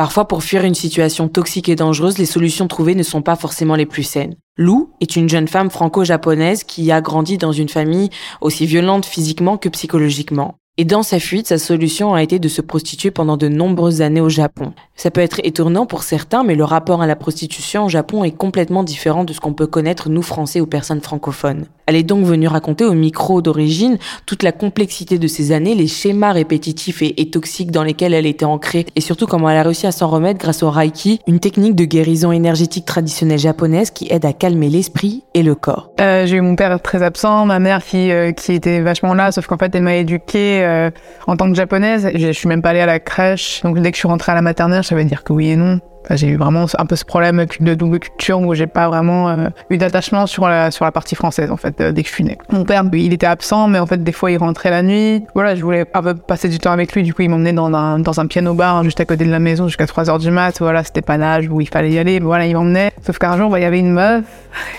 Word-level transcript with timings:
Parfois, 0.00 0.26
pour 0.26 0.42
fuir 0.42 0.64
une 0.64 0.74
situation 0.74 1.28
toxique 1.28 1.68
et 1.68 1.76
dangereuse, 1.76 2.16
les 2.16 2.24
solutions 2.24 2.68
trouvées 2.68 2.94
ne 2.94 3.02
sont 3.02 3.20
pas 3.20 3.36
forcément 3.36 3.74
les 3.74 3.84
plus 3.84 4.02
saines. 4.02 4.34
Lou 4.56 4.94
est 5.02 5.14
une 5.14 5.28
jeune 5.28 5.46
femme 5.46 5.68
franco-japonaise 5.68 6.64
qui 6.64 6.90
a 6.90 7.02
grandi 7.02 7.36
dans 7.36 7.52
une 7.52 7.68
famille 7.68 8.08
aussi 8.40 8.64
violente 8.64 9.04
physiquement 9.04 9.58
que 9.58 9.68
psychologiquement. 9.68 10.54
Et 10.78 10.86
dans 10.86 11.02
sa 11.02 11.20
fuite, 11.20 11.48
sa 11.48 11.58
solution 11.58 12.14
a 12.14 12.22
été 12.22 12.38
de 12.38 12.48
se 12.48 12.62
prostituer 12.62 13.10
pendant 13.10 13.36
de 13.36 13.48
nombreuses 13.48 14.00
années 14.00 14.22
au 14.22 14.30
Japon. 14.30 14.72
Ça 15.00 15.10
peut 15.10 15.22
être 15.22 15.40
étonnant 15.44 15.86
pour 15.86 16.02
certains, 16.02 16.44
mais 16.44 16.54
le 16.54 16.62
rapport 16.62 17.00
à 17.00 17.06
la 17.06 17.16
prostitution 17.16 17.86
au 17.86 17.88
Japon 17.88 18.22
est 18.22 18.36
complètement 18.36 18.84
différent 18.84 19.24
de 19.24 19.32
ce 19.32 19.40
qu'on 19.40 19.54
peut 19.54 19.66
connaître 19.66 20.10
nous 20.10 20.20
Français 20.20 20.60
ou 20.60 20.66
personnes 20.66 21.00
francophones. 21.00 21.64
Elle 21.90 21.96
est 21.96 22.04
donc 22.04 22.24
venue 22.24 22.46
raconter 22.46 22.84
au 22.84 22.92
micro 22.92 23.42
d'origine 23.42 23.98
toute 24.24 24.44
la 24.44 24.52
complexité 24.52 25.18
de 25.18 25.26
ces 25.26 25.50
années, 25.50 25.74
les 25.74 25.88
schémas 25.88 26.30
répétitifs 26.30 27.02
et, 27.02 27.30
toxiques 27.30 27.72
dans 27.72 27.82
lesquels 27.82 28.14
elle 28.14 28.26
était 28.26 28.44
ancrée, 28.44 28.86
et 28.94 29.00
surtout 29.00 29.26
comment 29.26 29.50
elle 29.50 29.56
a 29.56 29.62
réussi 29.62 29.88
à 29.88 29.90
s'en 29.90 30.08
remettre 30.08 30.38
grâce 30.38 30.62
au 30.62 30.70
Reiki, 30.70 31.18
une 31.26 31.40
technique 31.40 31.74
de 31.74 31.84
guérison 31.84 32.30
énergétique 32.30 32.84
traditionnelle 32.84 33.40
japonaise 33.40 33.90
qui 33.90 34.06
aide 34.08 34.24
à 34.24 34.32
calmer 34.32 34.68
l'esprit 34.68 35.24
et 35.34 35.42
le 35.42 35.56
corps. 35.56 35.90
Euh, 36.00 36.26
j'ai 36.26 36.36
eu 36.36 36.42
mon 36.42 36.54
père 36.54 36.80
très 36.80 37.02
absent, 37.02 37.46
ma 37.46 37.58
mère 37.58 37.82
qui, 37.82 38.12
euh, 38.12 38.30
qui 38.30 38.52
était 38.52 38.80
vachement 38.82 39.14
là, 39.14 39.32
sauf 39.32 39.46
qu'en 39.46 39.58
fait 39.58 39.74
elle 39.74 39.82
m'a 39.82 39.96
éduquée 39.96 40.62
euh, 40.62 40.90
en 41.26 41.36
tant 41.36 41.50
que 41.50 41.56
japonaise. 41.56 42.08
Je, 42.14 42.30
suis 42.30 42.48
même 42.48 42.62
pas 42.62 42.68
allée 42.68 42.80
à 42.80 42.86
la 42.86 43.00
crèche, 43.00 43.62
donc 43.64 43.80
dès 43.80 43.90
que 43.90 43.96
je 43.96 44.00
suis 44.00 44.08
rentrée 44.08 44.30
à 44.30 44.36
la 44.36 44.42
maternelle, 44.42 44.84
ça 44.90 44.96
veut 44.96 45.04
dire 45.04 45.22
que 45.22 45.32
oui 45.32 45.50
et 45.50 45.56
non. 45.56 45.78
j'ai 46.10 46.26
eu 46.26 46.36
vraiment 46.36 46.66
un 46.76 46.84
peu 46.84 46.96
ce 46.96 47.04
problème 47.04 47.46
de 47.60 47.74
double 47.74 48.00
culture 48.00 48.40
où 48.40 48.52
j'ai 48.54 48.66
pas 48.66 48.88
vraiment 48.88 49.28
euh, 49.28 49.48
eu 49.70 49.78
d'attachement 49.78 50.26
sur 50.26 50.48
la, 50.48 50.70
partie 50.92 51.14
française 51.14 51.52
en 51.52 51.56
fait 51.56 51.80
euh, 51.80 51.92
dès 51.92 52.02
que 52.02 52.08
je 52.08 52.14
suis 52.14 52.24
née. 52.24 52.38
Mon 52.50 52.64
père, 52.64 52.82
il 52.92 53.12
était 53.12 53.28
absent, 53.28 53.68
mais 53.68 53.78
en 53.78 53.86
fait 53.86 54.02
des 54.02 54.10
fois 54.10 54.32
il 54.32 54.38
rentrait 54.38 54.70
la 54.70 54.82
nuit. 54.82 55.22
Voilà, 55.36 55.54
je 55.54 55.62
voulais 55.62 55.86
un 55.94 56.02
peu 56.02 56.14
passer 56.14 56.48
du 56.48 56.58
temps 56.58 56.72
avec 56.72 56.92
lui, 56.92 57.04
du 57.04 57.14
coup 57.14 57.22
il 57.22 57.30
m'emmenait 57.30 57.52
dans 57.52 57.72
un, 57.72 58.26
piano 58.26 58.52
bar 58.52 58.78
hein, 58.78 58.82
juste 58.82 58.98
à 58.98 59.04
côté 59.04 59.24
de 59.24 59.30
la 59.30 59.38
maison 59.38 59.68
jusqu'à 59.68 59.86
3 59.86 60.10
heures 60.10 60.18
du 60.18 60.32
mat. 60.32 60.58
Voilà, 60.58 60.82
c'était 60.82 61.02
pas 61.02 61.16
l'âge 61.16 61.46
où 61.48 61.60
il 61.60 61.68
fallait 61.68 61.92
y 61.92 61.98
aller, 62.00 62.18
voilà, 62.18 62.46
il 62.46 62.54
m'emmenait. 62.54 62.90
Sauf 63.06 63.18
qu'un 63.18 63.36
jour, 63.36 63.48
bah, 63.48 63.60
il 63.60 63.62
y 63.62 63.66
avait 63.66 63.78
une 63.78 63.92
meuf 63.92 64.24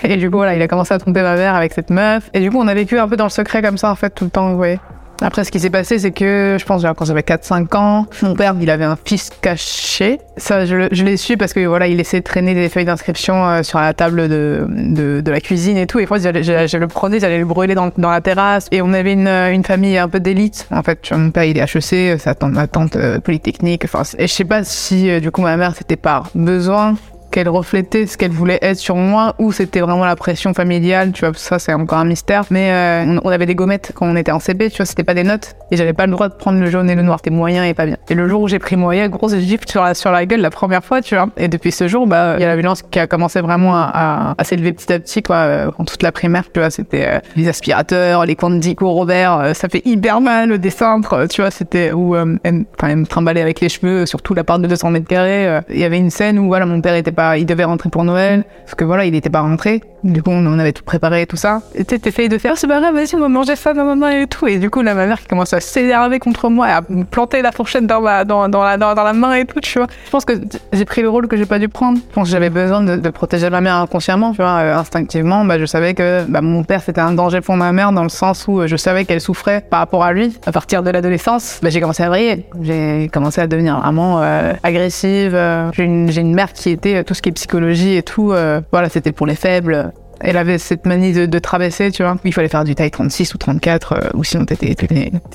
et 0.04 0.18
du 0.18 0.30
coup 0.30 0.36
voilà, 0.36 0.54
il 0.54 0.60
a 0.60 0.68
commencé 0.68 0.92
à 0.92 0.98
tromper 0.98 1.22
ma 1.22 1.36
mère 1.36 1.54
avec 1.54 1.72
cette 1.72 1.88
meuf 1.88 2.28
et 2.34 2.40
du 2.40 2.50
coup 2.50 2.58
on 2.58 2.68
a 2.68 2.74
vécu 2.74 2.98
un 2.98 3.08
peu 3.08 3.16
dans 3.16 3.24
le 3.24 3.30
secret 3.30 3.62
comme 3.62 3.78
ça 3.78 3.90
en 3.90 3.94
fait 3.94 4.10
tout 4.10 4.24
le 4.24 4.30
temps, 4.30 4.50
vous 4.50 4.56
voyez. 4.56 4.78
Après, 5.20 5.44
ce 5.44 5.50
qui 5.52 5.60
s'est 5.60 5.70
passé, 5.70 5.98
c'est 5.98 6.10
que 6.10 6.56
je 6.58 6.64
pense 6.64 6.82
quand 6.96 7.04
j'avais 7.04 7.20
4-5 7.20 7.76
ans, 7.76 8.06
mon 8.22 8.34
père, 8.34 8.54
il 8.60 8.70
avait 8.70 8.84
un 8.84 8.98
fils 9.04 9.30
caché. 9.40 10.18
Ça, 10.36 10.66
je, 10.66 11.04
l'ai 11.04 11.16
su 11.16 11.36
parce 11.36 11.52
que 11.52 11.64
voilà, 11.64 11.86
il 11.86 11.98
laissait 11.98 12.22
traîner 12.22 12.54
des 12.54 12.68
feuilles 12.68 12.84
d'inscription 12.84 13.46
euh, 13.46 13.62
sur 13.62 13.78
la 13.78 13.94
table 13.94 14.28
de, 14.28 14.66
de, 14.68 15.30
la 15.30 15.40
cuisine 15.40 15.76
et 15.76 15.86
tout. 15.86 15.98
Et 16.00 16.06
fois, 16.06 16.18
je, 16.18 16.42
je, 16.66 16.76
le 16.76 16.88
prenais, 16.88 17.20
j'allais 17.20 17.38
le 17.38 17.44
brûler 17.44 17.74
dans, 17.74 17.90
dans, 17.96 18.10
la 18.10 18.20
terrasse. 18.20 18.66
Et 18.72 18.82
on 18.82 18.92
avait 18.92 19.12
une, 19.12 19.28
une 19.28 19.64
famille 19.64 19.96
un 19.98 20.08
peu 20.08 20.20
d'élite. 20.20 20.66
En 20.70 20.82
fait, 20.82 21.10
mon 21.12 21.30
père, 21.30 21.44
il 21.44 21.56
est 21.58 21.62
HEC, 21.62 22.18
sa 22.18 22.34
tante, 22.34 22.52
ma 22.52 22.66
tante 22.66 22.96
euh, 22.96 23.20
polytechnique. 23.20 23.84
Enfin, 23.84 24.02
et 24.18 24.26
je 24.26 24.32
sais 24.32 24.44
pas 24.44 24.64
si, 24.64 25.08
euh, 25.08 25.20
du 25.20 25.30
coup, 25.30 25.42
ma 25.42 25.56
mère, 25.56 25.74
c'était 25.76 25.96
par 25.96 26.30
besoin 26.34 26.96
qu'elle 27.32 27.48
reflétait 27.48 28.06
ce 28.06 28.16
qu'elle 28.16 28.30
voulait 28.30 28.58
être 28.62 28.78
sur 28.78 28.94
moi 28.94 29.34
ou 29.38 29.50
c'était 29.50 29.80
vraiment 29.80 30.04
la 30.04 30.14
pression 30.14 30.54
familiale, 30.54 31.12
tu 31.12 31.24
vois, 31.24 31.34
ça 31.34 31.58
c'est 31.58 31.72
encore 31.72 31.98
un 31.98 32.04
mystère. 32.04 32.44
Mais 32.50 32.70
euh, 32.70 33.18
on 33.24 33.30
avait 33.30 33.46
des 33.46 33.54
gommettes 33.54 33.92
quand 33.94 34.06
on 34.06 34.14
était 34.14 34.30
en 34.30 34.38
CP, 34.38 34.70
tu 34.70 34.76
vois, 34.76 34.86
c'était 34.86 35.02
pas 35.02 35.14
des 35.14 35.24
notes 35.24 35.56
et 35.70 35.76
j'avais 35.76 35.94
pas 35.94 36.06
le 36.06 36.12
droit 36.12 36.28
de 36.28 36.34
prendre 36.34 36.60
le 36.60 36.70
jaune 36.70 36.88
et 36.90 36.94
le 36.94 37.02
noir, 37.02 37.18
c'était 37.18 37.34
moyen 37.34 37.64
et 37.64 37.74
pas 37.74 37.86
bien. 37.86 37.96
Et 38.08 38.14
le 38.14 38.28
jour 38.28 38.42
où 38.42 38.48
j'ai 38.48 38.58
pris 38.58 38.76
moyen, 38.76 39.08
grosse 39.08 39.34
gifle 39.36 39.66
sur 39.66 40.12
la, 40.12 40.26
gueule 40.26 40.40
la 40.40 40.50
première 40.50 40.84
fois, 40.84 41.00
tu 41.00 41.16
vois. 41.16 41.28
Et 41.36 41.48
depuis 41.48 41.72
ce 41.72 41.88
jour, 41.88 42.06
bah, 42.06 42.34
il 42.36 42.42
y 42.42 42.44
a 42.44 42.48
la 42.48 42.56
violence 42.56 42.82
qui 42.82 42.98
a 42.98 43.06
commencé 43.06 43.40
vraiment 43.40 43.74
à, 43.74 44.34
s'élever 44.44 44.72
petit 44.72 44.92
à 44.92 44.98
petit, 44.98 45.22
quoi, 45.22 45.36
euh, 45.36 45.70
en 45.78 45.84
toute 45.84 46.02
la 46.02 46.12
primaire, 46.12 46.44
tu 46.52 46.60
vois, 46.60 46.70
c'était 46.70 47.06
euh, 47.06 47.18
les 47.34 47.48
aspirateurs, 47.48 48.26
les 48.26 48.36
Dico 48.42 48.90
Robert, 48.90 49.54
ça 49.54 49.68
fait 49.68 49.82
hyper 49.86 50.20
mal, 50.20 50.58
des 50.58 50.70
cintres, 50.70 51.26
tu 51.30 51.40
vois, 51.40 51.50
c'était 51.50 51.92
où, 51.92 52.16
enfin, 52.16 52.36
elle 52.44 52.96
me 52.96 53.06
trimballait 53.06 53.40
avec 53.40 53.60
les 53.60 53.68
cheveux, 53.68 54.04
surtout 54.04 54.34
la 54.34 54.44
part 54.44 54.58
de 54.58 54.66
200 54.66 54.90
mètres 54.90 55.06
carrés. 55.06 55.60
Il 55.70 55.78
y 55.78 55.84
avait 55.84 55.98
une 55.98 56.10
scène 56.10 56.38
où, 56.38 56.48
voilà, 56.48 56.66
mon 56.66 56.80
père 56.80 56.94
était 56.94 57.12
pas 57.12 57.21
il 57.36 57.46
devait 57.46 57.64
rentrer 57.64 57.90
pour 57.90 58.04
Noël, 58.04 58.44
parce 58.64 58.74
que 58.74 58.84
voilà, 58.84 59.04
il 59.04 59.12
n'était 59.12 59.30
pas 59.30 59.40
rentré. 59.40 59.80
Du 60.04 60.20
coup, 60.22 60.30
on 60.30 60.58
avait 60.58 60.72
tout 60.72 60.82
préparé 60.82 61.22
et 61.22 61.26
tout 61.26 61.36
ça. 61.36 61.62
Et 61.74 61.84
tu 61.84 61.96
essayes 62.04 62.28
de 62.28 62.38
faire, 62.38 62.58
c'est 62.58 62.66
pas 62.66 62.80
grave, 62.80 62.94
vas-y, 62.94 63.14
on 63.14 63.20
va 63.20 63.28
manger 63.28 63.54
ça, 63.54 63.72
maman 63.72 64.08
et 64.08 64.26
tout. 64.26 64.48
Et 64.48 64.58
du 64.58 64.68
coup, 64.68 64.82
là, 64.82 64.94
ma 64.94 65.06
mère 65.06 65.20
qui 65.20 65.26
commence 65.26 65.52
à 65.52 65.60
s'énerver 65.60 66.18
contre 66.18 66.48
moi, 66.48 66.68
et 66.68 66.72
à 66.72 66.80
me 66.88 67.04
planter 67.04 67.40
la 67.40 67.52
fourchette 67.52 67.86
dans, 67.86 68.00
ma, 68.00 68.24
dans, 68.24 68.48
dans, 68.48 68.64
la, 68.64 68.76
dans, 68.76 68.94
la 68.94 69.12
main 69.12 69.34
et 69.34 69.44
tout, 69.44 69.60
tu 69.60 69.78
vois. 69.78 69.86
Je 70.04 70.10
pense 70.10 70.24
que 70.24 70.32
j'ai 70.72 70.84
pris 70.84 71.02
le 71.02 71.08
rôle 71.08 71.28
que 71.28 71.36
j'ai 71.36 71.46
pas 71.46 71.60
dû 71.60 71.68
prendre. 71.68 71.98
Je 71.98 72.14
pense 72.14 72.24
que 72.24 72.32
j'avais 72.32 72.50
besoin 72.50 72.82
de, 72.82 73.10
protéger 73.10 73.48
ma 73.48 73.60
mère 73.60 73.76
inconsciemment, 73.76 74.32
tu 74.32 74.38
vois, 74.38 74.58
euh, 74.58 74.76
instinctivement. 74.76 75.44
Bah, 75.44 75.58
je 75.58 75.66
savais 75.66 75.94
que 75.94 76.24
bah, 76.28 76.40
mon 76.40 76.64
père, 76.64 76.82
c'était 76.82 77.00
un 77.00 77.12
danger 77.12 77.40
pour 77.40 77.56
ma 77.56 77.70
mère 77.70 77.92
dans 77.92 78.02
le 78.02 78.08
sens 78.08 78.46
où 78.48 78.60
euh, 78.60 78.66
je 78.66 78.76
savais 78.76 79.04
qu'elle 79.04 79.20
souffrait 79.20 79.64
par 79.68 79.78
rapport 79.78 80.02
à 80.02 80.12
lui. 80.12 80.36
À 80.46 80.52
partir 80.52 80.82
de 80.82 80.90
l'adolescence, 80.90 81.60
bah, 81.62 81.70
j'ai 81.70 81.80
commencé 81.80 82.02
à 82.02 82.08
vriller. 82.08 82.46
J'ai 82.60 83.08
commencé 83.12 83.40
à 83.40 83.46
devenir 83.46 83.78
vraiment 83.78 84.20
euh, 84.20 84.52
agressive. 84.64 85.38
J'ai 85.74 85.84
une, 85.84 86.10
une, 86.10 86.34
mère 86.34 86.52
qui 86.52 86.70
était 86.70 87.04
tout 87.04 87.14
ce 87.14 87.22
qui 87.22 87.28
est 87.28 87.32
psychologie 87.32 87.96
et 87.96 88.02
tout. 88.02 88.34
voilà, 88.72 88.88
c'était 88.88 89.12
pour 89.12 89.26
les 89.26 89.36
faibles 89.36 89.91
elle 90.22 90.36
avait 90.36 90.58
cette 90.58 90.86
manie 90.86 91.12
de, 91.12 91.26
de 91.26 91.38
traverser, 91.38 91.90
tu 91.90 92.02
vois. 92.02 92.16
Il 92.24 92.32
fallait 92.32 92.48
faire 92.48 92.64
du 92.64 92.74
taille 92.74 92.90
36 92.90 93.34
ou 93.34 93.38
34, 93.38 93.92
euh, 93.92 94.10
ou 94.14 94.24
sinon 94.24 94.44
t'étais, 94.44 94.74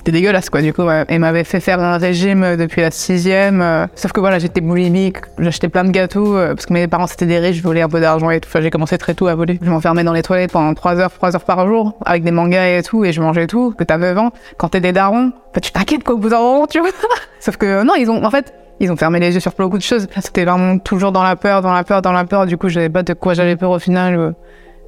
dégueulasse, 0.05 0.49
quoi. 0.49 0.61
Du 0.61 0.73
coup, 0.73 0.83
elle 0.89 1.19
m'avait 1.19 1.43
fait 1.43 1.59
faire 1.59 1.79
un 1.79 1.97
régime 1.97 2.55
depuis 2.55 2.81
la 2.81 2.89
sixième. 2.91 3.61
Euh, 3.61 3.85
sauf 3.95 4.13
que 4.13 4.21
voilà, 4.21 4.39
j'étais 4.39 4.61
boulimique, 4.61 5.17
j'achetais 5.39 5.67
plein 5.67 5.83
de 5.83 5.91
gâteaux, 5.91 6.37
euh, 6.37 6.55
parce 6.55 6.65
que 6.65 6.73
mes 6.73 6.87
parents 6.87 7.07
c'était 7.07 7.25
des 7.25 7.39
riches, 7.39 7.57
je 7.57 7.63
volais 7.63 7.81
un 7.81 7.89
peu 7.89 7.99
d'argent 7.99 8.29
et 8.29 8.39
tout. 8.39 8.47
Enfin, 8.49 8.61
j'ai 8.61 8.69
commencé 8.69 8.97
très 8.97 9.13
tôt 9.13 9.27
à 9.27 9.35
voler. 9.35 9.59
Je 9.61 9.69
m'enfermais 9.69 10.03
dans 10.03 10.13
les 10.13 10.23
toilettes 10.23 10.51
pendant 10.51 10.73
3 10.73 10.99
heures, 10.99 11.11
3 11.11 11.35
heures 11.35 11.43
par 11.43 11.67
jour, 11.67 11.97
avec 12.05 12.23
des 12.23 12.31
mangas 12.31 12.77
et 12.77 12.83
tout, 12.83 13.03
et 13.03 13.11
je 13.11 13.21
mangeais 13.21 13.47
tout. 13.47 13.73
Que 13.77 13.83
9 13.83 14.17
ans, 14.17 14.31
quand 14.57 14.69
t'es 14.69 14.79
des 14.79 14.93
darons, 14.93 15.33
tu 15.61 15.71
t'inquiètes 15.71 16.03
quoi, 16.03 16.15
au 16.15 16.17
bout 16.17 16.29
d'un 16.29 16.39
moment, 16.39 16.65
tu 16.65 16.79
vois. 16.79 16.89
Sauf 17.41 17.57
que 17.57 17.83
non, 17.83 17.95
ils 17.95 18.09
ont, 18.09 18.23
en 18.23 18.31
fait, 18.31 18.53
ils 18.79 18.91
ont 18.91 18.95
fermé 18.95 19.19
les 19.19 19.33
yeux 19.33 19.39
sur 19.39 19.51
beaucoup 19.57 19.77
de 19.77 19.83
choses. 19.83 20.07
C'était 20.21 20.45
vraiment 20.45 20.77
toujours 20.77 21.11
dans 21.11 21.23
la 21.23 21.35
peur, 21.35 21.61
dans 21.61 21.73
la 21.73 21.83
peur, 21.83 22.01
dans 22.01 22.11
la 22.11 22.25
peur. 22.25 22.45
Du 22.45 22.57
coup, 22.57 22.69
je 22.69 22.75
savais 22.75 22.89
pas 22.89 23.03
de 23.03 23.13
quoi 23.13 23.33
j'avais 23.33 23.55
peur 23.55 23.71
au 23.71 23.79
final. 23.79 24.33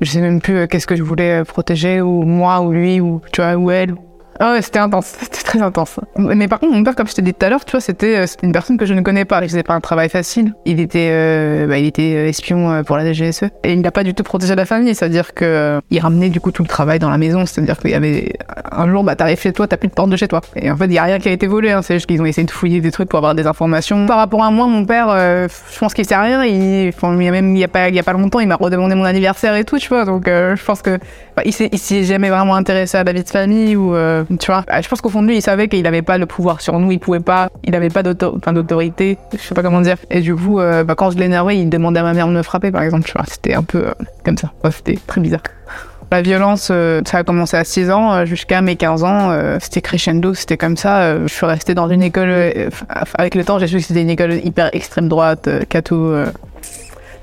Je 0.02 0.10
sais 0.10 0.22
même 0.22 0.42
plus 0.42 0.58
euh, 0.60 0.68
qu'est-ce 0.68 0.88
que 0.88 0.96
je 0.96 1.04
voulais 1.04 1.42
euh, 1.42 1.44
protéger, 1.44 2.02
ou 2.02 2.24
moi, 2.24 2.62
ou 2.62 2.72
lui, 2.72 3.02
ou 3.02 3.22
tu 3.34 3.42
vois, 3.42 3.56
ou 3.56 3.70
elle. 3.70 3.96
Ah 4.42 4.54
ouais, 4.54 4.62
c'était 4.62 4.80
intense, 4.80 5.06
c'était 5.20 5.44
très 5.44 5.62
intense. 5.62 6.00
Mais 6.18 6.48
par 6.48 6.60
contre, 6.60 6.74
mon 6.74 6.84
père, 6.84 6.96
comme 6.96 7.08
je 7.08 7.14
t'ai 7.14 7.22
dit 7.22 7.34
tout 7.34 7.46
à 7.46 7.50
l'heure, 7.50 7.66
tu 7.66 7.72
vois, 7.72 7.82
c'était 7.82 8.16
euh, 8.16 8.26
une 8.42 8.54
personne 8.54 8.78
que 8.78 8.86
je 8.86 8.94
ne 8.94 9.02
connais 9.02 9.26
pas. 9.26 9.42
Il 9.44 9.50
faisait 9.50 9.64
pas 9.64 9.74
un 9.74 9.82
travail 9.82 10.08
facile. 10.08 10.54
Il 10.66 10.80
était, 10.80 11.10
euh, 11.12 11.68
bah, 11.68 11.78
il 11.78 11.86
était 11.86 12.14
euh, 12.16 12.30
espion 12.30 12.84
pour 12.86 12.96
la 12.96 13.12
DGSE 13.12 13.44
et 13.64 13.74
il 13.74 13.82
n'a 13.82 13.92
pas 13.92 14.04
du 14.04 14.14
tout 14.14 14.24
protégé 14.24 14.56
la 14.56 14.66
famille. 14.66 14.96
C'est-à-dire 14.96 15.34
que 15.34 15.82
il 15.90 16.00
ramenait 16.00 16.30
du 16.30 16.40
coup 16.40 16.52
tout 16.52 16.64
le 16.64 16.70
travail 16.70 17.00
dans 17.00 17.10
la 17.10 17.18
maison. 17.18 17.46
C'est-à-dire 17.46 17.78
qu'il 17.78 17.92
y 17.92 17.96
avait 17.96 18.32
un 18.72 18.90
jour, 18.90 19.04
bah 19.04 19.18
t'arrives 19.18 19.42
chez 19.42 19.52
toi, 19.52 19.68
t'as 19.68 19.78
plus 19.78 19.90
de 19.90 19.94
porte 19.94 20.10
de 20.10 20.16
chez 20.16 20.30
toi. 20.30 20.40
Et 20.56 20.72
en 20.72 20.78
fait, 20.78 20.86
il 20.86 20.94
y 20.94 21.00
a 21.00 21.04
rien 21.04 21.20
qui 21.20 21.28
a 21.28 21.32
été 21.32 21.48
volé. 21.48 21.72
Hein. 21.72 21.82
C'est 21.82 21.96
juste 21.96 22.06
qu'ils 22.06 22.22
ont 22.22 22.26
essayé 22.26 22.46
de 22.46 22.52
fouiller 22.52 22.80
des 22.80 22.92
trucs 22.92 23.10
pour 23.10 23.18
avoir 23.18 23.36
des 23.36 23.46
informations. 23.46 24.06
Par 24.06 24.18
rapport 24.18 24.44
à 24.44 24.52
moi, 24.52 24.68
mon 24.68 24.86
père, 24.86 25.10
je 25.10 25.80
pense 25.80 25.94
qu'il 25.94 26.06
sait 26.06 26.16
rien. 26.16 26.46
Il, 26.46 26.90
enfin, 26.90 27.14
il 27.18 27.24
y 27.24 27.28
a 27.28 27.32
même, 27.32 27.56
il 27.56 27.60
y 27.60 27.64
a 27.66 27.68
pas, 27.68 27.90
il 27.90 27.96
y 27.96 28.00
a 28.00 28.04
pas 28.04 28.14
longtemps, 28.14 28.40
il 28.40 28.48
m'a 28.48 28.56
redemandé 28.56 28.96
mon 28.96 29.04
anniversaire 29.04 29.56
et 29.56 29.66
tout, 29.66 29.80
tu 29.80 29.90
vois. 29.90 30.06
Donc, 30.06 30.28
je 30.28 30.64
pense 30.64 30.82
que 30.82 30.98
bah, 31.36 31.44
il 31.44 31.52
s'est 31.52 32.04
jamais 32.04 32.30
vraiment 32.30 32.56
intéressé 32.56 32.98
à 32.98 33.04
la 33.04 33.12
vie 33.12 33.24
de 33.24 33.30
famille 33.30 33.76
ou 33.76 33.94
tu 34.38 34.52
vois. 34.52 34.64
Bah, 34.68 34.82
je 34.82 34.88
pense 34.88 35.02
qu'au 35.02 35.10
fond 35.10 35.22
de 35.22 35.28
lui, 35.28 35.38
il 35.38 35.42
savait 35.42 35.68
qu'il 35.68 35.82
n'avait 35.84 36.02
pas 36.02 36.18
le 36.18 36.26
pouvoir 36.26 36.62
sur 36.62 36.78
nous, 36.80 36.92
il 36.92 37.00
pouvait 37.00 37.20
pas, 37.20 37.50
il 37.64 37.72
n'avait 37.72 37.90
pas 37.90 38.04
d'autorité, 38.04 39.18
je 39.34 39.40
sais 39.40 39.56
pas 39.56 39.64
comment 39.64 39.82
dire. 39.82 39.98
Et 40.10 40.22
du 40.22 40.36
coup, 40.36 40.60
euh, 40.60 40.84
bah, 40.84 40.96
quand 40.96 41.12
je 41.12 41.18
l'énervais, 41.18 41.58
il 41.58 41.70
demandait 41.70 42.00
à 42.00 42.04
ma 42.04 42.14
mère 42.14 42.28
de 42.28 42.34
me 42.34 42.44
frapper, 42.44 42.72
par 42.72 42.84
exemple, 42.84 43.06
tu 43.06 43.14
vois. 43.14 43.26
C'était 43.28 43.54
un 43.54 43.64
peu 43.64 43.88
euh, 43.88 43.94
comme 44.24 44.38
ça. 44.38 44.52
c'était 44.72 45.00
très 45.08 45.22
bizarre. 45.22 45.42
La 46.12 46.24
violence, 46.24 46.70
euh, 46.72 47.02
ça 47.06 47.20
a 47.20 47.24
commencé 47.24 47.56
à 47.56 47.64
6 47.64 47.92
ans 47.92 48.26
jusqu'à 48.26 48.62
mes 48.62 48.76
15 48.76 49.04
ans. 49.04 49.58
c'était 49.60 49.82
crescendo, 49.82 50.34
c'était 50.34 50.58
comme 50.58 50.76
ça. 50.76 51.20
je 51.20 51.32
suis 51.32 51.46
restée 51.46 51.76
dans 51.76 51.88
une 51.88 52.02
école. 52.02 52.34
avec 53.14 53.36
le 53.36 53.44
temps, 53.44 53.60
j'ai 53.60 53.68
su 53.68 53.78
que 53.78 53.84
c'était 53.84 54.02
une 54.02 54.10
école 54.10 54.34
hyper 54.44 54.70
extrême 54.74 55.08
droite, 55.08 55.48
catho. 55.70 56.16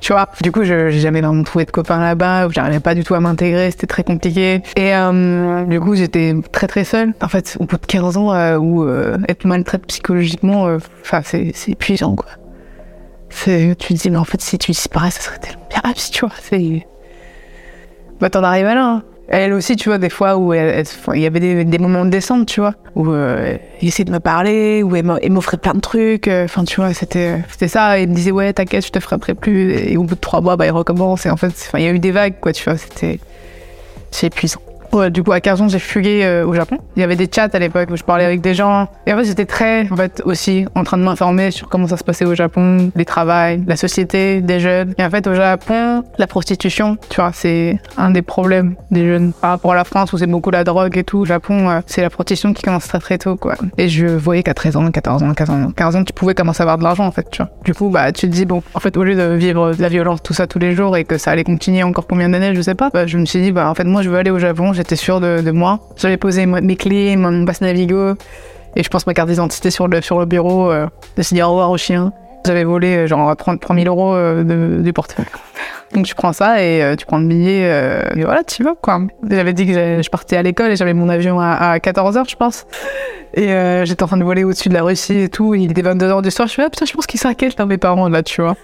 Tu 0.01 0.12
vois, 0.12 0.29
du 0.43 0.53
coup, 0.53 0.62
je 0.62 0.91
j'ai 0.91 1.01
jamais 1.01 1.21
vraiment 1.21 1.43
trouvé 1.43 1.65
de 1.65 1.71
copains 1.71 1.99
là-bas, 1.99 2.49
j'arrivais 2.51 2.81
pas 2.81 2.95
du 2.95 3.03
tout 3.03 3.15
à 3.15 3.21
m'intégrer, 3.21 3.71
c'était 3.71 3.87
très 3.87 4.05
compliqué. 4.05 4.62
Et 4.77 4.95
euh, 4.95 5.65
du 5.65 5.81
coup, 5.81 5.95
j'étais 5.95 6.34
très 6.53 6.67
très 6.67 6.84
seule. 6.84 7.15
En 7.23 7.29
fait, 7.29 7.57
au 7.61 7.65
bout 7.65 7.77
de 7.77 7.87
15 7.87 8.17
ans, 8.17 8.33
euh, 8.33 8.56
où 8.56 8.85
euh, 8.85 9.19
être 9.29 9.45
maltraité 9.47 9.85
psychologiquement, 9.87 10.67
euh, 10.67 10.79
enfin, 11.01 11.23
c'est 11.25 11.53
épuisant, 11.69 12.15
quoi. 12.15 12.29
Tu 13.31 13.76
te 13.76 13.93
dis, 13.93 14.11
mais 14.11 14.17
en 14.17 14.25
fait, 14.25 14.41
si 14.41 14.59
tu 14.59 14.73
disparais, 14.73 15.11
ça 15.11 15.20
serait 15.20 15.38
tellement 15.38 15.67
bien, 15.70 15.93
tu 15.94 16.20
vois. 16.20 16.35
C'est. 16.41 16.87
Bah, 18.20 18.31
t'en 18.31 18.43
arrives 18.43 18.67
à 18.67 18.75
là. 18.75 18.87
Hein. 18.87 19.03
Elle 19.28 19.52
aussi, 19.52 19.75
tu 19.75 19.88
vois, 19.88 19.99
des 19.99 20.08
fois 20.08 20.37
où 20.37 20.55
il 20.55 21.20
y 21.20 21.26
avait 21.26 21.64
des, 21.64 21.78
moments 21.78 22.05
de 22.05 22.11
descente, 22.11 22.46
tu 22.46 22.61
vois, 22.61 22.75
où 22.94 23.11
euh, 23.11 23.56
essayait 23.82 24.05
de 24.05 24.12
me 24.12 24.20
parler, 24.20 24.82
où 24.84 24.94
elle 24.94 25.32
m'offrait 25.32 25.56
plein 25.56 25.75
de 25.75 25.81
trucs. 25.81 26.28
Euh, 26.28 26.44
enfin, 26.44 26.64
tu 26.64 26.76
vois, 26.76 26.94
c'était 26.94 27.43
c'était 27.50 27.69
ça. 27.69 27.99
il 27.99 28.08
me 28.08 28.14
disait, 28.14 28.31
ouais, 28.31 28.52
t'inquiète, 28.52 28.87
je 28.87 28.93
te 28.93 29.00
frapperai 29.00 29.34
plus. 29.34 29.73
Et 29.73 29.96
au 29.96 30.05
bout 30.05 30.14
de 30.14 30.20
trois 30.20 30.40
mois, 30.40 30.56
bah, 30.56 30.67
il 30.67 30.70
recommence. 30.70 31.26
Et 31.26 31.31
en 31.31 31.37
fait, 31.37 31.70
il 31.75 31.82
y 31.82 31.87
a 31.87 31.90
eu 31.90 31.99
des 31.99 32.12
vagues, 32.12 32.34
quoi, 32.40 32.52
tu 32.52 32.62
vois, 32.64 32.76
c'était. 32.76 33.19
C'est 34.12 34.28
épuisant 34.28 34.61
du 35.11 35.23
coup, 35.23 35.33
à 35.33 35.41
15 35.41 35.62
ans, 35.62 35.69
j'ai 35.69 35.79
fugué 35.79 36.25
euh, 36.25 36.47
au 36.47 36.55
Japon. 36.55 36.79
Il 36.97 37.00
y 37.00 37.03
avait 37.03 37.17
des 37.17 37.29
chats 37.33 37.49
à 37.53 37.59
l'époque 37.59 37.88
où 37.91 37.97
je 37.97 38.05
parlais 38.05 38.25
avec 38.25 38.41
des 38.41 38.55
gens. 38.55 38.88
Et 39.06 39.12
en 39.12 39.17
fait, 39.19 39.25
j'étais 39.25 39.44
très, 39.44 39.91
en 39.91 39.97
fait, 39.97 40.23
aussi 40.25 40.67
en 40.75 40.85
train 40.85 40.99
de 40.99 41.03
m'informer 41.03 41.50
sur 41.50 41.69
comment 41.69 41.87
ça 41.87 41.97
se 41.97 42.05
passait 42.05 42.25
au 42.25 42.35
Japon, 42.35 42.91
les 42.94 43.05
travails, 43.05 43.62
la 43.67 43.77
société, 43.77 44.41
des 44.41 44.61
jeunes. 44.61 44.94
Et 44.99 45.05
en 45.05 45.11
fait, 45.11 45.27
au 45.27 45.35
Japon, 45.35 46.05
la 46.19 46.27
prostitution, 46.27 46.97
tu 47.09 47.21
vois, 47.21 47.31
c'est 47.33 47.79
un 47.97 48.11
des 48.11 48.23
problèmes 48.23 48.75
des 48.91 49.06
jeunes. 49.06 49.33
Par 49.33 49.50
rapport 49.50 49.73
à 49.73 49.77
la 49.77 49.85
France 49.85 50.12
où 50.12 50.19
c'est 50.19 50.27
beaucoup 50.27 50.50
la 50.50 50.65
drogue 50.65 50.97
et 50.97 51.05
tout, 51.05 51.19
au 51.19 51.25
Japon, 51.25 51.69
euh, 51.69 51.81
c'est 51.87 52.03
la 52.03 52.11
prostitution 52.11 52.53
qui 52.53 52.62
commence 52.62 52.89
très 52.89 52.99
très 52.99 53.19
tôt, 53.19 53.37
quoi. 53.37 53.55
Et 53.79 53.89
je 53.89 54.06
voyais 54.06 54.43
qu'à 54.43 54.55
13 54.55 54.77
ans, 54.77 54.91
14 54.91 55.23
ans, 55.23 55.35
15 55.35 55.50
ans, 55.50 55.71
15 55.75 55.97
ans, 55.97 56.05
tu 56.05 56.12
pouvais 56.12 56.35
commencer 56.35 56.62
à 56.62 56.65
avoir 56.65 56.79
de 56.79 56.85
l'argent, 56.85 57.06
en 57.06 57.12
fait, 57.12 57.29
tu 57.31 57.43
vois. 57.43 57.50
Du 57.65 57.75
coup, 57.75 57.91
bah, 57.91 58.12
tu 58.12 58.29
te 58.29 58.32
dis, 58.32 58.44
bon, 58.44 58.62
en 58.75 58.81
fait, 58.81 58.97
au 58.97 59.05
lieu 59.05 59.15
de 59.15 59.35
vivre 59.35 59.73
la 59.79 59.89
violence, 59.89 60.23
tout 60.23 60.35
ça 60.35 60.47
tous 60.47 60.59
les 60.59 60.75
jours 60.75 60.97
et 60.97 61.05
que 61.05 61.19
ça 61.19 61.31
allait 61.31 61.44
continuer 61.44 61.82
encore 61.82 62.06
combien 62.06 62.29
d'années, 62.29 62.55
je 62.55 62.61
sais 62.61 62.75
pas, 62.75 62.91
bah, 62.93 63.06
je 63.06 63.19
me 63.19 63.25
suis 63.27 63.41
dit, 63.41 63.53
bah, 63.53 63.69
en 63.69 63.75
fait, 63.75 63.85
moi, 63.85 64.03
je 64.03 64.11
veux 64.11 64.17
aller 64.17 64.31
au 64.31 64.39
Japon, 64.39 64.73
j'étais 64.76 64.96
sûre 64.96 65.20
de, 65.20 65.50
moi. 65.50 65.81
J'avais 65.96 66.17
posé 66.17 66.46
mes 66.46 66.76
clés, 66.76 67.17
mon 67.17 67.44
passe 67.44 67.61
Navigo 67.61 68.14
et 68.76 68.82
je 68.82 68.88
pense 68.88 69.06
ma 69.06 69.14
carte 69.14 69.28
d'identité 69.28 69.70
sur 69.70 69.88
le, 69.88 70.25
bureau, 70.26 70.70
euh, 70.70 70.87
de 71.17 71.23
dire 71.23 71.49
au 71.49 71.52
revoir 71.52 71.70
au 71.70 71.78
chien. 71.78 72.12
J'avais 72.46 72.64
volé 72.64 72.96
euh, 72.96 73.06
genre 73.06 73.37
30, 73.37 73.60
3000 73.60 73.88
euros 73.88 74.14
euh, 74.14 74.81
du 74.81 74.93
portefeuille. 74.93 75.26
Donc 75.94 76.06
tu 76.06 76.14
prends 76.14 76.32
ça 76.32 76.62
et 76.62 76.82
euh, 76.82 76.96
tu 76.96 77.06
prends 77.06 77.19
le 77.19 77.26
billet 77.26 77.62
et 78.14 78.25
voilà, 78.25 78.44
tu 78.44 78.62
vas 78.62 78.75
quoi. 78.81 79.00
J'avais 79.28 79.52
dit 79.52 79.66
que 79.66 80.02
je 80.02 80.10
partais 80.10 80.37
à 80.37 80.43
l'école 80.43 80.70
et 80.70 80.76
j'avais 80.76 80.94
mon 80.94 81.08
avion 81.08 81.40
à, 81.40 81.78
14h 81.78 82.28
je 82.28 82.37
pense. 82.37 82.66
Et 83.34 83.48
j'étais 83.84 84.02
en 84.02 84.06
train 84.06 84.16
de 84.16 84.25
voler 84.25 84.44
au-dessus 84.44 84.69
de 84.69 84.75
la 84.75 84.82
Russie 84.82 85.19
et 85.19 85.28
tout. 85.28 85.54
Il 85.54 85.70
était 85.70 85.82
22h 85.82 86.22
du 86.22 86.31
soir. 86.31 86.48
Je 86.48 86.52
me 86.52 86.54
suis 86.54 86.62
dit, 86.62 86.66
ah, 86.66 86.70
putain, 86.70 86.87
je 86.87 86.93
pense 86.93 87.06
qu'il 87.06 87.20
s'inquiète 87.20 87.58
dans 87.58 87.66
mes 87.66 87.76
parents 87.76 88.08
là, 88.08 88.22
tu 88.22 88.40
vois. 88.40 88.56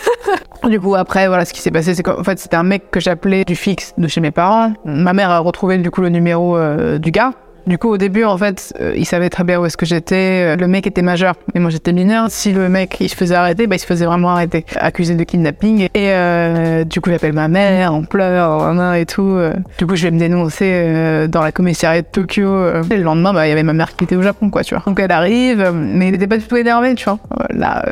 du 0.68 0.80
coup, 0.80 0.96
après, 0.96 1.28
voilà, 1.28 1.44
ce 1.44 1.52
qui 1.52 1.60
s'est 1.60 1.70
passé, 1.70 1.94
c'est 1.94 2.02
qu'en 2.02 2.24
fait, 2.24 2.38
c'était 2.38 2.56
un 2.56 2.64
mec 2.64 2.90
que 2.90 2.98
j'appelais 2.98 3.44
du 3.44 3.54
fixe 3.54 3.94
de 3.96 4.08
chez 4.08 4.20
mes 4.20 4.32
parents. 4.32 4.72
Ma 4.84 5.12
mère 5.12 5.30
a 5.30 5.38
retrouvé 5.38 5.78
du 5.78 5.90
coup 5.90 6.00
le 6.00 6.08
numéro 6.08 6.58
du 6.98 7.10
gars. 7.10 7.32
Du 7.68 7.76
coup, 7.76 7.90
au 7.90 7.98
début, 7.98 8.24
en 8.24 8.38
fait, 8.38 8.72
euh, 8.80 8.94
il 8.96 9.04
savait 9.04 9.28
très 9.28 9.44
bien 9.44 9.60
où 9.60 9.66
est-ce 9.66 9.76
que 9.76 9.84
j'étais. 9.84 10.56
Le 10.56 10.66
mec 10.66 10.86
était 10.86 11.02
majeur 11.02 11.34
et 11.54 11.58
moi 11.58 11.68
j'étais 11.68 11.92
mineur. 11.92 12.30
Si 12.30 12.52
le 12.52 12.70
mec 12.70 12.96
il 12.98 13.10
se 13.10 13.14
faisait 13.14 13.34
arrêter, 13.34 13.66
bah, 13.66 13.76
il 13.76 13.78
se 13.78 13.84
faisait 13.84 14.06
vraiment 14.06 14.30
arrêter, 14.30 14.64
accusé 14.76 15.14
de 15.14 15.22
kidnapping. 15.22 15.88
Et 15.92 16.12
euh, 16.12 16.84
du 16.84 17.02
coup, 17.02 17.10
j'appelle 17.10 17.34
ma 17.34 17.48
mère, 17.48 17.92
on 17.92 18.04
pleure, 18.04 18.94
et 18.94 19.04
tout. 19.04 19.22
Euh. 19.22 19.52
Du 19.76 19.86
coup, 19.86 19.96
je 19.96 20.04
vais 20.04 20.10
me 20.10 20.18
dénoncer 20.18 21.28
dans 21.28 21.42
la 21.42 21.52
commissariat 21.52 22.00
de 22.00 22.06
Tokyo. 22.10 22.82
Et 22.90 22.96
le 22.96 23.02
lendemain, 23.02 23.34
bah, 23.34 23.46
il 23.46 23.50
y 23.50 23.52
avait 23.52 23.62
ma 23.62 23.74
mère 23.74 23.94
qui 23.94 24.04
était 24.04 24.16
au 24.16 24.22
Japon, 24.22 24.48
quoi, 24.48 24.64
tu 24.64 24.74
vois. 24.74 24.82
Donc 24.86 24.98
elle 24.98 25.12
arrive, 25.12 25.70
mais 25.74 26.08
il 26.08 26.12
n'était 26.12 26.26
pas 26.26 26.38
du 26.38 26.44
tout 26.44 26.56
énervé, 26.56 26.94
tu 26.94 27.04
vois. 27.04 27.18
Là. 27.50 27.84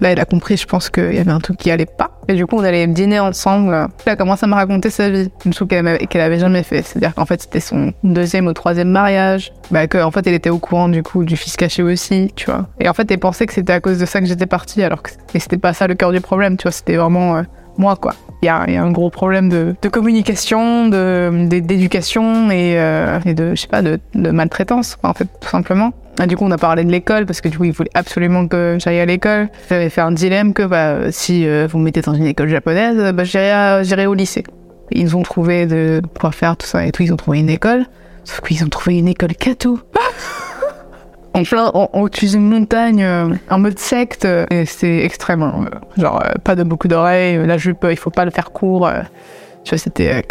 Là, 0.00 0.10
elle 0.10 0.20
a 0.20 0.24
compris, 0.24 0.56
je 0.56 0.66
pense 0.66 0.90
qu'il 0.90 1.14
y 1.14 1.18
avait 1.18 1.30
un 1.30 1.40
truc 1.40 1.56
qui 1.56 1.70
allait 1.70 1.86
pas. 1.86 2.10
Et 2.28 2.34
du 2.34 2.46
coup, 2.46 2.56
on 2.56 2.64
allait 2.64 2.86
dîner 2.86 3.20
ensemble. 3.20 3.88
Elle 4.04 4.12
a 4.12 4.16
commencé 4.16 4.44
à 4.44 4.48
me 4.48 4.54
raconter 4.54 4.90
sa 4.90 5.08
vie, 5.08 5.30
une 5.44 5.52
chose 5.52 5.68
qu'elle 5.68 6.20
avait 6.20 6.38
jamais 6.38 6.62
fait. 6.62 6.82
C'est-à-dire 6.82 7.14
qu'en 7.14 7.24
fait, 7.24 7.42
c'était 7.42 7.60
son 7.60 7.92
deuxième 8.02 8.46
ou 8.46 8.52
troisième 8.52 8.90
mariage. 8.90 9.52
Bah, 9.70 9.86
qu'en 9.86 10.10
fait, 10.10 10.26
elle 10.26 10.34
était 10.34 10.50
au 10.50 10.58
courant 10.58 10.88
du 10.88 11.02
coup 11.02 11.24
du 11.24 11.36
fils 11.36 11.56
caché 11.56 11.82
aussi, 11.82 12.32
tu 12.36 12.46
vois. 12.46 12.66
Et 12.80 12.88
en 12.88 12.94
fait, 12.94 13.10
elle 13.10 13.18
pensait 13.18 13.46
que 13.46 13.52
c'était 13.52 13.72
à 13.72 13.80
cause 13.80 13.98
de 13.98 14.06
ça 14.06 14.20
que 14.20 14.26
j'étais 14.26 14.46
partie, 14.46 14.82
alors 14.82 15.02
que 15.02 15.10
c'était 15.38 15.58
pas 15.58 15.72
ça 15.72 15.86
le 15.86 15.94
cœur 15.94 16.12
du 16.12 16.20
problème, 16.20 16.56
tu 16.56 16.64
vois. 16.64 16.72
C'était 16.72 16.96
vraiment 16.96 17.36
euh, 17.36 17.42
moi, 17.78 17.96
quoi. 17.96 18.14
Il 18.42 18.46
y, 18.46 18.48
a, 18.48 18.60
un 18.60 18.90
gros 18.90 19.10
problème 19.10 19.48
de, 19.48 19.74
communication, 19.88 20.88
d'éducation 20.88 22.50
et, 22.50 22.78
euh, 22.78 23.18
et, 23.24 23.34
de, 23.34 23.54
je 23.54 23.62
sais 23.62 23.66
pas, 23.66 23.82
de, 23.82 23.98
de 24.14 24.30
maltraitance, 24.30 24.98
en 25.02 25.14
fait, 25.14 25.26
tout 25.40 25.48
simplement. 25.48 25.92
Ah, 26.18 26.26
du 26.26 26.36
coup, 26.36 26.44
on 26.44 26.50
a 26.50 26.56
parlé 26.56 26.84
de 26.84 26.90
l'école 26.90 27.26
parce 27.26 27.42
que 27.42 27.48
du 27.48 27.58
coup, 27.58 27.64
il 27.64 27.72
voulait 27.72 27.90
absolument 27.94 28.48
que 28.48 28.78
j'aille 28.80 29.00
à 29.00 29.04
l'école. 29.04 29.48
J'avais 29.68 29.90
fait 29.90 30.00
un 30.00 30.12
dilemme 30.12 30.54
que 30.54 30.62
bah, 30.62 31.12
si 31.12 31.46
euh, 31.46 31.68
vous 31.70 31.78
me 31.78 31.84
mettez 31.84 32.00
dans 32.00 32.14
une 32.14 32.26
école 32.26 32.48
japonaise, 32.48 33.12
bah, 33.12 33.24
j'irai 33.24 34.06
au 34.06 34.14
lycée. 34.14 34.44
Ils 34.90 35.14
ont 35.14 35.22
trouvé 35.22 35.66
de 35.66 36.00
quoi 36.18 36.32
faire 36.32 36.56
tout 36.56 36.66
ça 36.66 36.86
et 36.86 36.92
tout. 36.92 37.02
Ils 37.02 37.12
ont 37.12 37.16
trouvé 37.16 37.40
une 37.40 37.50
école. 37.50 37.84
Sauf 38.24 38.40
qu'ils 38.40 38.64
ont 38.64 38.68
trouvé 38.68 38.96
une 38.98 39.08
école 39.08 39.34
Kato. 39.34 39.78
en 41.34 41.42
plein, 41.42 41.70
au-dessus 41.92 42.28
d'une 42.28 42.48
montagne, 42.48 43.02
euh, 43.04 43.34
en 43.50 43.58
mode 43.58 43.78
secte. 43.78 44.26
Et 44.50 44.64
c'est 44.64 45.04
extrêmement. 45.04 45.64
Euh, 45.64 46.00
genre, 46.00 46.22
pas 46.44 46.56
de 46.56 46.62
beaucoup 46.62 46.88
d'oreilles. 46.88 47.46
La 47.46 47.58
jupe, 47.58 47.86
il 47.90 47.96
faut 47.96 48.10
pas 48.10 48.24
le 48.24 48.30
faire 48.30 48.52
court. 48.52 48.88
tu 49.64 49.70
vois, 49.70 49.78
c'était. 49.78 50.24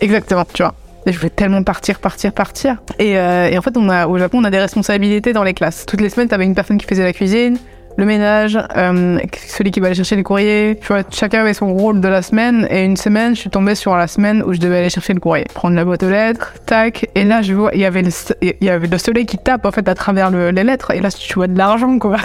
Exactement, 0.00 0.44
tu 0.52 0.64
vois. 0.64 0.74
Je 1.06 1.16
voulais 1.16 1.30
tellement 1.30 1.62
partir, 1.62 2.00
partir, 2.00 2.32
partir. 2.32 2.76
Et, 2.98 3.16
euh, 3.16 3.48
et, 3.48 3.56
en 3.56 3.62
fait, 3.62 3.76
on 3.76 3.88
a, 3.88 4.08
au 4.08 4.18
Japon, 4.18 4.38
on 4.40 4.44
a 4.44 4.50
des 4.50 4.58
responsabilités 4.58 5.32
dans 5.32 5.44
les 5.44 5.54
classes. 5.54 5.86
Toutes 5.86 6.00
les 6.00 6.08
semaines, 6.08 6.28
t'avais 6.28 6.44
une 6.44 6.54
personne 6.54 6.78
qui 6.78 6.86
faisait 6.86 7.04
la 7.04 7.12
cuisine, 7.12 7.58
le 7.96 8.04
ménage, 8.04 8.58
euh, 8.76 9.18
celui 9.46 9.70
qui 9.70 9.78
va 9.78 9.86
aller 9.86 9.94
chercher 9.94 10.16
les 10.16 10.24
courriers. 10.24 10.78
Tu 10.80 10.88
vois, 10.88 11.02
chacun 11.10 11.42
avait 11.42 11.54
son 11.54 11.72
rôle 11.72 12.00
de 12.00 12.08
la 12.08 12.22
semaine. 12.22 12.66
Et 12.70 12.84
une 12.84 12.96
semaine, 12.96 13.36
je 13.36 13.40
suis 13.40 13.50
tombée 13.50 13.76
sur 13.76 13.96
la 13.96 14.08
semaine 14.08 14.42
où 14.42 14.52
je 14.52 14.58
devais 14.58 14.78
aller 14.78 14.90
chercher 14.90 15.14
le 15.14 15.20
courrier. 15.20 15.46
Prendre 15.54 15.76
la 15.76 15.84
boîte 15.84 16.02
aux 16.02 16.10
lettres, 16.10 16.54
tac. 16.66 17.08
Et 17.14 17.22
là, 17.22 17.40
je 17.40 17.54
vois, 17.54 17.70
il 17.72 17.80
y 17.80 17.84
avait 17.84 18.02
le, 18.02 18.98
soleil 18.98 19.26
qui 19.26 19.38
tape, 19.38 19.64
en 19.64 19.70
fait, 19.70 19.88
à 19.88 19.94
travers 19.94 20.30
le, 20.30 20.50
les 20.50 20.64
lettres. 20.64 20.90
Et 20.90 21.00
là, 21.00 21.10
tu 21.10 21.34
vois 21.34 21.46
de 21.46 21.56
l'argent, 21.56 21.98
quoi. 22.00 22.16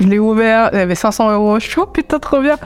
Je 0.00 0.06
l'ai 0.06 0.18
ouvert, 0.18 0.70
il 0.72 0.78
y 0.78 0.82
avait 0.82 0.94
500 0.94 1.32
euros. 1.32 1.58
Je 1.58 1.66
suis, 1.66 1.80
oh 1.80 1.86
putain, 1.86 2.18
trop 2.18 2.40
bien. 2.40 2.56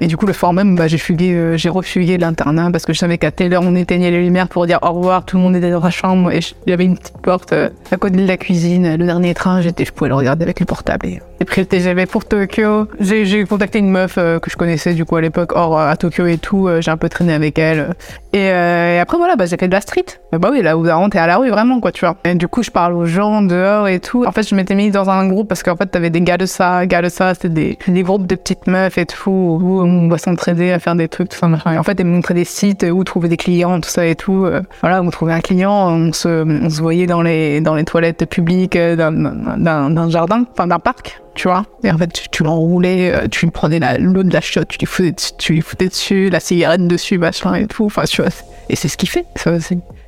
Et 0.00 0.06
du 0.06 0.16
coup, 0.16 0.26
le 0.26 0.32
soir 0.32 0.52
même, 0.52 0.76
bah, 0.76 0.88
j'ai 0.88 0.98
fugué, 0.98 1.32
euh, 1.32 1.56
j'ai 1.56 1.68
refugué 1.68 2.18
l'internat 2.18 2.70
parce 2.70 2.84
que 2.84 2.92
je 2.92 2.98
savais 2.98 3.18
qu'à 3.18 3.30
telle 3.30 3.54
heure, 3.54 3.62
on 3.64 3.74
éteignait 3.74 4.10
les 4.10 4.22
lumières 4.22 4.48
pour 4.48 4.66
dire 4.66 4.78
au 4.82 4.92
revoir. 4.92 5.24
Tout 5.24 5.36
le 5.36 5.42
monde 5.42 5.56
était 5.56 5.70
dans 5.70 5.80
la 5.80 5.90
chambre 5.90 6.30
et 6.30 6.40
il 6.66 6.70
y 6.70 6.72
avait 6.72 6.84
une 6.84 6.98
petite 6.98 7.18
porte 7.18 7.52
euh, 7.52 7.70
à 7.90 7.96
côté 7.96 8.16
de 8.16 8.26
la 8.26 8.36
cuisine. 8.36 8.96
Le 8.96 9.06
dernier 9.06 9.34
train, 9.34 9.60
j'étais, 9.60 9.84
je 9.84 9.92
pouvais 9.92 10.08
le 10.08 10.16
regarder 10.16 10.44
avec 10.44 10.60
le 10.60 10.66
portable. 10.66 11.06
Et 11.06 11.20
j'ai 11.44 11.64
pris 11.64 11.94
le 11.94 12.06
pour 12.06 12.24
Tokyo. 12.24 12.88
J'ai 13.00 13.44
contacté 13.44 13.78
une 13.78 13.90
meuf 13.90 14.16
euh, 14.18 14.38
que 14.38 14.50
je 14.50 14.56
connaissais 14.56 14.94
du 14.94 15.04
coup 15.04 15.16
à 15.16 15.20
l'époque, 15.20 15.52
hors 15.54 15.78
à 15.78 15.96
Tokyo 15.96 16.26
et 16.26 16.38
tout. 16.38 16.68
j'ai 16.80 16.90
un 16.90 16.96
peu 16.96 17.08
traîné 17.08 17.34
avec 17.34 17.58
elle. 17.58 17.94
Et, 18.32 18.50
après, 18.98 19.16
voilà, 19.16 19.36
bah, 19.36 19.46
j'ai 19.46 19.56
fait 19.56 19.68
de 19.68 19.72
la 19.72 19.80
street. 19.80 20.06
Bah 20.32 20.48
oui, 20.50 20.62
là 20.62 20.76
où 20.76 21.08
t'es 21.08 21.18
à 21.18 21.26
la 21.26 21.36
rue 21.36 21.50
vraiment, 21.50 21.80
quoi, 21.80 21.92
tu 21.92 22.04
vois. 22.04 22.16
Et 22.24 22.34
du 22.34 22.48
coup, 22.48 22.62
je 22.62 22.70
parle 22.70 22.94
aux 22.94 23.06
gens 23.06 23.42
dehors 23.42 23.86
et 23.88 24.00
tout. 24.00 24.24
En 24.26 24.32
fait, 24.32 24.48
je 24.48 24.54
m'étais 24.54 24.74
mis 24.74 24.90
dans 24.90 25.08
un 25.10 25.28
groupe 25.28 25.48
parce 25.48 25.62
qu'en 25.62 25.76
fait, 25.76 25.86
t'avais 25.86 26.10
des 26.10 26.20
gars 26.20 26.36
de 26.36 26.46
ça, 26.46 26.86
gars 26.86 27.02
de 27.02 27.08
ça. 27.08 27.34
C'était 27.34 27.76
des, 27.88 28.02
groupes 28.02 28.26
de 28.26 28.34
petites 28.34 28.66
meufs 28.66 28.98
et 28.98 29.06
tout 29.06 29.24
on 29.24 30.08
va 30.08 30.18
s'entraider 30.18 30.72
à 30.72 30.78
faire 30.78 30.94
des 30.94 31.08
trucs, 31.08 31.30
tout 31.30 31.38
ça. 31.38 31.48
Et 31.72 31.78
en 31.78 31.82
fait, 31.82 31.98
elle 31.98 32.06
me 32.06 32.12
montrait 32.12 32.34
des 32.34 32.44
sites 32.44 32.84
où 32.90 33.04
trouver 33.04 33.28
des 33.28 33.36
clients, 33.36 33.80
tout 33.80 33.88
ça 33.88 34.06
et 34.06 34.14
tout. 34.14 34.44
Euh, 34.44 34.62
voilà, 34.80 35.02
on 35.02 35.10
trouvait 35.10 35.32
un 35.32 35.40
client, 35.40 35.90
on 35.90 36.12
se, 36.12 36.80
voyait 36.80 37.06
dans 37.06 37.22
les, 37.22 37.60
dans 37.60 37.74
les 37.74 37.84
toilettes 37.84 38.28
publiques 38.28 38.76
euh, 38.76 38.96
d'un 38.96 40.10
jardin, 40.10 40.44
enfin 40.52 40.66
d'un 40.66 40.78
parc, 40.78 41.20
tu 41.34 41.48
vois. 41.48 41.64
Et 41.82 41.90
en 41.90 41.98
fait, 41.98 42.28
tu, 42.30 42.42
l'enroulais, 42.42 43.12
euh, 43.12 43.28
tu 43.28 43.50
prenais 43.50 43.98
l'eau 43.98 44.22
de 44.22 44.32
la 44.32 44.40
shot, 44.40 44.64
tu 44.64 44.78
lui 44.78 44.86
foutais, 44.86 45.14
tu 45.38 45.54
lui 45.54 45.60
foutais 45.60 45.88
dessus, 45.88 46.30
la 46.30 46.40
cigarette 46.40 46.86
dessus, 46.86 47.18
machin 47.18 47.54
et 47.54 47.66
tout. 47.66 47.84
Enfin, 47.84 48.04
tu 48.04 48.22
vois. 48.22 48.30
Et 48.68 48.76
c'est 48.76 48.88
ce 48.88 48.96
qu'il 48.96 49.08
fait. 49.08 49.26
Ça, 49.36 49.52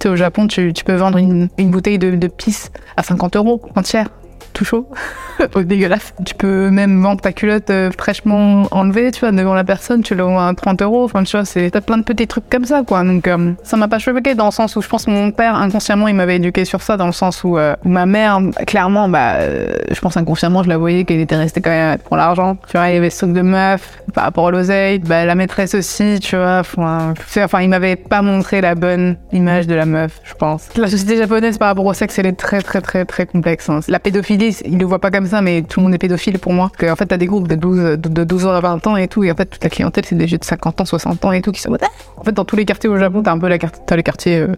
au 0.09 0.17
Japon, 0.17 0.47
tu, 0.47 0.73
tu, 0.73 0.85
peux 0.85 0.95
vendre 0.95 1.19
une, 1.19 1.49
une 1.59 1.71
bouteille 1.71 1.99
de, 1.99 2.13
de 2.13 2.27
pisse 2.29 2.71
à 2.97 3.03
50 3.03 3.37
euros 3.37 3.61
entière 3.75 4.09
tout 4.57 4.65
chaud, 4.65 4.89
dégueulasse. 5.65 6.15
Tu 6.25 6.35
peux 6.35 6.71
même 6.71 7.03
vendre 7.03 7.21
ta 7.21 7.33
culotte 7.33 7.69
euh, 7.69 7.91
fraîchement 7.97 8.67
enlevée, 8.71 9.11
tu 9.11 9.21
vois, 9.21 9.31
devant 9.31 9.53
la 9.53 9.65
personne, 9.65 10.03
tu 10.03 10.15
le 10.15 10.23
vends 10.23 10.41
à 10.41 10.55
30 10.55 10.81
euros. 10.81 11.05
Enfin, 11.05 11.23
tu 11.25 11.37
vois, 11.37 11.45
c'est, 11.45 11.71
t'as 11.71 11.83
plein 11.83 11.99
de 11.99 12.05
petits 12.05 12.27
trucs 12.27 12.49
comme 12.49 12.65
ça, 12.65 12.83
quoi. 12.83 13.05
Donc, 13.05 13.29
euh, 13.29 13.53
ça 13.63 13.77
m'a 13.77 13.87
pas 13.87 13.99
choqué 13.99 14.35
dans 14.35 14.47
le 14.47 14.51
sens 14.51 14.75
où 14.77 14.81
je 14.81 14.89
pense 14.89 15.05
que 15.05 15.11
mon 15.11 15.31
père, 15.31 15.55
inconsciemment, 15.55 16.09
il 16.09 16.15
m'avait 16.15 16.37
éduqué 16.37 16.65
sur 16.65 16.81
ça, 16.81 16.97
dans 16.97 17.07
le 17.07 17.13
sens 17.13 17.45
où, 17.45 17.59
euh, 17.59 17.77
ma 17.85 18.07
mère, 18.07 18.41
clairement, 18.67 19.11
bah, 19.11 19.41
je 19.91 20.01
pense 20.01 20.17
inconsciemment, 20.17 20.63
je 20.63 20.71
la 20.71 20.79
voyais 20.79 21.05
qu'elle 21.05 21.21
était 21.21 21.37
restée 21.37 21.61
quand 21.61 21.71
même 21.71 21.99
pour 21.99 22.17
l'argent. 22.17 22.57
Tu 22.67 22.79
vois, 22.79 22.89
il 22.89 22.95
y 22.95 22.97
avait 22.97 23.11
ce 23.11 23.19
truc 23.19 23.35
de 23.35 23.43
meuf 23.43 23.99
par 24.15 24.25
rapport 24.25 24.49
à 24.49 24.51
l'oseille, 24.51 25.01
bah, 25.01 25.27
la 25.27 25.35
maîtresse 25.35 25.75
aussi, 25.75 26.19
tu 26.21 26.37
vois. 26.37 26.61
Enfin, 26.61 27.13
enfin 27.37 27.61
il 27.61 27.69
m'avait 27.69 27.97
pas 27.97 28.23
montré 28.23 28.63
la 28.63 28.75
bonne 28.75 29.17
image 29.33 29.67
de 29.67 29.75
la 29.75 29.85
meuf, 29.85 30.19
je 30.25 30.33
pense. 30.33 30.69
La 30.77 30.89
société 30.89 31.19
japonaise 31.19 31.59
par 31.59 31.69
rapport 31.69 31.85
au 31.85 31.93
sexe, 31.93 32.19
elle 32.19 32.27
est 32.27 32.33
très, 32.33 32.63
très, 32.63 32.81
très, 32.81 33.05
très 33.05 33.27
complexe. 33.27 33.69
Hein. 33.69 33.81
La 33.89 33.99
pédophilie, 33.99 34.46
il 34.65 34.79
le 34.79 34.85
voit 34.85 34.99
pas 34.99 35.11
comme 35.11 35.27
ça, 35.27 35.43
mais 35.43 35.63
tout 35.63 35.81
le 35.81 35.85
monde 35.85 35.95
est 35.95 35.99
pédophile 35.99 36.39
pour 36.39 36.53
moi. 36.53 36.71
Que, 36.77 36.91
en 36.91 36.97
fait, 36.97 37.07
t'as 37.07 37.17
des 37.17 37.27
groupes 37.27 37.49
de 37.49 37.55
12, 37.55 37.99
de 37.99 38.25
12 38.25 38.47
ans 38.47 38.51
à 38.51 38.61
20 38.61 38.87
ans 38.87 38.97
et 38.97 39.09
tout, 39.09 39.25
et 39.25 39.31
en 39.31 39.35
fait, 39.35 39.47
toute 39.47 39.63
la 39.63 39.71
clientèle, 39.71 40.05
c'est 40.05 40.17
des 40.17 40.27
jeux 40.27 40.39
de 40.39 40.45
50 40.45 40.81
ans, 40.81 40.85
60 40.85 41.25
ans 41.25 41.33
et 41.33 41.43
tout 41.43 41.53
qui 41.53 41.61
sont. 41.61 41.77
En 42.17 42.25
fait, 42.25 42.33
dans 42.33 42.45
tous 42.45 42.57
les 42.57 42.65
quartiers 42.65 42.89
au 42.89 42.99
Japon, 42.99 43.23
t'as 43.23 43.33
un 43.33 43.39
peu 43.39 43.49
la 43.49 43.59
carte, 43.59 43.83
t'as 43.87 43.97
les 43.97 44.03
quartiers 44.03 44.39
euh, 44.39 44.55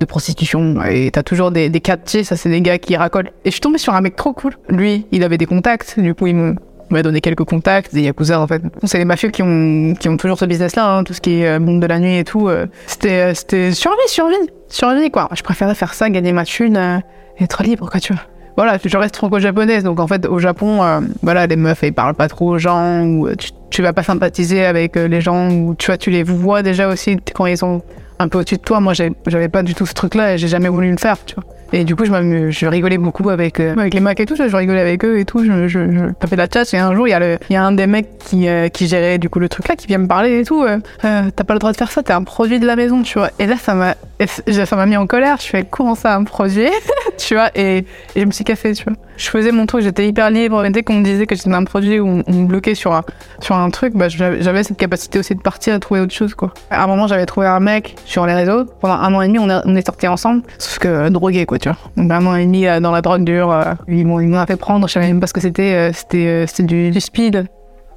de 0.00 0.04
prostitution, 0.04 0.82
et 0.84 1.10
t'as 1.10 1.22
toujours 1.22 1.50
des, 1.50 1.68
des 1.68 1.80
quartiers, 1.80 2.24
ça, 2.24 2.36
c'est 2.36 2.48
des 2.48 2.60
gars 2.60 2.78
qui 2.78 2.96
racolent. 2.96 3.30
Et 3.44 3.50
je 3.50 3.52
suis 3.52 3.60
tombée 3.60 3.78
sur 3.78 3.94
un 3.94 4.00
mec 4.00 4.16
trop 4.16 4.32
cool. 4.32 4.54
Lui, 4.68 5.06
il 5.12 5.24
avait 5.24 5.38
des 5.38 5.46
contacts, 5.46 5.98
du 5.98 6.14
coup, 6.14 6.26
il 6.26 6.56
m'a 6.90 7.02
donné 7.02 7.20
quelques 7.20 7.44
contacts, 7.44 7.94
des 7.94 8.02
yakuza 8.02 8.40
en 8.40 8.46
fait. 8.46 8.62
C'est 8.84 8.98
les 8.98 9.04
mafieux 9.04 9.30
qui 9.30 9.42
ont, 9.42 9.94
qui 9.94 10.08
ont 10.08 10.16
toujours 10.16 10.38
ce 10.38 10.44
business-là, 10.44 10.96
hein, 10.96 11.04
tout 11.04 11.14
ce 11.14 11.20
qui 11.20 11.40
est 11.40 11.46
euh, 11.46 11.60
monde 11.60 11.80
de 11.80 11.86
la 11.86 11.98
nuit 11.98 12.18
et 12.18 12.24
tout. 12.24 12.48
Euh. 12.48 12.66
c'était, 12.86 13.34
c'était 13.34 13.72
survie, 13.72 13.96
survie, 14.06 14.34
survie 14.68 15.10
quoi. 15.10 15.28
Je 15.34 15.42
préférais 15.42 15.74
faire 15.74 15.94
ça, 15.94 16.10
gagner 16.10 16.32
ma 16.32 16.44
thune, 16.44 17.02
être 17.38 17.62
libre 17.62 17.88
quoi, 17.88 18.00
tu 18.00 18.12
vois 18.12 18.22
voilà, 18.60 18.76
je 18.84 18.98
reste 18.98 19.16
franco-japonaise, 19.16 19.84
donc 19.84 20.00
en 20.00 20.06
fait 20.06 20.26
au 20.26 20.38
Japon, 20.38 20.82
euh, 20.82 21.00
voilà, 21.22 21.46
les 21.46 21.56
meufs 21.56 21.82
elles 21.82 21.94
parlent 21.94 22.14
pas 22.14 22.28
trop 22.28 22.50
aux 22.50 22.58
gens, 22.58 23.02
ou 23.06 23.26
euh, 23.26 23.34
tu, 23.70 23.80
vas 23.80 23.94
pas 23.94 24.02
sympathiser 24.02 24.66
avec 24.66 24.98
euh, 24.98 25.08
les 25.08 25.22
gens, 25.22 25.50
ou 25.50 25.74
tu 25.74 25.86
vois, 25.86 25.96
tu 25.96 26.10
les 26.10 26.22
vois 26.22 26.62
déjà 26.62 26.88
aussi 26.88 27.16
quand 27.34 27.46
ils 27.46 27.56
sont 27.56 27.80
un 28.18 28.28
peu 28.28 28.36
au-dessus 28.38 28.58
de 28.58 28.60
toi. 28.60 28.80
Moi, 28.80 28.92
j'avais 28.92 29.48
pas 29.48 29.62
du 29.62 29.74
tout 29.74 29.86
ce 29.86 29.94
truc-là 29.94 30.34
et 30.34 30.38
j'ai 30.38 30.48
jamais 30.48 30.68
voulu 30.68 30.90
le 30.90 30.98
faire, 30.98 31.16
tu 31.24 31.36
vois. 31.36 31.44
Et 31.72 31.84
du 31.84 31.94
coup, 31.94 32.04
je, 32.04 32.66
rigolais 32.66 32.98
beaucoup 32.98 33.30
avec, 33.30 33.60
avec 33.60 33.94
les 33.94 34.00
mecs 34.00 34.18
et 34.20 34.26
tout, 34.26 34.34
je 34.36 34.56
rigolais 34.56 34.80
avec 34.80 35.04
eux 35.04 35.18
et 35.18 35.24
tout, 35.24 35.44
je, 35.44 35.68
je, 35.68 35.90
je 35.90 36.30
de 36.30 36.36
la 36.36 36.46
chat. 36.52 36.72
Et 36.74 36.78
un 36.78 36.94
jour, 36.94 37.06
il 37.06 37.38
y, 37.50 37.56
a 37.56 37.64
un 37.64 37.72
des 37.72 37.86
mecs 37.86 38.18
qui, 38.18 38.46
qui 38.72 38.88
gérait 38.88 39.18
du 39.18 39.28
coup 39.28 39.38
le 39.38 39.48
truc 39.48 39.68
là, 39.68 39.76
qui 39.76 39.86
vient 39.86 39.98
me 39.98 40.08
parler 40.08 40.40
et 40.40 40.44
tout. 40.44 40.64
t'as 41.00 41.30
pas 41.30 41.52
le 41.54 41.58
droit 41.58 41.72
de 41.72 41.76
faire 41.76 41.90
ça, 41.90 42.02
t'es 42.02 42.12
un 42.12 42.24
produit 42.24 42.58
de 42.58 42.66
la 42.66 42.76
maison, 42.76 43.02
tu 43.02 43.18
vois. 43.18 43.30
Et 43.38 43.46
là, 43.46 43.56
ça 43.56 43.74
m'a 43.74 44.86
mis 44.86 44.96
en 44.96 45.06
colère. 45.06 45.36
Je 45.40 45.46
fais 45.46 45.64
comment 45.64 45.94
ça 45.94 46.14
un 46.14 46.24
produit, 46.24 46.70
tu 47.18 47.34
vois, 47.34 47.50
et, 47.54 47.78
et, 47.78 48.20
je 48.20 48.24
me 48.24 48.30
suis 48.30 48.44
cassée, 48.44 48.72
tu 48.72 48.84
vois. 48.84 48.94
Je 49.16 49.28
faisais 49.28 49.52
mon 49.52 49.66
truc, 49.66 49.82
j'étais 49.82 50.08
hyper 50.08 50.30
libre. 50.30 50.62
Mais 50.62 50.70
dès 50.70 50.82
qu'on 50.82 50.94
me 50.94 51.04
disait 51.04 51.26
que 51.26 51.34
j'étais 51.34 51.52
un 51.52 51.64
produit 51.64 52.00
ou 52.00 52.22
on, 52.26 52.32
me 52.32 52.46
bloquait 52.46 52.74
sur 52.74 52.94
un, 52.94 53.70
truc, 53.70 53.94
bah, 53.94 54.08
j'avais 54.08 54.62
cette 54.62 54.78
capacité 54.78 55.18
aussi 55.18 55.34
de 55.34 55.40
partir 55.40 55.74
et 55.74 55.80
trouver 55.80 56.00
autre 56.00 56.14
chose, 56.14 56.34
quoi. 56.34 56.52
À 56.70 56.82
un 56.84 56.86
moment, 56.86 57.06
j'avais 57.06 57.26
trouvé 57.26 57.46
un 57.46 57.60
mec 57.60 57.96
sur 58.06 58.26
les 58.26 58.34
réseaux. 58.34 58.64
Pendant 58.80 58.94
un 58.94 59.12
an 59.14 59.20
et 59.20 59.28
demi, 59.28 59.38
on, 59.38 59.48
on 59.48 59.76
est 59.76 59.86
sortis 59.86 60.08
ensemble, 60.08 60.42
sauf 60.58 60.78
que 60.78 61.08
drogué, 61.10 61.46
quoi. 61.46 61.58
Tu. 61.60 61.68
Donc, 61.96 62.10
un 62.10 62.26
an 62.26 62.34
et 62.34 62.44
demi 62.44 62.66
euh, 62.66 62.80
dans 62.80 62.90
la 62.90 63.02
drogue 63.02 63.24
dure, 63.24 63.52
euh, 63.52 63.74
ils 63.88 64.06
m'ont 64.06 64.46
fait 64.46 64.56
prendre, 64.56 64.88
je 64.88 64.92
savais 64.92 65.06
même 65.06 65.20
pas 65.20 65.26
ce 65.26 65.32
que 65.32 65.40
c'était, 65.40 65.92
euh, 65.92 65.92
c'était 65.92 66.62
du, 66.62 66.90
du 66.90 67.00
speed. 67.00 67.46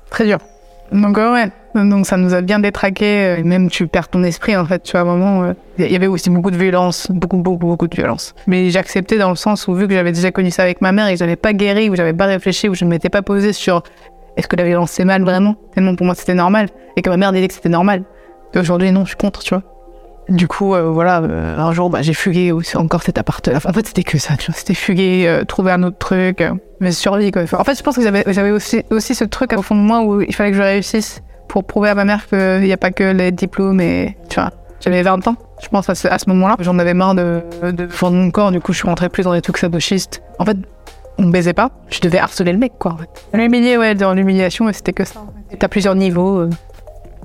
Très 0.10 0.26
dur. 0.26 0.38
Donc, 0.92 1.18
ouais. 1.18 1.50
Donc, 1.74 2.06
ça 2.06 2.18
nous 2.18 2.36
a 2.36 2.42
bien 2.42 2.60
détraqué, 2.60 3.42
même 3.44 3.70
tu 3.70 3.88
perds 3.88 4.10
ton 4.10 4.24
esprit, 4.24 4.56
en 4.56 4.66
fait, 4.66 4.84
tu 4.84 4.92
vois, 4.92 5.00
à 5.00 5.04
un 5.04 5.06
moment. 5.06 5.54
Il 5.80 5.92
y 5.92 5.96
avait 5.96 6.06
aussi 6.06 6.30
beaucoup 6.30 6.52
de 6.52 6.58
violence, 6.58 7.08
beaucoup, 7.10 7.38
beaucoup, 7.38 7.66
beaucoup 7.66 7.88
de 7.88 7.96
violence. 7.96 8.36
Mais 8.46 8.70
j'acceptais 8.70 9.18
dans 9.18 9.30
le 9.30 9.36
sens 9.36 9.68
où, 9.68 9.74
vu 9.74 9.88
que 9.88 9.94
j'avais 9.96 10.12
déjà 10.12 10.30
connu 10.30 10.52
ça 10.52 10.62
avec 10.62 10.82
ma 10.82 10.92
mère 10.92 11.08
et 11.08 11.14
que 11.14 11.20
j'avais 11.20 11.36
pas 11.36 11.54
guéri, 11.54 11.90
ou 11.90 11.96
j'avais 11.96 12.14
pas 12.14 12.26
réfléchi, 12.26 12.70
ou 12.70 12.76
je 12.76 12.86
ne 12.86 12.92
m'étais 12.92 13.10
pas 13.10 13.24
posé 13.24 13.54
sur 13.54 13.82
est-ce 14.38 14.48
que 14.48 14.56
la 14.56 14.66
violence 14.66 14.92
c'est 14.92 15.06
mal 15.06 15.24
vraiment? 15.24 15.56
Tellement 15.74 15.96
pour 15.96 16.06
moi 16.06 16.16
c'était 16.16 16.34
normal, 16.34 16.68
et 16.96 17.02
que 17.02 17.10
ma 17.10 17.18
mère 17.18 17.32
disait 17.32 17.48
que 17.48 17.54
c'était 17.56 17.70
normal. 17.70 18.04
Et 18.54 18.60
aujourd'hui, 18.60 18.92
non, 18.92 19.02
je 19.02 19.10
suis 19.10 19.18
contre, 19.18 19.40
tu 19.42 19.56
vois. 19.56 19.64
Du 20.30 20.48
coup, 20.48 20.74
euh, 20.74 20.90
voilà, 20.90 21.22
euh, 21.22 21.58
un 21.58 21.74
jour, 21.74 21.90
bah, 21.90 22.02
j'ai 22.02 22.14
fugué 22.14 22.54
encore 22.76 23.04
cet 23.04 23.18
appart-là. 23.18 23.58
Enfin, 23.58 23.70
en 23.70 23.74
fait, 23.74 23.88
c'était 23.88 24.04
que 24.04 24.18
ça. 24.18 24.34
C'était 24.54 24.74
fuguer, 24.74 25.26
euh, 25.28 25.44
trouver 25.44 25.72
un 25.72 25.84
autre 25.84 25.98
truc, 25.98 26.44
mais 26.80 26.92
survie, 26.92 27.32
quoi. 27.32 27.44
Enfin, 27.44 27.58
en 27.60 27.64
fait, 27.64 27.78
je 27.78 27.84
pense 27.84 27.96
que 27.96 28.02
j'avais, 28.02 28.52
aussi, 28.52 29.16
ce 29.16 29.24
truc 29.26 29.54
au 29.54 29.62
fond 29.62 29.76
de 29.76 29.82
moi 29.82 30.02
où 30.02 30.22
il 30.22 30.34
fallait 30.34 30.52
que 30.52 30.58
je 30.58 30.62
réussisse 30.62 31.22
pour 31.48 31.66
prouver 31.66 31.90
à 31.90 31.96
ma 31.96 32.06
mère 32.06 32.28
qu'il 32.28 32.62
n'y 32.62 32.72
a 32.72 32.78
pas 32.78 32.92
que 32.92 33.04
les 33.04 33.32
diplômes 33.32 33.82
et, 33.82 34.18
tu 34.30 34.40
vois. 34.40 34.52
J'avais 34.80 35.02
20 35.02 35.28
ans, 35.28 35.36
je 35.62 35.68
pense, 35.70 35.90
à 35.90 35.96
ce, 35.96 36.30
moment-là. 36.30 36.56
J'en 36.60 36.78
avais 36.80 36.94
marre 36.94 37.16
de, 37.16 37.42
de 37.64 37.88
fondre 37.88 38.18
mon 38.18 38.32
corps, 38.32 38.52
du 38.52 38.60
coup, 38.60 38.74
je 38.74 38.80
suis 38.80 38.88
rentrée 38.88 39.10
plus 39.10 39.24
dans 39.24 39.34
des 39.34 39.42
trucs 39.42 39.58
sadochistes. 39.58 40.22
En 40.40 40.46
fait, 40.46 40.58
on 41.18 41.28
baisait 41.28 41.54
pas, 41.54 41.70
je 41.90 42.02
devais 42.02 42.18
harceler 42.18 42.52
le 42.52 42.58
mec, 42.58 42.74
quoi, 42.80 42.94
en 42.94 42.98
fait. 42.98 43.10
L'humilier, 43.34 43.78
ouais, 43.78 43.96
dans 43.96 44.14
l'humiliation, 44.14 44.70
c'était 44.74 44.94
que 44.94 45.06
ça. 45.06 45.22
T'as 45.58 45.68
plusieurs 45.68 45.96
niveaux. 45.96 46.50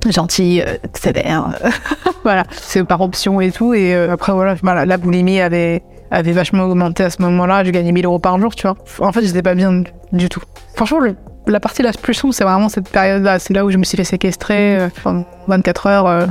Euh, 0.06 0.10
gentil, 0.10 0.62
euh, 0.62 0.76
sévère. 0.94 1.58
euh, 1.64 1.70
voilà, 2.24 2.44
c'est 2.52 2.84
par 2.84 3.00
option 3.00 3.40
et 3.40 3.50
tout. 3.50 3.74
Et 3.74 3.94
euh, 3.94 4.12
après, 4.12 4.32
voilà, 4.32 4.56
la 4.84 4.96
boulimie 4.96 5.40
avait, 5.40 5.82
avait 6.10 6.32
vachement 6.32 6.64
augmenté 6.64 7.04
à 7.04 7.10
ce 7.10 7.20
moment-là. 7.22 7.64
Je 7.64 7.70
gagnais 7.70 7.92
1000 7.92 8.04
euros 8.06 8.18
par 8.18 8.38
jour, 8.40 8.54
tu 8.54 8.66
vois. 8.66 8.76
En 9.00 9.12
fait, 9.12 9.22
j'étais 9.22 9.42
pas 9.42 9.54
bien 9.54 9.82
du 10.12 10.28
tout. 10.28 10.42
Franchement, 10.74 11.00
la 11.46 11.60
partie 11.60 11.82
la 11.82 11.92
plus 11.92 12.14
sombre, 12.14 12.34
c'est 12.34 12.44
vraiment 12.44 12.68
cette 12.68 12.88
période-là. 12.90 13.38
C'est 13.38 13.54
là 13.54 13.64
où 13.64 13.70
je 13.70 13.78
me 13.78 13.84
suis 13.84 13.96
fait 13.96 14.04
séquestrer. 14.04 14.78
euh, 14.78 14.88
pendant 15.02 15.24
24 15.48 15.86
heures, 15.86 16.06
euh, 16.06 16.26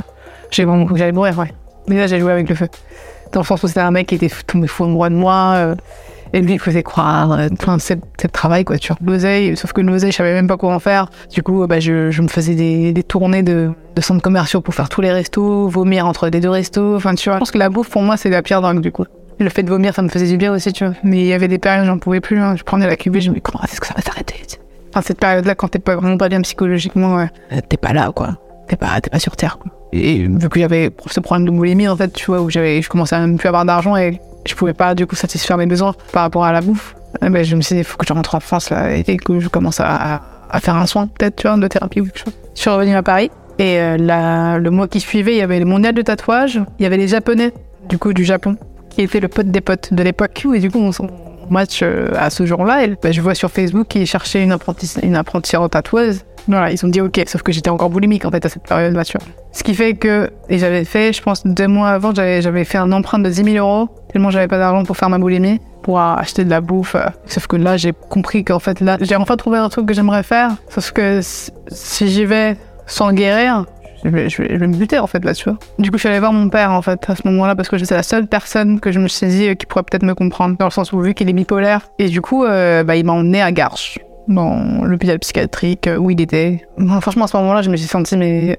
j'ai 0.50 0.66
j'allais 0.94 1.12
mourir, 1.12 1.38
ouais. 1.38 1.52
Mais 1.88 1.96
là, 1.96 2.06
j'ai 2.06 2.20
joué 2.20 2.32
avec 2.32 2.48
le 2.48 2.54
feu. 2.54 2.68
Dans 3.32 3.40
le 3.40 3.46
sens 3.46 3.62
où 3.62 3.68
c'était 3.68 3.80
un 3.80 3.90
mec 3.90 4.06
qui 4.06 4.14
était 4.14 4.30
tombé 4.46 4.66
fou 4.66 4.84
amoureux 4.84 5.10
de 5.10 5.14
moi. 5.14 5.74
Et 6.32 6.40
lui, 6.40 6.54
il 6.54 6.58
faisait 6.58 6.82
croire, 6.82 7.32
euh, 7.32 7.48
enfin, 7.52 7.78
c'est 7.78 7.98
le 8.22 8.28
travail, 8.28 8.64
quoi, 8.64 8.78
tu 8.78 8.92
vois. 8.92 8.98
L'oseille, 9.04 9.56
sauf 9.56 9.72
que 9.72 9.80
l'oseille, 9.80 10.12
je 10.12 10.16
savais 10.16 10.34
même 10.34 10.46
pas 10.46 10.56
quoi 10.56 10.74
en 10.74 10.78
faire. 10.78 11.10
Du 11.32 11.42
coup, 11.42 11.66
bah, 11.66 11.80
je, 11.80 12.20
me 12.20 12.28
faisais 12.28 12.54
des, 12.54 13.02
tournées 13.02 13.42
de, 13.42 13.70
de 13.94 14.00
centres 14.00 14.22
commerciaux 14.22 14.60
pour 14.60 14.74
faire 14.74 14.88
tous 14.88 15.00
les 15.00 15.12
restos, 15.12 15.68
vomir 15.68 16.06
entre 16.06 16.28
les 16.28 16.40
deux 16.40 16.50
restos. 16.50 16.96
Enfin, 16.96 17.14
tu 17.14 17.28
vois, 17.28 17.36
je 17.36 17.38
pense 17.40 17.50
que 17.50 17.58
la 17.58 17.70
bouffe, 17.70 17.90
pour 17.90 18.02
moi, 18.02 18.16
c'est 18.16 18.30
la 18.30 18.42
pire 18.42 18.60
drogue, 18.60 18.80
du 18.80 18.92
coup. 18.92 19.04
Le 19.40 19.48
fait 19.50 19.62
de 19.62 19.68
vomir, 19.68 19.94
ça 19.94 20.02
me 20.02 20.08
faisait 20.08 20.26
du 20.26 20.36
bien 20.36 20.52
aussi, 20.52 20.72
tu 20.72 20.84
vois. 20.84 20.94
Mais 21.04 21.18
il 21.18 21.26
y 21.26 21.32
avait 21.32 21.48
des 21.48 21.58
périodes 21.58 21.84
où 21.84 21.86
j'en 21.86 21.98
pouvais 21.98 22.20
plus. 22.20 22.40
hein. 22.40 22.56
Je 22.56 22.64
prenais 22.64 22.86
la 22.86 22.96
cuvée, 22.96 23.20
je 23.20 23.28
me 23.28 23.34
disais, 23.34 23.40
comment 23.40 23.62
est-ce 23.64 23.80
que 23.80 23.86
ça 23.86 23.94
va 23.94 24.02
s'arrêter. 24.02 24.34
Enfin, 24.90 25.02
cette 25.02 25.20
période-là, 25.20 25.54
quand 25.54 25.68
t'es 25.68 25.78
pas 25.78 25.96
vraiment 25.96 26.16
pas 26.16 26.28
bien 26.28 26.40
psychologiquement, 26.42 27.16
ouais, 27.16 27.28
euh, 27.52 27.60
t'es 27.68 27.76
pas 27.76 27.92
là, 27.92 28.10
quoi. 28.14 28.36
T'es 28.68 28.76
pas, 28.76 29.00
pas 29.00 29.18
sur 29.18 29.36
Terre, 29.36 29.58
quoi. 29.58 29.70
Et 29.92 30.26
vu 30.26 30.48
que 30.48 30.60
j'avais 30.60 30.90
ce 31.06 31.20
problème 31.20 31.46
de 31.46 31.50
boulimie, 31.50 31.88
en 31.88 31.96
fait, 31.96 32.12
tu 32.12 32.26
vois, 32.26 32.40
où 32.42 32.50
j'avais, 32.50 32.82
je 32.82 32.88
commençais 32.88 33.16
à 33.16 33.20
même 33.20 33.38
plus 33.38 33.48
avoir 33.48 33.64
d'argent 33.64 33.96
et 33.96 34.20
je 34.46 34.54
pouvais 34.54 34.74
pas, 34.74 34.94
du 34.94 35.06
coup, 35.06 35.16
satisfaire 35.16 35.56
mes 35.56 35.66
besoins 35.66 35.94
par 36.12 36.22
rapport 36.22 36.44
à 36.44 36.52
la 36.52 36.60
bouffe. 36.60 36.94
Eh 37.22 37.28
ben, 37.30 37.44
je 37.44 37.56
me 37.56 37.60
suis 37.60 37.74
dit, 37.74 37.80
il 37.80 37.84
faut 37.84 37.96
que 37.96 38.06
je 38.06 38.12
rentre 38.12 38.34
en 38.34 38.40
France, 38.40 38.70
là, 38.70 38.94
et 38.94 39.16
que 39.16 39.40
je 39.40 39.48
commence 39.48 39.80
à, 39.80 40.20
faire 40.60 40.76
un 40.76 40.86
soin, 40.86 41.06
peut-être, 41.06 41.36
tu 41.36 41.48
vois, 41.48 41.56
de 41.56 41.68
thérapie 41.68 42.00
ou 42.00 42.04
quelque 42.04 42.18
chose. 42.18 42.34
Je 42.54 42.60
suis 42.60 42.70
revenue 42.70 42.94
à 42.94 43.02
Paris. 43.02 43.30
Et 43.58 43.80
euh, 43.80 44.58
le 44.58 44.70
mois 44.70 44.86
qui 44.86 45.00
suivait, 45.00 45.32
il 45.32 45.38
y 45.38 45.42
avait 45.42 45.58
le 45.58 45.64
mondial 45.64 45.94
de 45.94 46.02
tatouage, 46.02 46.60
il 46.78 46.82
y 46.82 46.86
avait 46.86 46.96
les 46.96 47.08
Japonais, 47.08 47.52
du 47.88 47.98
coup, 47.98 48.12
du 48.12 48.24
Japon, 48.24 48.56
qui 48.90 49.02
étaient 49.02 49.20
le 49.20 49.28
pote 49.28 49.48
des 49.48 49.60
potes 49.60 49.92
de 49.92 50.02
l'époque. 50.02 50.46
Et 50.54 50.60
du 50.60 50.70
coup, 50.70 50.78
on 50.78 50.92
match 51.50 51.80
euh, 51.82 52.10
à 52.16 52.30
ce 52.30 52.46
jour-là. 52.46 52.84
Et 52.84 52.96
bah, 53.02 53.12
je 53.12 53.20
vois 53.20 53.34
sur 53.34 53.50
Facebook 53.50 53.88
qu'ils 53.88 54.06
cherchaient 54.06 54.42
une 54.42 54.52
apprentie, 54.52 54.90
une 55.02 55.16
apprentie 55.16 55.56
en 55.56 55.68
tatoueuse. 55.68 56.24
Voilà, 56.46 56.72
ils 56.72 56.84
ont 56.86 56.88
dit 56.88 57.00
ok, 57.02 57.20
sauf 57.26 57.42
que 57.42 57.52
j'étais 57.52 57.68
encore 57.68 57.90
boulimique 57.90 58.24
en 58.24 58.30
fait 58.30 58.44
à 58.46 58.48
cette 58.48 58.62
période-là, 58.62 59.04
tu 59.04 59.18
vois. 59.18 59.26
Ce 59.52 59.62
qui 59.62 59.74
fait 59.74 59.94
que, 59.94 60.30
et 60.48 60.58
j'avais 60.58 60.84
fait, 60.84 61.12
je 61.12 61.20
pense, 61.20 61.46
deux 61.46 61.66
mois 61.66 61.90
avant, 61.90 62.14
j'avais 62.14 62.64
fait 62.64 62.78
un 62.78 62.90
emprunt 62.92 63.18
de 63.18 63.28
10 63.28 63.52
000 63.52 63.56
euros, 63.56 63.90
tellement 64.10 64.30
j'avais 64.30 64.48
pas 64.48 64.56
d'argent 64.56 64.82
pour 64.84 64.96
faire 64.96 65.10
ma 65.10 65.18
boulimie, 65.18 65.60
pour 65.82 66.00
acheter 66.00 66.44
de 66.44 66.50
la 66.50 66.62
bouffe. 66.62 66.94
euh. 66.94 67.08
Sauf 67.26 67.46
que 67.48 67.56
là, 67.56 67.76
j'ai 67.76 67.92
compris 67.92 68.44
qu'en 68.44 68.60
fait, 68.60 68.80
là, 68.80 68.96
j'ai 69.00 69.16
enfin 69.16 69.36
trouvé 69.36 69.58
un 69.58 69.68
truc 69.68 69.84
que 69.86 69.92
j'aimerais 69.92 70.22
faire, 70.22 70.52
sauf 70.70 70.92
que 70.92 71.20
si 71.22 72.08
j'y 72.08 72.24
vais 72.24 72.56
sans 72.86 73.12
guérir, 73.12 73.66
je 74.04 74.10
vais, 74.10 74.58
me 74.58 74.76
buter 74.76 74.98
en 74.98 75.06
fait 75.06 75.24
là, 75.24 75.34
tu 75.34 75.44
vois. 75.44 75.58
Du 75.78 75.90
coup, 75.90 75.96
je 75.96 76.00
suis 76.00 76.08
allée 76.08 76.20
voir 76.20 76.32
mon 76.32 76.48
père 76.48 76.70
en 76.72 76.82
fait 76.82 77.08
à 77.08 77.16
ce 77.16 77.22
moment-là 77.26 77.54
parce 77.54 77.68
que 77.68 77.78
c'est 77.78 77.94
la 77.94 78.02
seule 78.02 78.26
personne 78.26 78.80
que 78.80 78.92
je 78.92 79.00
me 79.00 79.08
suis 79.08 79.26
dit 79.26 79.48
euh, 79.48 79.54
qui 79.54 79.66
pourrait 79.66 79.82
peut-être 79.82 80.04
me 80.04 80.14
comprendre, 80.14 80.56
dans 80.58 80.66
le 80.66 80.70
sens 80.70 80.92
où 80.92 81.00
vu 81.00 81.14
qu'il 81.14 81.28
est 81.28 81.32
bipolaire. 81.32 81.88
Et 81.98 82.08
du 82.08 82.20
coup, 82.20 82.44
euh, 82.44 82.84
bah, 82.84 82.96
il 82.96 83.04
m'a 83.04 83.12
emmené 83.12 83.42
à 83.42 83.52
Garches, 83.52 83.98
dans 84.28 84.84
l'hôpital 84.84 85.18
psychiatrique 85.18 85.86
euh, 85.86 85.96
où 85.96 86.10
il 86.10 86.20
était. 86.20 86.62
Franchement, 87.00 87.24
à 87.24 87.28
ce 87.28 87.36
moment-là, 87.38 87.62
je 87.62 87.70
me 87.70 87.76
suis 87.76 87.88
sentie 87.88 88.16
mais 88.16 88.58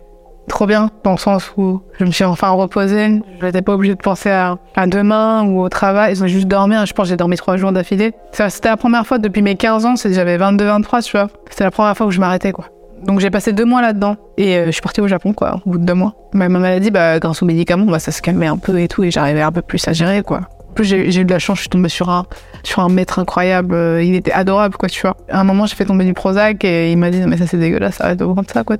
trop 0.50 0.66
bien, 0.66 0.90
dans 1.04 1.12
le 1.12 1.18
sens 1.18 1.54
où 1.58 1.80
je 2.00 2.06
me 2.06 2.12
suis 2.12 2.24
enfin 2.26 2.50
reposée. 2.50 3.22
Je 3.40 3.46
n'étais 3.46 3.62
pas 3.62 3.74
obligée 3.74 3.96
de 3.96 4.02
penser 4.02 4.32
à, 4.32 4.58
demain 4.88 5.44
ou 5.44 5.62
au 5.62 5.70
travail. 5.70 6.14
Ils 6.14 6.24
ont 6.24 6.28
juste 6.28 6.48
dormir. 6.48 6.86
Je 6.86 6.94
pense 6.94 7.06
que 7.06 7.10
j'ai 7.10 7.18
dormi 7.18 7.38
trois 7.38 7.56
jours 7.56 7.72
d'affilée. 7.72 8.14
C'était 8.32 8.70
la 8.70 8.78
première 8.78 9.06
fois 9.06 9.20
depuis 9.20 9.42
mes 9.42 9.56
15 9.56 9.86
ans, 9.86 9.94
j'avais 9.96 10.38
22-23, 10.38 11.04
tu 11.04 11.18
vois. 11.18 11.30
C'était 11.50 11.64
la 11.64 11.72
première 11.72 11.96
fois 11.96 12.08
où 12.08 12.12
je 12.12 12.20
m'arrêtais, 12.20 12.52
quoi. 12.52 12.66
Donc 13.04 13.20
j'ai 13.20 13.30
passé 13.30 13.54
deux 13.54 13.66
mois 13.66 13.82
là-dedans 13.82 14.18
et 14.38 14.58
euh, 14.58 14.66
je 14.68 14.72
suis 14.72 14.82
partie 14.82 15.02
au 15.02 15.08
Japon 15.08 15.34
quoi, 15.34 15.62
au 15.66 15.72
bout 15.72 15.78
de 15.78 15.86
deux 15.86 15.94
mois. 15.94 16.16
Ma, 16.34 16.50
ma 16.50 16.60
maladie, 16.60 16.92
bah, 16.92 17.20
grâce 17.20 17.42
aux 17.42 17.46
médicaments, 17.46 17.86
bah, 17.86 18.00
ça 18.00 18.12
se 18.12 18.22
calmait 18.22 18.48
un 18.48 18.58
peu 18.58 18.80
et 18.80 18.88
tout 18.88 19.04
et 19.04 19.12
j'arrivais 19.12 19.42
un 19.42 19.52
peu 19.52 19.62
plus 19.62 19.88
à 19.88 19.94
gérer 19.94 20.22
quoi. 20.22 20.42
En 20.70 20.74
plus 20.74 20.86
j'ai 20.86 21.22
eu 21.22 21.26
de 21.26 21.32
la 21.32 21.40
chance, 21.40 21.58
je 21.58 21.62
suis 21.62 21.70
tombée 21.70 21.90
sur 21.90 22.10
un, 22.10 22.26
sur 22.64 22.82
un 22.82 22.90
maître 22.90 23.20
incroyable, 23.20 23.74
euh, 23.74 24.04
il 24.04 24.16
était 24.16 24.32
adorable 24.32 24.76
quoi 24.78 24.90
tu 24.90 25.02
vois. 25.02 25.18
À 25.30 25.40
un 25.40 25.44
moment 25.44 25.66
j'ai 25.66 25.76
fait 25.76 25.86
tomber 25.86 26.06
du 26.06 26.14
Prozac 26.14 26.64
et 26.64 26.92
il 26.92 26.98
m'a 26.98 27.10
dit 27.10 27.22
mais 27.26 27.38
ça 27.38 27.48
c'est 27.48 27.58
dégueulasse, 27.58 28.02
arrête 28.02 28.20
de 28.20 28.26
prendre 28.26 28.50
ça 28.50 28.64
quoi. 28.64 28.78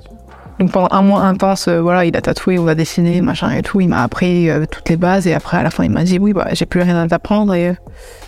Donc 0.58 0.72
pendant 0.72 0.88
un 0.90 1.00
mois 1.00 1.22
intense, 1.22 1.68
euh, 1.68 1.80
voilà, 1.80 2.04
il 2.04 2.14
a 2.16 2.20
tatoué, 2.20 2.58
on 2.58 2.68
a 2.68 2.74
dessiné, 2.74 3.22
machin 3.22 3.50
et 3.50 3.62
tout, 3.62 3.80
il 3.80 3.88
m'a 3.88 4.02
appris 4.02 4.50
euh, 4.50 4.66
toutes 4.70 4.90
les 4.90 4.96
bases 4.96 5.26
et 5.26 5.32
après 5.32 5.56
à 5.56 5.62
la 5.62 5.70
fin 5.70 5.84
il 5.84 5.90
m'a 5.90 6.04
dit 6.04 6.18
oui 6.18 6.34
bah 6.34 6.48
j'ai 6.52 6.66
plus 6.66 6.82
rien 6.82 7.02
à 7.02 7.08
t'apprendre 7.08 7.54
et 7.54 7.74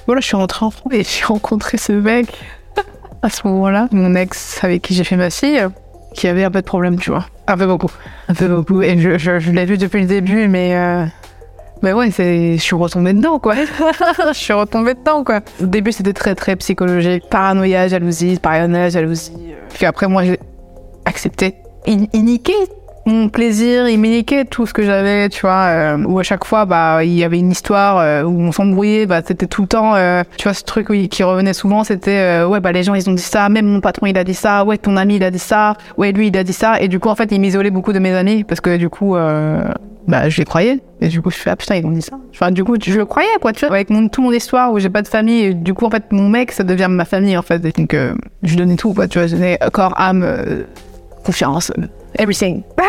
voilà 0.06 0.20
je 0.20 0.26
suis 0.26 0.36
rentrée 0.36 0.64
en 0.64 0.70
France 0.70 0.92
et 0.92 1.04
j'ai 1.04 1.24
rencontré 1.26 1.76
ce 1.76 1.92
mec 1.92 2.26
à 3.22 3.30
ce 3.30 3.46
moment-là, 3.46 3.88
mon 3.92 4.16
ex 4.16 4.62
avec 4.64 4.82
qui 4.82 4.94
j'ai 4.94 5.04
fait 5.04 5.16
ma 5.16 5.30
fille, 5.30 5.64
qui 6.14 6.28
avait 6.28 6.44
un 6.44 6.50
peu 6.50 6.60
de 6.60 6.66
problème, 6.66 6.98
tu 6.98 7.10
vois. 7.10 7.26
Un 7.46 7.56
peu 7.56 7.66
beaucoup. 7.66 7.90
Un 8.28 8.34
peu 8.34 8.48
beaucoup. 8.48 8.82
Et 8.82 8.98
je, 8.98 9.18
je, 9.18 9.50
l'ai 9.50 9.64
vu 9.64 9.78
depuis 9.78 10.00
le 10.00 10.06
début, 10.06 10.48
mais. 10.48 10.76
Euh... 10.76 11.04
Mais 11.82 11.92
ouais, 11.92 12.10
je 12.10 12.58
suis 12.58 12.76
retombée 12.76 13.12
dedans, 13.12 13.40
quoi. 13.40 13.54
je 14.28 14.32
suis 14.38 14.52
retombée 14.52 14.94
dedans, 14.94 15.24
quoi. 15.24 15.40
Au 15.60 15.66
début, 15.66 15.90
c'était 15.90 16.12
très, 16.12 16.36
très 16.36 16.54
psychologique. 16.54 17.24
Paranoïa, 17.28 17.88
jalousie, 17.88 18.38
paranoïa, 18.40 18.88
jalousie. 18.88 19.32
Puis 19.74 19.86
après, 19.86 20.06
moi, 20.06 20.22
j'ai 20.22 20.38
accepté. 21.04 21.56
Mon 23.04 23.28
plaisir, 23.28 23.88
il 23.88 23.98
m'iniquait 23.98 24.44
tout 24.44 24.66
ce 24.66 24.72
que 24.72 24.82
j'avais, 24.82 25.28
tu 25.28 25.40
vois. 25.40 25.66
euh, 25.66 26.04
où 26.04 26.18
à 26.18 26.22
chaque 26.22 26.44
fois, 26.44 26.64
bah, 26.66 27.02
il 27.02 27.12
y 27.12 27.24
avait 27.24 27.38
une 27.38 27.50
histoire 27.50 27.98
euh, 27.98 28.22
où 28.22 28.40
on 28.40 28.52
s'embrouillait, 28.52 29.06
bah, 29.06 29.22
c'était 29.26 29.46
tout 29.46 29.62
le 29.62 29.68
temps, 29.68 29.94
euh, 29.96 30.22
tu 30.36 30.44
vois, 30.44 30.54
ce 30.54 30.62
truc 30.62 30.88
qui 31.10 31.22
revenait 31.22 31.52
souvent, 31.52 31.82
c'était, 31.84 32.42
euh, 32.42 32.46
ouais, 32.46 32.60
bah, 32.60 32.70
les 32.72 32.82
gens, 32.82 32.94
ils 32.94 33.10
ont 33.10 33.12
dit 33.14 33.22
ça, 33.22 33.48
même 33.48 33.66
mon 33.66 33.80
patron, 33.80 34.06
il 34.06 34.16
a 34.16 34.24
dit 34.24 34.34
ça, 34.34 34.64
ouais, 34.64 34.78
ton 34.78 34.96
ami, 34.96 35.16
il 35.16 35.24
a 35.24 35.30
dit 35.30 35.38
ça, 35.40 35.74
ouais, 35.96 36.12
lui, 36.12 36.28
il 36.28 36.36
a 36.36 36.44
dit 36.44 36.52
ça. 36.52 36.80
Et 36.80 36.88
du 36.88 37.00
coup, 37.00 37.08
en 37.08 37.16
fait, 37.16 37.32
il 37.32 37.40
m'isolait 37.40 37.70
beaucoup 37.70 37.92
de 37.92 37.98
mes 37.98 38.12
amis, 38.12 38.44
parce 38.44 38.60
que 38.60 38.76
du 38.76 38.88
coup, 38.88 39.16
bah, 40.06 40.28
je 40.28 40.38
les 40.38 40.44
croyais. 40.44 40.78
Et 41.00 41.08
du 41.08 41.20
coup, 41.20 41.30
je 41.30 41.36
fais, 41.36 41.50
ah 41.50 41.56
putain, 41.56 41.74
ils 41.76 41.84
ont 41.86 41.90
dit 41.90 42.02
ça. 42.02 42.16
Enfin, 42.32 42.52
du 42.52 42.62
coup, 42.62 42.76
je 42.80 42.96
le 42.96 43.04
croyais, 43.04 43.28
quoi, 43.40 43.52
tu 43.52 43.66
vois. 43.66 43.74
Avec 43.74 43.90
mon, 43.90 44.08
toute 44.08 44.22
mon 44.24 44.30
histoire 44.32 44.72
où 44.72 44.78
j'ai 44.78 44.90
pas 44.90 45.02
de 45.02 45.08
famille, 45.08 45.42
et 45.46 45.54
du 45.54 45.74
coup, 45.74 45.86
en 45.86 45.90
fait, 45.90 46.04
mon 46.12 46.28
mec, 46.28 46.52
ça 46.52 46.62
devient 46.62 46.86
ma 46.88 47.04
famille, 47.04 47.36
en 47.36 47.42
fait. 47.42 47.64
Et 47.64 47.72
donc, 47.72 47.96
je 48.44 48.56
donnais 48.56 48.76
tout, 48.76 48.94
quoi, 48.94 49.08
tu 49.08 49.18
vois, 49.18 49.26
je 49.26 49.34
donnais 49.34 49.58
corps, 49.72 49.94
âme, 49.96 50.24
confiance, 51.24 51.72
everything. 52.18 52.62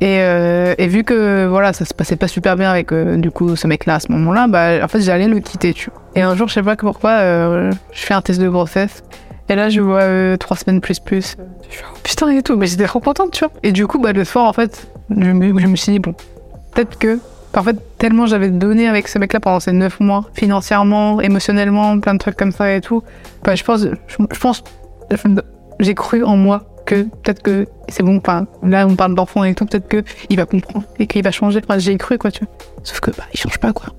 Et, 0.00 0.20
euh, 0.20 0.74
et 0.78 0.86
vu 0.86 1.02
que 1.02 1.46
voilà, 1.46 1.72
ça 1.72 1.84
se 1.84 1.92
passait 1.92 2.14
pas 2.14 2.28
super 2.28 2.54
bien 2.54 2.70
avec 2.70 2.92
euh, 2.92 3.16
du 3.16 3.32
coup 3.32 3.56
ce 3.56 3.66
mec-là 3.66 3.96
à 3.96 4.00
ce 4.00 4.12
moment-là, 4.12 4.46
bah 4.46 4.84
en 4.84 4.86
fait 4.88 5.00
j'allais 5.00 5.26
le 5.26 5.40
quitter, 5.40 5.74
tu 5.74 5.90
vois. 5.90 6.00
Et 6.14 6.22
un 6.22 6.36
jour, 6.36 6.46
je 6.48 6.54
sais 6.54 6.62
pas 6.62 6.76
pourquoi, 6.76 7.10
euh, 7.10 7.72
je 7.92 8.00
fais 8.00 8.14
un 8.14 8.22
test 8.22 8.40
de 8.40 8.48
grossesse. 8.48 9.02
Et 9.48 9.54
là, 9.54 9.70
je 9.70 9.80
vois 9.80 10.36
trois 10.36 10.56
semaines 10.56 10.80
plus 10.80 11.00
plus. 11.00 11.36
Je 11.70 11.76
fais, 11.76 11.84
oh, 11.90 11.96
putain 12.02 12.28
et 12.30 12.42
tout, 12.42 12.56
mais 12.56 12.66
j'étais 12.66 12.84
trop 12.84 13.00
contente, 13.00 13.32
tu 13.32 13.44
vois. 13.44 13.52
Et 13.62 13.72
du 13.72 13.86
coup, 13.86 13.98
bah 13.98 14.12
le 14.12 14.24
soir, 14.24 14.44
en 14.44 14.52
fait, 14.52 14.86
je 15.10 15.30
me, 15.30 15.76
suis 15.76 15.92
dit 15.92 15.98
bon, 15.98 16.14
peut-être 16.74 16.98
que 16.98 17.18
en 17.56 17.62
fait, 17.62 17.76
tellement 17.96 18.26
j'avais 18.26 18.50
donné 18.50 18.86
avec 18.86 19.08
ce 19.08 19.18
mec-là 19.18 19.40
pendant 19.40 19.58
ces 19.58 19.72
neuf 19.72 19.98
mois, 19.98 20.26
financièrement, 20.34 21.20
émotionnellement, 21.20 21.98
plein 21.98 22.14
de 22.14 22.18
trucs 22.18 22.36
comme 22.36 22.52
ça 22.52 22.72
et 22.72 22.80
tout. 22.80 23.02
Bah, 23.42 23.56
je 23.56 23.64
pense, 23.64 23.80
je, 23.80 24.16
je 24.30 24.38
pense, 24.38 24.62
j'ai 25.80 25.94
cru 25.94 26.22
en 26.22 26.36
moi 26.36 26.68
que 26.88 27.02
peut-être 27.02 27.42
que 27.42 27.66
c'est 27.88 28.02
bon. 28.02 28.16
Enfin, 28.16 28.46
là, 28.62 28.86
on 28.86 28.96
parle 28.96 29.14
d'enfant 29.14 29.44
et 29.44 29.54
tout, 29.54 29.66
peut-être 29.66 29.88
que 29.88 30.02
il 30.30 30.36
va 30.38 30.46
comprendre 30.46 30.84
et 30.98 31.06
qu'il 31.06 31.22
va 31.22 31.30
changer. 31.30 31.60
Enfin, 31.62 31.78
j'ai 31.78 31.96
cru 31.98 32.16
quoi, 32.18 32.30
tu 32.30 32.44
vois. 32.44 32.54
Sauf 32.82 33.00
que 33.00 33.10
bah, 33.10 33.24
il 33.34 33.38
change 33.38 33.58
pas 33.58 33.72
quoi. 33.72 33.90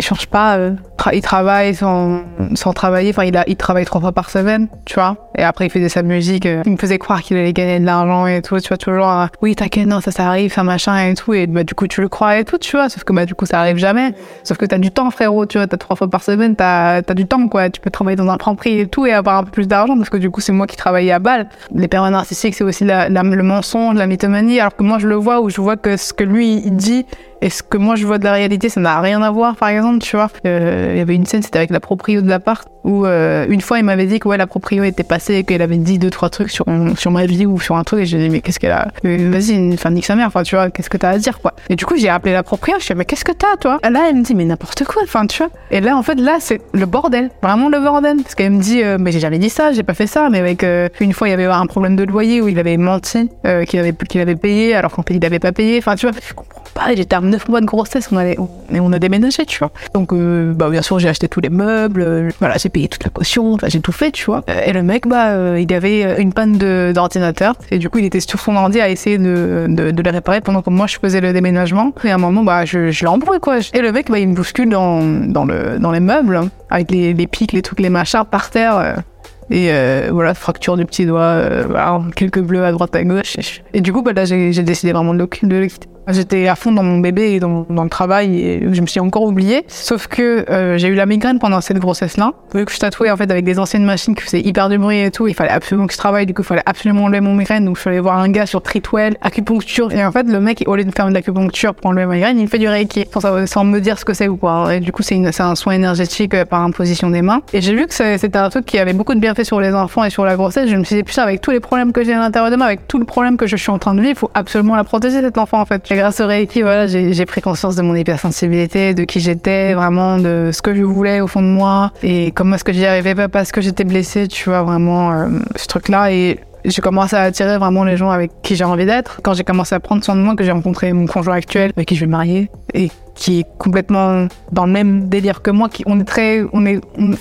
Il 0.00 0.04
change 0.04 0.26
pas. 0.26 0.56
euh, 0.56 0.72
il 1.12 1.22
travaille 1.22 1.74
sans, 1.74 2.22
sans 2.54 2.72
travailler. 2.72 3.10
Enfin, 3.10 3.24
il, 3.24 3.36
a, 3.36 3.44
il 3.46 3.56
travaille 3.56 3.84
trois 3.84 4.00
fois 4.00 4.12
par 4.12 4.30
semaine, 4.30 4.68
tu 4.84 4.94
vois. 4.94 5.16
Et 5.36 5.42
après, 5.42 5.66
il 5.66 5.70
faisait 5.70 5.88
sa 5.88 6.02
musique. 6.02 6.46
Euh, 6.46 6.62
il 6.66 6.72
me 6.72 6.76
faisait 6.76 6.98
croire 6.98 7.22
qu'il 7.22 7.36
allait 7.36 7.52
gagner 7.52 7.80
de 7.80 7.86
l'argent 7.86 8.26
et 8.26 8.42
tout. 8.42 8.58
Tu 8.60 8.68
vois, 8.68 8.76
toujours, 8.76 9.08
euh, 9.08 9.26
oui, 9.42 9.54
t'inquiète, 9.54 9.86
non, 9.86 10.00
ça, 10.00 10.10
ça 10.10 10.26
arrive, 10.26 10.52
ça 10.52 10.62
machin 10.64 10.98
et 11.06 11.14
tout. 11.14 11.34
Et 11.34 11.46
bah, 11.46 11.64
du 11.64 11.74
coup, 11.74 11.86
tu 11.86 12.00
le 12.00 12.08
crois 12.08 12.38
et 12.38 12.44
tout, 12.44 12.58
tu 12.58 12.76
vois. 12.76 12.88
Sauf 12.88 13.04
que 13.04 13.12
bah, 13.12 13.26
du 13.26 13.34
coup, 13.34 13.46
ça 13.46 13.60
arrive 13.60 13.76
jamais. 13.76 14.14
Sauf 14.42 14.58
que 14.58 14.66
t'as 14.66 14.78
du 14.78 14.90
temps, 14.90 15.10
frérot, 15.10 15.46
tu 15.46 15.58
vois. 15.58 15.66
T'as 15.66 15.76
trois 15.76 15.96
fois 15.96 16.08
par 16.08 16.22
semaine, 16.22 16.56
t'as 16.56 16.96
as 16.96 17.14
du 17.14 17.26
temps, 17.26 17.48
quoi. 17.48 17.70
Tu 17.70 17.80
peux 17.80 17.90
travailler 17.90 18.16
dans 18.16 18.28
un 18.28 18.36
grand 18.36 18.54
prix 18.54 18.80
et 18.80 18.86
tout 18.86 19.06
et 19.06 19.12
avoir 19.12 19.38
un 19.38 19.44
peu 19.44 19.50
plus 19.50 19.68
d'argent 19.68 19.96
parce 19.96 20.10
que 20.10 20.16
du 20.16 20.30
coup, 20.30 20.40
c'est 20.40 20.52
moi 20.52 20.66
qui 20.66 20.76
travaillais 20.76 21.12
à 21.12 21.18
balle. 21.18 21.48
Les 21.74 21.88
personnes 21.88 22.12
narcissiques, 22.12 22.54
c'est 22.54 22.64
aussi 22.64 22.84
la, 22.84 23.08
le 23.08 23.42
mensonge, 23.42 23.96
la 23.96 24.06
mythomanie. 24.06 24.60
Alors 24.60 24.74
que 24.74 24.82
moi, 24.82 24.98
je 24.98 25.06
le 25.06 25.14
vois 25.14 25.40
où 25.40 25.50
je 25.50 25.60
vois 25.60 25.76
que 25.76 25.96
ce 25.96 26.12
que 26.12 26.24
lui, 26.24 26.62
il 26.64 26.76
dit 26.76 27.06
et 27.40 27.50
ce 27.50 27.62
que 27.62 27.78
moi 27.78 27.94
je 27.94 28.04
vois 28.06 28.18
de 28.18 28.24
la 28.24 28.32
réalité, 28.32 28.68
ça 28.68 28.80
n'a 28.80 29.00
rien 29.00 29.22
à 29.22 29.30
voir, 29.30 29.56
par 29.56 29.68
exemple, 29.68 29.98
tu 29.98 30.16
vois. 30.16 30.28
Euh, 30.46 30.87
il 30.92 30.98
y 30.98 31.00
avait 31.00 31.14
une 31.14 31.26
scène, 31.26 31.42
c'était 31.42 31.58
avec 31.58 31.70
la 31.70 31.80
proprio 31.80 32.22
de 32.22 32.28
l'appart, 32.28 32.68
où 32.84 33.04
euh, 33.06 33.46
une 33.48 33.60
fois 33.60 33.78
il 33.78 33.84
m'avait 33.84 34.06
dit 34.06 34.18
que 34.18 34.28
ouais, 34.28 34.36
la 34.36 34.46
proprio 34.46 34.84
était 34.84 35.02
passée 35.02 35.34
et 35.34 35.44
qu'elle 35.44 35.62
avait 35.62 35.76
dit 35.76 35.98
deux, 35.98 36.10
trois 36.10 36.30
trucs 36.30 36.50
sur, 36.50 36.64
sur 36.96 37.10
ma 37.10 37.26
vie 37.26 37.46
ou 37.46 37.60
sur 37.60 37.76
un 37.76 37.84
truc, 37.84 38.00
et 38.00 38.06
j'ai 38.06 38.18
dit, 38.18 38.30
mais 38.30 38.40
qu'est-ce 38.40 38.58
qu'elle 38.58 38.72
a. 38.72 38.88
Euh, 39.04 39.30
vas-y, 39.30 39.74
enfin, 39.74 39.90
nique 39.90 40.06
sa 40.06 40.14
mère, 40.14 40.26
enfin, 40.26 40.42
tu 40.42 40.56
vois, 40.56 40.70
qu'est-ce 40.70 40.90
que 40.90 40.96
t'as 40.96 41.10
à 41.10 41.18
dire, 41.18 41.40
quoi. 41.40 41.54
Et 41.68 41.76
du 41.76 41.84
coup, 41.84 41.96
j'ai 41.96 42.08
appelé 42.08 42.32
la 42.32 42.42
proprio, 42.42 42.74
je 42.78 42.84
suis 42.84 42.94
mais 42.94 43.04
qu'est-ce 43.04 43.24
que 43.24 43.32
t'as, 43.32 43.56
toi? 43.56 43.78
Là, 43.88 44.06
elle 44.08 44.16
me 44.16 44.22
dit, 44.22 44.34
mais 44.34 44.44
n'importe 44.44 44.84
quoi, 44.84 45.02
enfin, 45.04 45.26
tu 45.26 45.42
vois. 45.42 45.50
Et 45.70 45.80
là, 45.80 45.96
en 45.96 46.02
fait, 46.02 46.16
là, 46.16 46.38
c'est 46.40 46.60
le 46.72 46.86
bordel, 46.86 47.30
vraiment 47.42 47.68
le 47.68 47.80
bordel. 47.80 48.16
Parce 48.22 48.34
qu'elle 48.34 48.52
me 48.52 48.60
dit, 48.60 48.82
mais 48.98 49.12
j'ai 49.12 49.20
jamais 49.20 49.38
dit 49.38 49.50
ça, 49.50 49.72
j'ai 49.72 49.82
pas 49.82 49.94
fait 49.94 50.06
ça, 50.06 50.28
mais 50.30 50.38
avec. 50.38 50.64
une 51.00 51.12
fois, 51.12 51.28
il 51.28 51.32
y 51.32 51.34
avait 51.34 51.44
un 51.44 51.66
problème 51.66 51.96
de 51.96 52.04
loyer 52.04 52.40
où 52.40 52.48
il 52.48 52.58
avait 52.58 52.76
menti, 52.76 53.30
qu'il 53.66 53.78
avait, 53.78 53.92
qu'il 53.92 54.20
avait 54.20 54.36
payé, 54.36 54.74
alors 54.74 54.92
qu'en 54.92 55.02
fait, 55.02 55.14
il 55.14 55.24
avait 55.24 55.38
pas 55.38 55.52
payé, 55.52 55.78
enfin, 55.78 55.94
tu 55.94 56.06
vois, 56.06 56.16
je 56.26 56.34
comprends 56.34 56.57
pas, 56.78 56.94
j'étais 56.94 57.16
à 57.16 57.20
9 57.20 57.48
mois 57.48 57.60
de 57.60 57.66
grossesse, 57.66 58.08
on, 58.12 58.16
allait, 58.16 58.38
on, 58.38 58.48
on 58.70 58.92
a 58.92 58.98
déménagé, 58.98 59.44
tu 59.44 59.58
vois. 59.58 59.70
Donc, 59.94 60.12
euh, 60.12 60.52
bah, 60.54 60.70
bien 60.70 60.82
sûr, 60.82 60.98
j'ai 60.98 61.08
acheté 61.08 61.28
tous 61.28 61.40
les 61.40 61.48
meubles, 61.50 62.02
euh, 62.02 62.30
voilà, 62.38 62.56
j'ai 62.56 62.68
payé 62.68 62.88
toute 62.88 63.04
la 63.04 63.10
caution, 63.10 63.56
j'ai 63.66 63.80
tout 63.80 63.92
fait, 63.92 64.10
tu 64.12 64.24
vois. 64.26 64.44
Et 64.66 64.72
le 64.72 64.82
mec, 64.82 65.06
bah, 65.06 65.30
euh, 65.30 65.60
il 65.60 65.72
avait 65.72 66.20
une 66.20 66.32
panne 66.32 66.58
d'ordinateur, 66.92 67.54
et 67.70 67.78
du 67.78 67.90
coup, 67.90 67.98
il 67.98 68.04
était 68.04 68.20
sur 68.20 68.38
son 68.38 68.56
ordi 68.56 68.80
à 68.80 68.88
essayer 68.88 69.18
de, 69.18 69.66
de, 69.68 70.02
le 70.02 70.10
réparer 70.10 70.40
pendant 70.40 70.62
que 70.62 70.70
moi, 70.70 70.86
je 70.86 70.98
faisais 70.98 71.20
le 71.20 71.32
déménagement. 71.32 71.92
Et 72.04 72.10
à 72.10 72.14
un 72.14 72.18
moment, 72.18 72.44
bah, 72.44 72.64
je, 72.64 72.90
je 72.90 73.04
l'embrouille, 73.04 73.40
quoi. 73.40 73.58
Et 73.74 73.80
le 73.80 73.92
mec, 73.92 74.10
bah, 74.10 74.18
il 74.18 74.28
me 74.28 74.34
bouscule 74.34 74.70
dans, 74.70 75.02
dans, 75.02 75.44
le, 75.44 75.78
dans 75.78 75.90
les 75.90 76.00
meubles, 76.00 76.40
avec 76.70 76.90
les, 76.90 77.12
les 77.12 77.26
pics, 77.26 77.52
les 77.52 77.62
trucs, 77.62 77.80
les 77.80 77.90
machins 77.90 78.24
par 78.30 78.50
terre. 78.50 79.02
Et 79.50 79.68
euh, 79.70 80.10
voilà, 80.12 80.34
fracture 80.34 80.76
du 80.76 80.84
petit 80.84 81.06
doigt, 81.06 81.22
euh, 81.22 82.00
quelques 82.14 82.40
bleus 82.40 82.64
à 82.64 82.72
droite 82.72 82.94
à 82.94 83.02
gauche. 83.02 83.36
Et, 83.72 83.80
du 83.80 83.92
coup, 83.92 84.02
bah, 84.02 84.12
là, 84.12 84.24
j'ai 84.24 84.62
décidé 84.62 84.92
vraiment 84.92 85.14
de 85.14 85.18
le 85.18 85.26
quitter. 85.26 85.88
J'étais 86.08 86.48
à 86.48 86.56
fond 86.56 86.72
dans 86.72 86.82
mon 86.82 86.98
bébé 86.98 87.32
et 87.32 87.40
dans, 87.40 87.66
le 87.68 87.88
travail 87.88 88.40
et 88.40 88.60
je 88.72 88.80
me 88.80 88.86
suis 88.86 89.00
encore 89.00 89.24
oubliée. 89.24 89.64
Sauf 89.68 90.06
que 90.06 90.50
euh, 90.50 90.78
j'ai 90.78 90.88
eu 90.88 90.94
la 90.94 91.06
migraine 91.06 91.38
pendant 91.38 91.60
cette 91.60 91.78
grossesse-là. 91.78 92.32
Vu 92.54 92.64
que 92.64 92.72
je 92.72 92.78
tatouais 92.78 93.10
en 93.10 93.16
fait 93.16 93.30
avec 93.30 93.44
des 93.44 93.58
anciennes 93.58 93.84
machines 93.84 94.14
qui 94.14 94.22
faisaient 94.22 94.40
hyper 94.40 94.68
du 94.68 94.78
bruit 94.78 95.00
et 95.00 95.10
tout, 95.10 95.28
il 95.28 95.34
fallait 95.34 95.50
absolument 95.50 95.86
que 95.86 95.92
je 95.92 95.98
travaille. 95.98 96.24
Du 96.24 96.32
coup, 96.32 96.42
il 96.42 96.46
fallait 96.46 96.62
absolument 96.64 97.04
enlever 97.04 97.20
mon 97.20 97.34
migraine. 97.34 97.64
Donc, 97.64 97.76
je 97.76 97.82
suis 97.82 97.90
allée 97.90 98.00
voir 98.00 98.18
un 98.18 98.30
gars 98.30 98.46
sur 98.46 98.62
Tritwell, 98.62 99.16
acupuncture. 99.20 99.92
Et 99.92 100.04
en 100.04 100.10
fait, 100.10 100.24
le 100.24 100.40
mec, 100.40 100.64
au 100.66 100.76
lieu 100.76 100.84
de 100.84 100.90
faire 100.90 101.08
de 101.08 101.12
l'acupuncture 101.12 101.74
pour 101.74 101.90
enlever 101.90 102.06
ma 102.06 102.14
migraine, 102.14 102.38
il 102.38 102.48
fait 102.48 102.58
du 102.58 102.68
reiki 102.68 103.04
sans, 103.12 103.46
sans 103.46 103.64
me 103.64 103.78
dire 103.80 103.98
ce 103.98 104.04
que 104.04 104.14
c'est 104.14 104.28
ou 104.28 104.36
quoi. 104.36 104.74
Et 104.74 104.80
du 104.80 104.92
coup, 104.92 105.02
c'est 105.02 105.40
un 105.40 105.54
soin 105.54 105.74
énergétique 105.74 106.34
euh, 106.34 106.44
par 106.44 106.62
imposition 106.62 107.10
des 107.10 107.22
mains. 107.22 107.42
Et 107.52 107.60
j'ai 107.60 107.74
vu 107.74 107.86
que 107.86 107.94
c'était 107.94 108.38
un 108.38 108.48
truc 108.48 108.64
qui 108.64 108.78
avait 108.78 108.94
beaucoup 108.94 109.14
de 109.14 109.20
bienfaits 109.20 109.44
sur 109.44 109.60
les 109.60 109.74
enfants 109.74 110.04
et 110.04 110.10
sur 110.10 110.24
la 110.24 110.36
grossesse. 110.36 110.70
Je 110.70 110.76
me 110.76 110.84
suis 110.84 110.96
dit, 110.96 111.02
putain, 111.02 111.22
avec 111.22 111.40
tous 111.40 111.50
les 111.50 111.60
problèmes 111.60 111.92
que 111.92 112.02
j'ai 112.02 112.14
à 112.14 112.18
l'intérieur 112.18 112.50
de 112.50 112.56
moi, 112.56 112.66
avec 112.66 112.88
tout 112.88 112.98
le 112.98 113.04
problème 113.04 113.36
que 113.36 113.46
je 113.46 113.56
suis 113.56 113.70
en 113.70 113.78
train 113.78 113.94
de 113.94 114.00
vivre, 114.00 114.12
il 114.12 114.18
faut 114.18 114.30
absolument 114.34 114.74
la 114.74 114.84
protéger, 114.84 115.20
cet 115.20 115.36
enfant, 115.36 115.60
en 115.60 115.66
fait 115.66 115.82
grâce 115.98 116.20
au 116.20 116.26
Reiki, 116.28 116.62
voilà, 116.62 116.86
j'ai 116.86 117.26
pris 117.26 117.40
conscience 117.40 117.74
de 117.74 117.82
mon 117.82 117.94
hypersensibilité, 117.94 118.94
de 118.94 119.02
qui 119.02 119.18
j'étais, 119.18 119.74
vraiment 119.74 120.18
de 120.18 120.50
ce 120.52 120.62
que 120.62 120.72
je 120.72 120.84
voulais 120.84 121.20
au 121.20 121.26
fond 121.26 121.42
de 121.42 121.48
moi 121.48 121.90
et 122.04 122.30
comment 122.30 122.54
est-ce 122.54 122.62
que 122.62 122.72
j'y 122.72 122.86
arrivais 122.86 123.16
pas 123.16 123.28
parce 123.28 123.50
que 123.50 123.60
j'étais 123.60 123.82
blessée, 123.82 124.28
tu 124.28 124.48
vois, 124.48 124.62
vraiment 124.62 125.10
euh, 125.10 125.28
ce 125.56 125.66
truc-là. 125.66 126.12
Et 126.12 126.38
j'ai 126.64 126.80
commencé 126.82 127.16
à 127.16 127.22
attirer 127.22 127.58
vraiment 127.58 127.82
les 127.82 127.96
gens 127.96 128.10
avec 128.10 128.30
qui 128.42 128.54
j'ai 128.54 128.62
envie 128.62 128.86
d'être. 128.86 129.20
Quand 129.24 129.34
j'ai 129.34 129.42
commencé 129.42 129.74
à 129.74 129.80
prendre 129.80 130.04
soin 130.04 130.14
de 130.14 130.20
moi, 130.20 130.36
que 130.36 130.44
j'ai 130.44 130.52
rencontré 130.52 130.92
mon 130.92 131.06
conjoint 131.06 131.34
actuel 131.34 131.72
avec 131.76 131.88
qui 131.88 131.96
je 131.96 132.00
vais 132.00 132.10
marier 132.10 132.48
et 132.74 132.90
qui 133.16 133.40
est 133.40 133.46
complètement 133.58 134.28
dans 134.52 134.66
le 134.66 134.72
même 134.72 135.08
délire 135.08 135.42
que 135.42 135.50
moi, 135.50 135.68
qui 135.68 135.82
on 135.86 135.98
est 135.98 136.04
très, 136.04 136.44
on 136.52 136.64
est, 136.64 136.80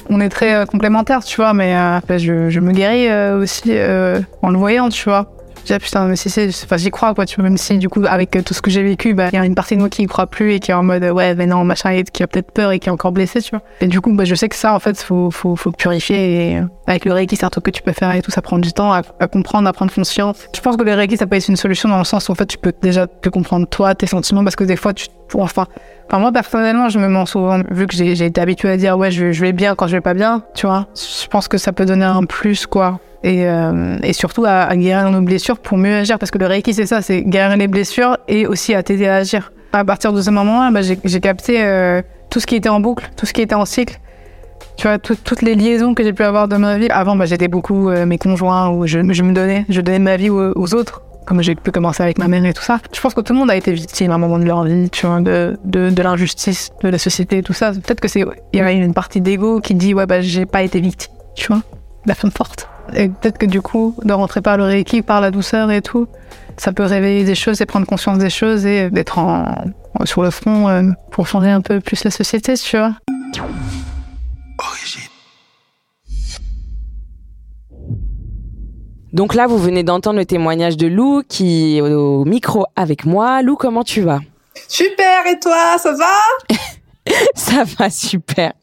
on, 0.10 0.22
est 0.22 0.30
très 0.30 0.54
euh, 0.54 0.66
complémentaires, 0.66 1.24
tu 1.24 1.38
vois. 1.38 1.54
Mais 1.54 1.76
euh, 1.76 2.00
je, 2.10 2.52
je, 2.52 2.60
me 2.60 2.74
guéris 2.74 3.12
aussi 3.42 3.72
en 4.44 4.50
le 4.52 4.58
voyant, 4.58 4.90
tu 4.90 5.10
vois 5.10 5.32
ah, 5.74 5.80
putain, 5.80 6.06
mais 6.06 6.16
si 6.16 6.30
c'est, 6.30 6.50
enfin, 6.50 6.78
j'y 6.78 6.90
crois, 6.90 7.14
quoi, 7.14 7.26
tu 7.26 7.36
vois, 7.36 7.44
même 7.44 7.58
si, 7.58 7.78
du 7.78 7.90
coup, 7.90 8.02
avec 8.08 8.36
euh, 8.36 8.42
tout 8.42 8.54
ce 8.54 8.62
que 8.62 8.70
j'ai 8.70 8.84
vécu, 8.84 9.14
bah, 9.14 9.30
il 9.32 9.36
y 9.36 9.38
a 9.38 9.46
une 9.46 9.56
partie 9.56 9.76
de 9.76 9.80
moi 9.80 9.90
qui 9.90 10.04
y 10.04 10.06
croit 10.06 10.28
plus 10.28 10.54
et 10.54 10.60
qui 10.60 10.72
est 10.72 10.74
en 10.74 10.84
mode, 10.84 11.04
ouais, 11.04 11.36
mais 11.36 11.46
non, 11.46 11.64
machin, 11.64 11.92
et 11.92 12.04
qui 12.04 12.24
a 12.24 12.28
peut-être 12.28 12.52
peur 12.52 12.72
et 12.72 12.80
qui 12.80 12.90
est 12.90 12.92
encore 12.92 13.12
blessé, 13.12 13.42
tu 13.42 13.52
vois. 13.52 13.62
Et 13.82 13.88
du 13.88 14.02
coup, 14.02 14.14
bah, 14.14 14.26
je 14.26 14.36
sais 14.36 14.50
que 14.50 14.56
ça, 14.56 14.74
en 14.74 14.80
fait, 14.80 15.02
faut, 15.02 15.32
faut, 15.32 15.56
purifier 15.72 16.52
et, 16.52 16.58
euh, 16.58 16.64
avec 16.88 17.06
le 17.06 17.14
Reiki, 17.14 17.36
c'est 17.36 17.46
un 17.46 17.50
truc 17.50 17.66
que 17.66 17.72
tu 17.72 17.82
peux 17.82 17.92
faire 17.92 18.14
et 18.16 18.22
tout, 18.22 18.32
ça 18.32 18.42
prend 18.42 18.60
du 18.60 18.72
temps 18.74 18.92
à, 18.94 19.02
comprendre, 19.28 19.68
à 19.68 19.74
prendre 19.74 19.94
conscience. 19.94 20.48
Je 20.56 20.62
pense 20.62 20.78
que 20.78 20.84
le 20.84 20.94
Reiki, 20.94 21.18
ça 21.18 21.28
peut 21.28 21.36
être 21.36 21.48
une 21.48 21.58
solution 21.58 21.90
dans 21.90 21.98
le 21.98 22.06
sens 22.06 22.30
où, 22.30 22.32
en 22.32 22.36
fait, 22.36 22.46
tu 22.46 22.58
peux 22.58 22.74
déjà 22.82 23.08
te 23.08 23.30
comprendre 23.30 23.68
toi, 23.68 23.96
tes 23.96 24.08
sentiments, 24.08 24.44
parce 24.44 24.56
que 24.56 24.64
des 24.64 24.78
fois, 24.78 24.94
tu, 24.94 25.08
enfin, 25.36 25.66
Enfin, 26.10 26.20
moi, 26.20 26.32
personnellement, 26.32 26.88
je 26.88 27.00
me 27.00 27.10
mens 27.10 27.26
souvent, 27.26 27.62
vu 27.70 27.86
que 27.86 27.94
j'ai 27.94 28.26
été 28.26 28.40
habituée 28.40 28.70
à 28.70 28.78
dire, 28.78 28.98
ouais, 28.98 29.12
je, 29.12 29.34
je 29.34 29.42
vais 29.42 29.52
bien 29.52 29.76
quand 29.76 29.88
je 29.88 29.98
vais 29.98 30.02
pas 30.02 30.14
bien, 30.14 30.42
tu 30.56 30.66
vois. 30.66 30.88
Je 30.96 31.28
pense 31.28 31.50
que 31.50 31.58
ça 31.58 31.74
peut 31.74 31.86
donner 31.86 32.06
un 32.06 32.24
plus, 32.24 32.66
quoi 32.66 33.02
et, 33.24 33.46
euh, 33.46 33.98
et 34.04 34.14
surtout 34.14 34.46
à, 34.46 34.76
guérir 34.76 35.10
nos 35.12 35.22
blessures 35.22 35.58
pour 35.58 35.78
mieux 35.78 35.96
agir. 35.96 36.20
Parce 36.20 36.32
que 36.32 36.38
le 36.38 36.46
Reiki, 36.46 36.74
c'est 36.74 36.86
ça, 36.86 37.02
c'est 37.02 37.24
guérir 37.24 37.58
les 37.58 37.68
blessures 37.68 38.18
et 38.28 38.48
aussi 38.48 38.74
à 38.74 38.84
t'aider 38.84 39.08
à 39.08 39.16
agir. 39.16 39.52
À 39.74 39.84
partir 39.84 40.14
de 40.14 40.22
ce 40.22 40.30
moment-là, 40.32 40.72
bah, 40.72 40.82
j'ai 40.82 41.20
capté 41.20 41.62
euh, 41.62 42.02
tout 42.30 42.40
ce 42.40 42.48
qui 42.48 42.56
était 42.56 42.70
en 42.70 42.80
boucle, 42.80 43.10
tout 43.16 43.26
ce 43.26 43.34
qui 43.34 43.42
était 43.42 43.56
en 43.56 43.66
cycle. 43.66 44.00
Tu 44.78 44.88
vois, 44.88 45.00
toutes 45.00 45.42
les 45.42 45.56
liaisons 45.56 45.96
que 45.96 46.04
j'ai 46.04 46.14
pu 46.14 46.24
avoir 46.24 46.48
dans 46.48 46.60
ma 46.60 46.78
vie. 46.78 46.88
Avant, 46.90 47.16
bah, 47.16 47.26
j'étais 47.26 47.48
beaucoup 47.48 47.90
euh, 47.90 48.06
mes 48.06 48.18
conjoints, 48.18 48.70
où 48.70 48.86
je, 48.86 49.00
me 49.00 49.34
donnais, 49.34 49.66
je 49.70 49.82
donnais 49.82 50.00
ma 50.00 50.18
vie 50.18 50.30
aux, 50.30 50.76
autres 50.76 51.04
comme 51.26 51.42
j'ai 51.42 51.56
pu 51.56 51.72
commencer 51.72 52.02
avec 52.02 52.20
ma 52.20 52.30
mère 52.30 52.46
et 52.46 52.54
tout 52.54 52.64
ça. 52.64 52.80
Je 52.96 53.02
pense 53.02 53.14
que 53.14 53.20
tout 53.20 53.34
le 53.34 53.40
monde 53.40 53.52
a 53.52 53.56
été 53.58 53.74
victime 53.74 54.12
à 54.12 54.14
un 54.14 54.18
moment 54.18 54.40
de 54.40 54.46
leur 54.46 54.64
vie, 54.64 54.90
tu 54.90 55.06
vois, 55.06 55.20
de, 55.20 55.60
de, 55.66 55.90
de 55.90 56.02
l'injustice 56.02 56.70
de 56.82 56.88
la 56.88 56.98
société 56.98 57.44
tout 57.44 57.52
ça. 57.52 57.74
Peut-être 57.74 58.00
que 58.00 58.08
c'est, 58.08 58.24
il 58.54 58.60
y 58.60 58.62
a 58.62 58.72
une 58.72 58.94
partie 58.94 59.20
d'ego 59.20 59.60
qui 59.60 59.76
dit, 59.76 59.94
ouais, 59.94 60.06
bah, 60.06 60.22
j'ai 60.22 60.46
pas 60.46 60.62
été 60.64 60.80
victime, 60.80 61.12
tu 61.36 61.48
vois, 61.48 61.64
la 62.06 62.16
femme 62.16 62.32
forte. 62.32 62.70
Et 62.94 63.10
peut-être 63.10 63.38
que 63.38 63.46
du 63.46 63.62
coup, 63.62 63.96
de 64.04 64.14
rentrer 64.14 64.42
par 64.42 64.58
le 64.58 64.64
Reiki, 64.64 65.02
par 65.02 65.22
la 65.22 65.32
douceur 65.32 65.72
et 65.72 65.82
tout, 65.82 66.08
ça 66.58 66.72
peut 66.72 66.84
réveiller 66.84 67.24
des 67.24 67.36
choses 67.36 67.62
et 67.62 67.66
prendre 67.66 67.86
conscience 67.86 68.18
des 68.18 68.30
choses 68.30 68.66
et 68.66 68.90
d'être 68.90 69.20
en, 69.20 69.46
sur 70.06 70.24
le 70.24 70.32
front 70.32 70.70
euh, 70.70 70.84
pour 71.12 71.28
changer 71.28 71.50
un 71.50 71.62
peu 71.62 71.80
plus 71.80 72.04
la 72.04 72.12
société, 72.12 72.56
tu 72.56 72.78
vois. 72.78 72.94
Donc 79.14 79.34
là, 79.34 79.48
vous 79.48 79.58
venez 79.58 79.84
d'entendre 79.84 80.20
le 80.20 80.26
témoignage 80.26 80.78
de 80.78 80.86
Lou 80.86 81.24
qui 81.28 81.78
est 81.78 81.82
au 81.82 82.24
micro 82.26 82.66
avec 82.76 83.06
moi. 83.06 83.42
Lou, 83.42 83.56
comment 83.56 83.84
tu 83.84 84.02
vas? 84.02 84.20
Super, 84.68 85.26
et 85.28 85.40
toi, 85.40 85.78
ça 85.78 85.94
va? 85.94 86.56
Ça 87.36 87.64
va 87.78 87.90
super. 87.90 88.54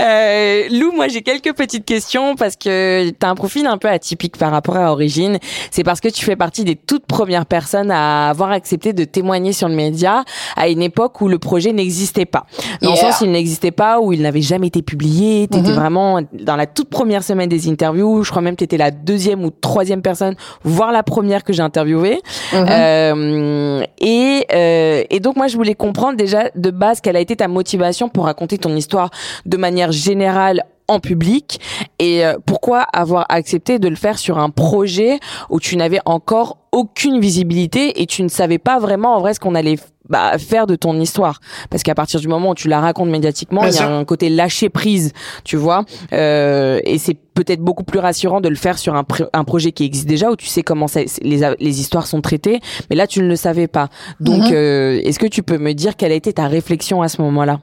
Euh, 0.00 0.68
Lou, 0.70 0.92
moi 0.92 1.08
j'ai 1.08 1.22
quelques 1.22 1.54
petites 1.54 1.84
questions 1.84 2.34
parce 2.34 2.56
que 2.56 3.10
tu 3.10 3.26
as 3.26 3.28
un 3.28 3.34
profil 3.34 3.66
un 3.66 3.78
peu 3.78 3.88
atypique 3.88 4.38
par 4.38 4.50
rapport 4.50 4.76
à 4.76 4.90
Origine. 4.92 5.38
C'est 5.70 5.84
parce 5.84 6.00
que 6.00 6.08
tu 6.08 6.24
fais 6.24 6.36
partie 6.36 6.64
des 6.64 6.76
toutes 6.76 7.06
premières 7.06 7.46
personnes 7.46 7.90
à 7.90 8.30
avoir 8.30 8.50
accepté 8.50 8.92
de 8.92 9.04
témoigner 9.04 9.52
sur 9.52 9.68
le 9.68 9.74
média 9.74 10.24
à 10.56 10.68
une 10.68 10.82
époque 10.82 11.20
où 11.20 11.28
le 11.28 11.38
projet 11.38 11.72
n'existait 11.72 12.24
pas. 12.24 12.46
Dans 12.80 12.90
le 12.90 12.96
sens, 12.96 13.20
il 13.20 13.30
n'existait 13.30 13.70
pas, 13.70 14.00
où 14.00 14.12
il 14.12 14.22
n'avait 14.22 14.40
jamais 14.40 14.68
été 14.68 14.82
publié. 14.82 15.48
Tu 15.50 15.58
étais 15.58 15.68
mm-hmm. 15.68 15.74
vraiment 15.74 16.20
dans 16.32 16.56
la 16.56 16.66
toute 16.66 16.88
première 16.88 17.22
semaine 17.22 17.48
des 17.48 17.68
interviews. 17.68 18.22
Je 18.22 18.30
crois 18.30 18.42
même 18.42 18.54
que 18.54 18.60
tu 18.60 18.64
étais 18.64 18.78
la 18.78 18.90
deuxième 18.90 19.44
ou 19.44 19.50
troisième 19.50 20.02
personne, 20.02 20.34
voire 20.62 20.92
la 20.92 21.02
première 21.02 21.44
que 21.44 21.52
j'ai 21.52 21.62
interviewée. 21.62 22.20
Mm-hmm. 22.52 22.66
Euh, 22.70 23.82
et, 24.00 24.46
euh, 24.52 25.04
et 25.10 25.20
donc 25.20 25.36
moi 25.36 25.48
je 25.48 25.56
voulais 25.56 25.74
comprendre 25.74 26.16
déjà 26.16 26.44
de 26.54 26.70
base 26.70 27.00
quelle 27.00 27.16
a 27.16 27.20
été 27.20 27.36
ta 27.36 27.48
motivation 27.48 27.71
pour 28.08 28.24
raconter 28.24 28.58
ton 28.58 28.74
histoire 28.76 29.10
de 29.46 29.56
manière 29.56 29.92
générale 29.92 30.64
en 30.92 31.00
public 31.00 31.60
et 31.98 32.24
euh, 32.24 32.34
pourquoi 32.44 32.80
avoir 32.80 33.26
accepté 33.28 33.78
de 33.78 33.88
le 33.88 33.96
faire 33.96 34.18
sur 34.18 34.38
un 34.38 34.50
projet 34.50 35.18
où 35.50 35.60
tu 35.60 35.76
n'avais 35.76 36.00
encore 36.04 36.58
aucune 36.72 37.20
visibilité 37.20 38.00
et 38.00 38.06
tu 38.06 38.22
ne 38.22 38.28
savais 38.28 38.58
pas 38.58 38.78
vraiment 38.78 39.16
en 39.16 39.20
vrai 39.20 39.34
ce 39.34 39.40
qu'on 39.40 39.54
allait 39.54 39.76
bah, 40.08 40.38
faire 40.38 40.66
de 40.66 40.74
ton 40.74 40.98
histoire? 41.00 41.40
Parce 41.70 41.82
qu'à 41.82 41.94
partir 41.94 42.20
du 42.20 42.28
moment 42.28 42.50
où 42.50 42.54
tu 42.54 42.68
la 42.68 42.80
racontes 42.80 43.08
médiatiquement 43.08 43.64
il 43.64 43.74
y 43.74 43.78
a 43.78 43.88
un 43.88 44.04
côté 44.04 44.28
lâcher 44.28 44.68
prise 44.68 45.12
tu 45.44 45.56
vois 45.56 45.84
euh, 46.12 46.80
et 46.84 46.98
c'est 46.98 47.14
peut-être 47.14 47.60
beaucoup 47.60 47.84
plus 47.84 47.98
rassurant 47.98 48.40
de 48.40 48.48
le 48.48 48.56
faire 48.56 48.78
sur 48.78 48.94
un, 48.94 49.04
un 49.32 49.44
projet 49.44 49.72
qui 49.72 49.84
existe 49.84 50.06
déjà 50.06 50.30
où 50.30 50.36
tu 50.36 50.46
sais 50.46 50.62
comment 50.62 50.88
ça, 50.88 51.00
les, 51.22 51.54
les 51.58 51.80
histoires 51.80 52.06
sont 52.06 52.20
traitées 52.20 52.60
mais 52.90 52.96
là 52.96 53.06
tu 53.06 53.20
ne 53.20 53.28
le 53.28 53.36
savais 53.36 53.68
pas. 53.68 53.88
Donc 54.20 54.44
mhm. 54.44 54.52
euh, 54.52 55.00
est-ce 55.04 55.18
que 55.18 55.26
tu 55.26 55.42
peux 55.42 55.58
me 55.58 55.72
dire 55.72 55.96
quelle 55.96 56.12
a 56.12 56.16
été 56.16 56.32
ta 56.32 56.46
réflexion 56.46 57.02
à 57.02 57.08
ce 57.08 57.22
moment-là? 57.22 57.60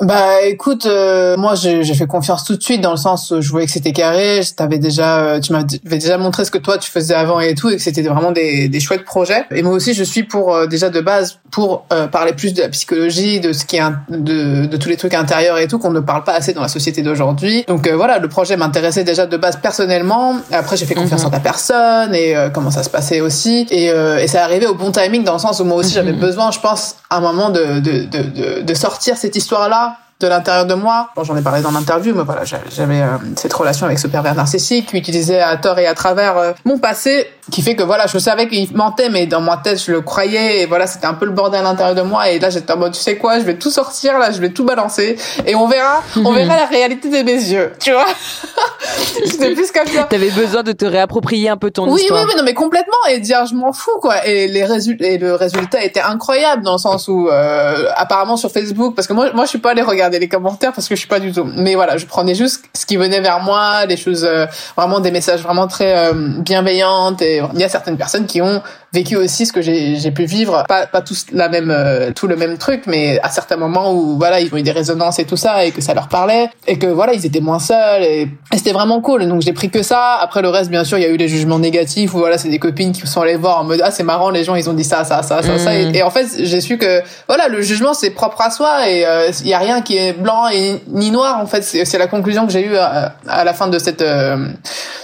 Bah 0.00 0.42
écoute, 0.44 0.84
euh, 0.84 1.38
moi 1.38 1.54
j'ai 1.54 1.82
fait 1.94 2.06
confiance 2.06 2.44
tout 2.44 2.54
de 2.54 2.62
suite 2.62 2.82
dans 2.82 2.90
le 2.90 2.98
sens 2.98 3.30
où 3.30 3.40
je 3.40 3.50
voyais 3.50 3.66
que 3.66 3.72
c'était 3.72 3.94
carré, 3.94 4.42
je 4.42 4.52
t'avais 4.52 4.78
déjà, 4.78 5.20
euh, 5.20 5.40
tu 5.40 5.52
m'avais 5.52 5.64
déjà 5.84 6.18
montré 6.18 6.44
ce 6.44 6.50
que 6.50 6.58
toi 6.58 6.76
tu 6.76 6.90
faisais 6.90 7.14
avant 7.14 7.40
et 7.40 7.54
tout, 7.54 7.70
et 7.70 7.76
que 7.76 7.82
c'était 7.82 8.02
vraiment 8.02 8.30
des, 8.30 8.68
des 8.68 8.80
chouettes 8.80 9.06
projets. 9.06 9.46
Et 9.52 9.62
moi 9.62 9.72
aussi 9.72 9.94
je 9.94 10.04
suis 10.04 10.22
pour 10.22 10.54
euh, 10.54 10.66
déjà 10.66 10.90
de 10.90 11.00
base 11.00 11.38
pour 11.50 11.84
parler 12.12 12.34
plus 12.34 12.52
de 12.52 12.60
la 12.60 12.68
psychologie, 12.68 13.40
de 13.40 13.54
ce 13.54 13.64
qui 13.64 13.76
est 13.76 13.82
de, 14.10 14.66
de 14.66 14.76
tous 14.76 14.90
les 14.90 14.98
trucs 14.98 15.14
intérieurs 15.14 15.56
et 15.56 15.66
tout 15.66 15.78
qu'on 15.78 15.90
ne 15.90 16.00
parle 16.00 16.24
pas 16.24 16.34
assez 16.34 16.52
dans 16.52 16.60
la 16.60 16.68
société 16.68 17.00
d'aujourd'hui. 17.00 17.64
Donc 17.66 17.88
voilà, 17.88 18.18
le 18.18 18.28
projet 18.28 18.58
m'intéressait 18.58 19.04
déjà 19.04 19.24
de 19.24 19.36
base 19.38 19.56
personnellement. 19.56 20.36
Après 20.52 20.76
j'ai 20.76 20.84
fait 20.84 20.94
confiance 20.94 21.22
mhm. 21.22 21.28
en 21.28 21.30
ta 21.30 21.40
personne 21.40 22.14
et 22.14 22.34
comment 22.52 22.70
ça 22.70 22.82
se 22.82 22.90
passait 22.90 23.22
aussi, 23.22 23.66
et, 23.70 23.86
et 23.86 24.28
ça 24.28 24.44
arrivé 24.44 24.66
au 24.66 24.74
bon 24.74 24.92
timing 24.92 25.24
dans 25.24 25.32
le 25.32 25.38
sens 25.38 25.60
où 25.60 25.64
moi 25.64 25.78
aussi 25.78 25.94
j'avais 25.94 26.12
mhm. 26.12 26.20
besoin, 26.20 26.50
je 26.50 26.60
pense, 26.60 26.96
à 27.08 27.16
un 27.16 27.20
moment 27.20 27.48
de 27.48 27.80
de, 27.80 28.04
de, 28.04 28.60
de 28.60 28.74
sortir 28.74 29.16
cette 29.16 29.36
histoire 29.36 29.70
là 29.70 29.85
de 30.18 30.28
l'intérieur 30.28 30.64
de 30.64 30.74
moi. 30.74 31.10
Bon, 31.14 31.24
j'en 31.24 31.36
ai 31.36 31.42
parlé 31.42 31.60
dans 31.60 31.70
l'interview, 31.70 32.14
mais 32.14 32.22
voilà, 32.22 32.42
j'avais 32.44 33.02
euh, 33.02 33.18
cette 33.36 33.52
relation 33.52 33.84
avec 33.84 33.98
ce 33.98 34.06
pervers 34.06 34.34
narcissique 34.34 34.86
qui 34.86 34.96
utilisait 34.96 35.42
à 35.42 35.56
tort 35.58 35.78
et 35.78 35.86
à 35.86 35.92
travers 35.92 36.38
euh, 36.38 36.52
mon 36.64 36.78
passé, 36.78 37.26
qui 37.50 37.60
fait 37.60 37.76
que 37.76 37.82
voilà, 37.82 38.06
je 38.06 38.16
savais 38.18 38.48
qu'il 38.48 38.74
mentait, 38.74 39.10
mais 39.10 39.26
dans 39.26 39.42
ma 39.42 39.58
tête, 39.58 39.82
je 39.84 39.92
le 39.92 40.00
croyais, 40.00 40.62
et 40.62 40.66
voilà, 40.66 40.86
c'était 40.86 41.06
un 41.06 41.12
peu 41.12 41.26
le 41.26 41.32
bordel 41.32 41.60
à 41.60 41.62
l'intérieur 41.64 41.94
de 41.94 42.00
moi, 42.00 42.30
et 42.30 42.38
là, 42.38 42.48
j'étais 42.48 42.72
en 42.72 42.78
mode, 42.78 42.92
tu 42.92 43.00
sais 43.00 43.16
quoi, 43.16 43.38
je 43.40 43.44
vais 43.44 43.56
tout 43.56 43.70
sortir, 43.70 44.18
là, 44.18 44.30
je 44.30 44.40
vais 44.40 44.48
tout 44.48 44.64
balancer, 44.64 45.16
et 45.44 45.54
on 45.54 45.68
verra, 45.68 46.02
on 46.16 46.32
verra 46.32 46.56
la 46.56 46.66
réalité 46.66 47.10
de 47.10 47.22
mes 47.22 47.34
yeux, 47.34 47.72
tu 47.78 47.92
vois. 47.92 48.06
J'étais 49.26 49.52
plus 49.52 49.70
comme 49.70 49.86
ça. 49.86 50.04
T'avais 50.04 50.30
besoin 50.30 50.62
de 50.62 50.72
te 50.72 50.86
réapproprier 50.86 51.50
un 51.50 51.58
peu 51.58 51.70
ton 51.70 51.92
oui, 51.92 52.00
histoire. 52.00 52.22
Oui, 52.22 52.30
oui, 52.30 52.38
non, 52.38 52.44
mais 52.44 52.54
complètement, 52.54 52.94
et 53.10 53.20
dire, 53.20 53.44
je 53.44 53.54
m'en 53.54 53.72
fous, 53.74 53.98
quoi. 54.00 54.26
Et 54.26 54.48
les 54.48 54.64
résultats, 54.64 55.06
et 55.06 55.18
le 55.18 55.34
résultat 55.34 55.84
était 55.84 56.00
incroyable, 56.00 56.62
dans 56.62 56.72
le 56.72 56.78
sens 56.78 57.06
où, 57.08 57.28
euh, 57.28 57.90
apparemment 57.96 58.38
sur 58.38 58.50
Facebook, 58.50 58.94
parce 58.94 59.06
que 59.06 59.12
moi, 59.12 59.30
moi, 59.34 59.44
je 59.44 59.50
suis 59.50 59.58
pas 59.58 59.72
allée 59.72 59.82
regarder 59.82 60.05
regarder 60.06 60.18
les 60.18 60.28
commentaires 60.28 60.72
parce 60.72 60.88
que 60.88 60.94
je 60.94 61.00
suis 61.00 61.08
pas 61.08 61.20
du 61.20 61.32
tout. 61.32 61.44
Mais 61.44 61.74
voilà, 61.74 61.96
je 61.96 62.06
prenais 62.06 62.34
juste 62.34 62.64
ce 62.74 62.86
qui 62.86 62.96
venait 62.96 63.20
vers 63.20 63.40
moi, 63.40 63.86
des 63.86 63.96
choses 63.96 64.24
euh, 64.24 64.46
vraiment 64.76 65.00
des 65.00 65.10
messages 65.10 65.42
vraiment 65.42 65.66
très 65.66 65.96
euh, 65.96 66.12
bienveillantes. 66.38 67.22
Et 67.22 67.42
il 67.54 67.60
y 67.60 67.64
a 67.64 67.68
certaines 67.68 67.96
personnes 67.96 68.26
qui 68.26 68.40
ont 68.40 68.62
vécu 68.96 69.16
aussi 69.16 69.46
ce 69.46 69.52
que 69.52 69.60
j'ai 69.60 70.10
pu 70.10 70.24
vivre, 70.24 70.64
pas 70.68 70.86
pas 70.86 71.02
tous 71.02 71.26
la 71.32 71.48
même 71.48 71.70
euh, 71.70 72.12
tout 72.12 72.26
le 72.26 72.36
même 72.36 72.56
truc, 72.58 72.82
mais 72.86 73.18
à 73.22 73.30
certains 73.30 73.56
moments 73.56 73.92
où 73.92 74.16
voilà 74.16 74.40
ils 74.40 74.52
ont 74.52 74.56
eu 74.56 74.62
des 74.62 74.72
résonances 74.72 75.18
et 75.18 75.24
tout 75.24 75.36
ça 75.36 75.64
et 75.64 75.70
que 75.70 75.82
ça 75.82 75.92
leur 75.94 76.08
parlait 76.08 76.48
et 76.66 76.78
que 76.78 76.86
voilà 76.86 77.12
ils 77.12 77.24
étaient 77.26 77.40
moins 77.40 77.58
seuls 77.58 78.02
et, 78.02 78.28
c'était 78.54 78.72
vraiment 78.72 79.00
cool. 79.02 79.28
Donc 79.28 79.42
j'ai 79.42 79.52
pris 79.52 79.68
que 79.70 79.82
ça. 79.82 80.16
Après 80.20 80.40
le 80.40 80.48
reste, 80.48 80.70
bien 80.70 80.82
sûr, 80.82 80.96
il 80.98 81.02
y 81.02 81.04
a 81.04 81.10
eu 81.10 81.18
des 81.18 81.28
jugements 81.28 81.58
négatifs 81.58 82.14
où 82.14 82.18
voilà 82.18 82.38
c'est 82.38 82.48
des 82.48 82.58
copines 82.58 82.92
qui 82.92 83.06
sont 83.06 83.20
allées 83.20 83.36
voir 83.36 83.60
en 83.60 83.64
mode 83.64 83.82
ah 83.84 83.90
c'est 83.90 84.02
marrant 84.02 84.30
les 84.30 84.44
gens 84.44 84.54
ils 84.54 84.68
ont 84.70 84.72
dit 84.72 84.84
ça 84.84 85.04
ça 85.04 85.22
ça 85.22 85.42
ça 85.42 85.58
ça 85.58 85.74
et, 85.74 86.02
mmh. 86.02 86.06
en 86.06 86.10
fait 86.10 86.26
j'ai 86.40 86.60
su 86.60 86.78
que 86.78 87.02
voilà 87.28 87.48
le 87.48 87.60
jugement 87.60 87.92
c'est 87.92 88.10
propre 88.10 88.40
à 88.40 88.50
soi 88.50 88.88
et 88.88 89.04
il 89.42 89.48
y 89.48 89.54
a 89.54 89.58
rien 89.58 89.82
qui 89.82 89.96
blanc 90.12 90.48
et 90.48 90.80
ni 90.88 91.10
noir 91.10 91.38
en 91.40 91.46
fait. 91.46 91.62
C'est 91.62 91.98
la 91.98 92.06
conclusion 92.06 92.46
que 92.46 92.52
j'ai 92.52 92.64
eue 92.66 92.76
à, 92.76 93.44
la 93.44 93.54
fin 93.54 93.68
de 93.68 93.78
cette 93.78 94.02
euh, 94.02 94.48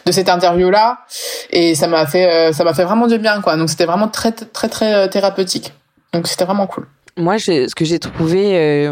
de 0.05 0.13
cette 0.13 0.29
interview 0.29 0.71
là, 0.71 0.99
et 1.51 1.75
ça 1.75 1.87
m'a 1.87 2.07
fait 2.07 2.31
euh, 2.31 2.53
ça 2.53 2.65
m'a 2.65 2.75
fait 2.75 2.85
vraiment 2.85 3.07
du 3.07 3.19
bien 3.19 3.41
quoi. 3.41 3.57
Donc 3.57 3.71
c'était 3.71 3.82
vraiment 3.87 4.09
très 4.09 4.33
très 4.33 4.69
très 4.69 4.95
euh, 4.95 5.09
thérapeutique. 5.09 5.73
Donc 6.13 6.27
c'était 6.29 6.45
vraiment 6.45 6.67
cool. 6.67 6.87
Moi, 7.17 7.39
ce 7.39 7.75
que 7.75 7.85
j'ai 7.85 7.99
trouvé 7.99 8.89